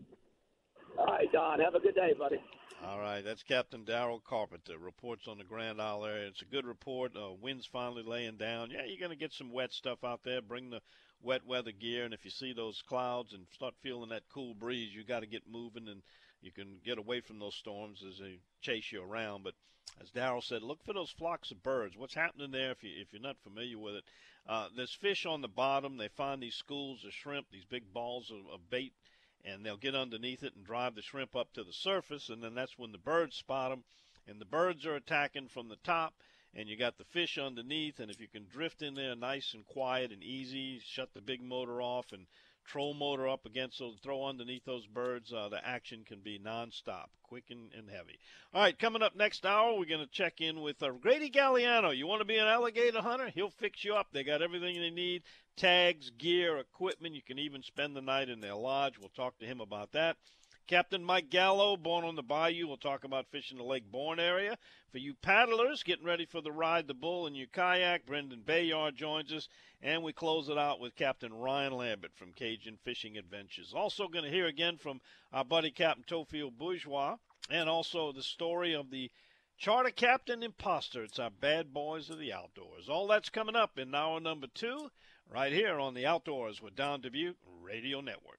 All 0.98 1.06
right, 1.06 1.30
Don. 1.32 1.60
Have 1.60 1.74
a 1.74 1.80
good 1.80 1.94
day, 1.94 2.14
buddy. 2.18 2.42
All 2.86 2.98
right, 2.98 3.22
that's 3.22 3.42
Captain 3.42 3.84
Daryl 3.84 4.22
Carpenter. 4.24 4.78
Reports 4.78 5.28
on 5.28 5.38
the 5.38 5.44
Grand 5.44 5.80
Isle 5.80 6.06
area. 6.06 6.28
It's 6.28 6.42
a 6.42 6.46
good 6.46 6.64
report. 6.64 7.12
Uh, 7.14 7.32
wind's 7.40 7.66
finally 7.66 8.02
laying 8.02 8.36
down. 8.36 8.70
Yeah, 8.70 8.84
you're 8.86 8.98
going 8.98 9.10
to 9.10 9.16
get 9.16 9.32
some 9.34 9.52
wet 9.52 9.72
stuff 9.72 10.02
out 10.02 10.20
there. 10.24 10.40
Bring 10.40 10.70
the 10.70 10.80
wet 11.22 11.46
weather 11.46 11.72
gear, 11.72 12.04
and 12.04 12.14
if 12.14 12.24
you 12.24 12.30
see 12.30 12.52
those 12.54 12.82
clouds 12.88 13.34
and 13.34 13.44
start 13.52 13.74
feeling 13.82 14.08
that 14.10 14.22
cool 14.32 14.54
breeze, 14.54 14.94
you 14.94 15.04
got 15.04 15.20
to 15.20 15.26
get 15.26 15.42
moving, 15.50 15.88
and 15.88 16.02
you 16.40 16.50
can 16.52 16.78
get 16.84 16.98
away 16.98 17.20
from 17.20 17.38
those 17.38 17.54
storms 17.54 18.02
as 18.08 18.18
they 18.18 18.38
chase 18.62 18.90
you 18.90 19.02
around. 19.02 19.44
But 19.44 19.54
as 20.00 20.10
Daryl 20.10 20.42
said, 20.42 20.62
look 20.62 20.82
for 20.84 20.94
those 20.94 21.10
flocks 21.10 21.50
of 21.50 21.62
birds. 21.62 21.96
What's 21.98 22.14
happening 22.14 22.50
there? 22.50 22.70
If 22.70 22.82
you 22.82 22.90
if 22.96 23.12
you're 23.12 23.20
not 23.20 23.36
familiar 23.42 23.78
with 23.78 23.96
it, 23.96 24.04
uh, 24.48 24.68
there's 24.74 24.94
fish 24.94 25.26
on 25.26 25.42
the 25.42 25.48
bottom. 25.48 25.98
They 25.98 26.08
find 26.08 26.42
these 26.42 26.54
schools 26.54 27.04
of 27.04 27.12
shrimp, 27.12 27.46
these 27.52 27.66
big 27.66 27.92
balls 27.92 28.30
of, 28.30 28.50
of 28.52 28.70
bait 28.70 28.94
and 29.44 29.64
they'll 29.64 29.76
get 29.76 29.94
underneath 29.94 30.42
it 30.42 30.54
and 30.54 30.64
drive 30.64 30.94
the 30.94 31.02
shrimp 31.02 31.34
up 31.34 31.52
to 31.52 31.64
the 31.64 31.72
surface, 31.72 32.28
and 32.28 32.42
then 32.42 32.54
that's 32.54 32.78
when 32.78 32.92
the 32.92 32.98
birds 32.98 33.36
spot 33.36 33.70
them, 33.70 33.84
and 34.26 34.40
the 34.40 34.44
birds 34.44 34.86
are 34.86 34.96
attacking 34.96 35.48
from 35.48 35.68
the 35.68 35.76
top, 35.76 36.14
and 36.54 36.68
you 36.68 36.76
got 36.76 36.98
the 36.98 37.04
fish 37.04 37.38
underneath, 37.38 38.00
and 38.00 38.10
if 38.10 38.20
you 38.20 38.28
can 38.28 38.46
drift 38.50 38.82
in 38.82 38.94
there 38.94 39.14
nice 39.14 39.54
and 39.54 39.66
quiet 39.66 40.12
and 40.12 40.22
easy, 40.22 40.80
shut 40.84 41.12
the 41.14 41.20
big 41.20 41.42
motor 41.42 41.80
off 41.80 42.12
and 42.12 42.26
troll 42.66 42.94
motor 42.94 43.28
up 43.28 43.46
against 43.46 43.78
those, 43.78 43.96
throw 44.02 44.24
underneath 44.24 44.64
those 44.64 44.86
birds, 44.86 45.32
uh, 45.32 45.48
the 45.48 45.66
action 45.66 46.04
can 46.06 46.20
be 46.20 46.38
nonstop, 46.38 47.06
quick 47.22 47.44
and, 47.50 47.70
and 47.76 47.88
heavy. 47.90 48.18
All 48.54 48.62
right, 48.62 48.78
coming 48.78 49.02
up 49.02 49.16
next 49.16 49.44
hour, 49.46 49.78
we're 49.78 49.84
going 49.84 50.04
to 50.04 50.10
check 50.12 50.40
in 50.40 50.60
with 50.60 50.82
uh, 50.82 50.90
Grady 51.00 51.30
Galliano. 51.30 51.96
You 51.96 52.06
want 52.06 52.20
to 52.20 52.26
be 52.26 52.36
an 52.36 52.46
alligator 52.46 53.00
hunter? 53.00 53.30
He'll 53.34 53.50
fix 53.50 53.84
you 53.84 53.94
up. 53.94 54.08
They 54.12 54.24
got 54.24 54.42
everything 54.42 54.80
they 54.80 54.90
need 54.90 55.22
tags, 55.56 56.10
gear, 56.18 56.58
equipment. 56.58 57.14
You 57.14 57.22
can 57.22 57.38
even 57.38 57.62
spend 57.62 57.94
the 57.94 58.00
night 58.00 58.28
in 58.28 58.40
their 58.40 58.54
lodge. 58.54 58.98
We'll 58.98 59.10
talk 59.10 59.38
to 59.38 59.46
him 59.46 59.60
about 59.60 59.92
that. 59.92 60.16
Captain 60.70 61.02
Mike 61.02 61.30
Gallo, 61.30 61.76
born 61.76 62.04
on 62.04 62.14
the 62.14 62.22
bayou. 62.22 62.68
We'll 62.68 62.76
talk 62.76 63.02
about 63.02 63.26
fishing 63.32 63.58
the 63.58 63.64
Lake 63.64 63.90
Borgne 63.90 64.20
area. 64.20 64.56
For 64.92 64.98
you 64.98 65.14
paddlers 65.14 65.82
getting 65.82 66.04
ready 66.04 66.26
for 66.26 66.40
the 66.40 66.52
ride 66.52 66.86
the 66.86 66.94
bull 66.94 67.26
in 67.26 67.34
your 67.34 67.48
kayak, 67.48 68.06
Brendan 68.06 68.42
Bayard 68.42 68.94
joins 68.94 69.32
us. 69.32 69.48
And 69.82 70.04
we 70.04 70.12
close 70.12 70.48
it 70.48 70.56
out 70.56 70.78
with 70.78 70.94
Captain 70.94 71.34
Ryan 71.34 71.72
Lambert 71.72 72.12
from 72.14 72.32
Cajun 72.34 72.78
Fishing 72.84 73.18
Adventures. 73.18 73.74
Also 73.74 74.06
going 74.06 74.24
to 74.24 74.30
hear 74.30 74.46
again 74.46 74.76
from 74.76 75.00
our 75.32 75.44
buddy 75.44 75.72
Captain 75.72 76.04
Theophile 76.04 76.52
Bourgeois 76.56 77.16
and 77.50 77.68
also 77.68 78.12
the 78.12 78.22
story 78.22 78.72
of 78.72 78.92
the 78.92 79.10
Charter 79.58 79.90
Captain 79.90 80.44
Imposter. 80.44 81.02
It's 81.02 81.18
our 81.18 81.30
bad 81.30 81.74
boys 81.74 82.10
of 82.10 82.20
the 82.20 82.32
outdoors. 82.32 82.88
All 82.88 83.08
that's 83.08 83.28
coming 83.28 83.56
up 83.56 83.76
in 83.76 83.92
hour 83.92 84.20
number 84.20 84.46
two 84.46 84.92
right 85.28 85.52
here 85.52 85.80
on 85.80 85.94
the 85.94 86.06
Outdoors 86.06 86.62
with 86.62 86.76
Don 86.76 87.02
Dubuc 87.02 87.34
Radio 87.60 88.00
Network. 88.00 88.38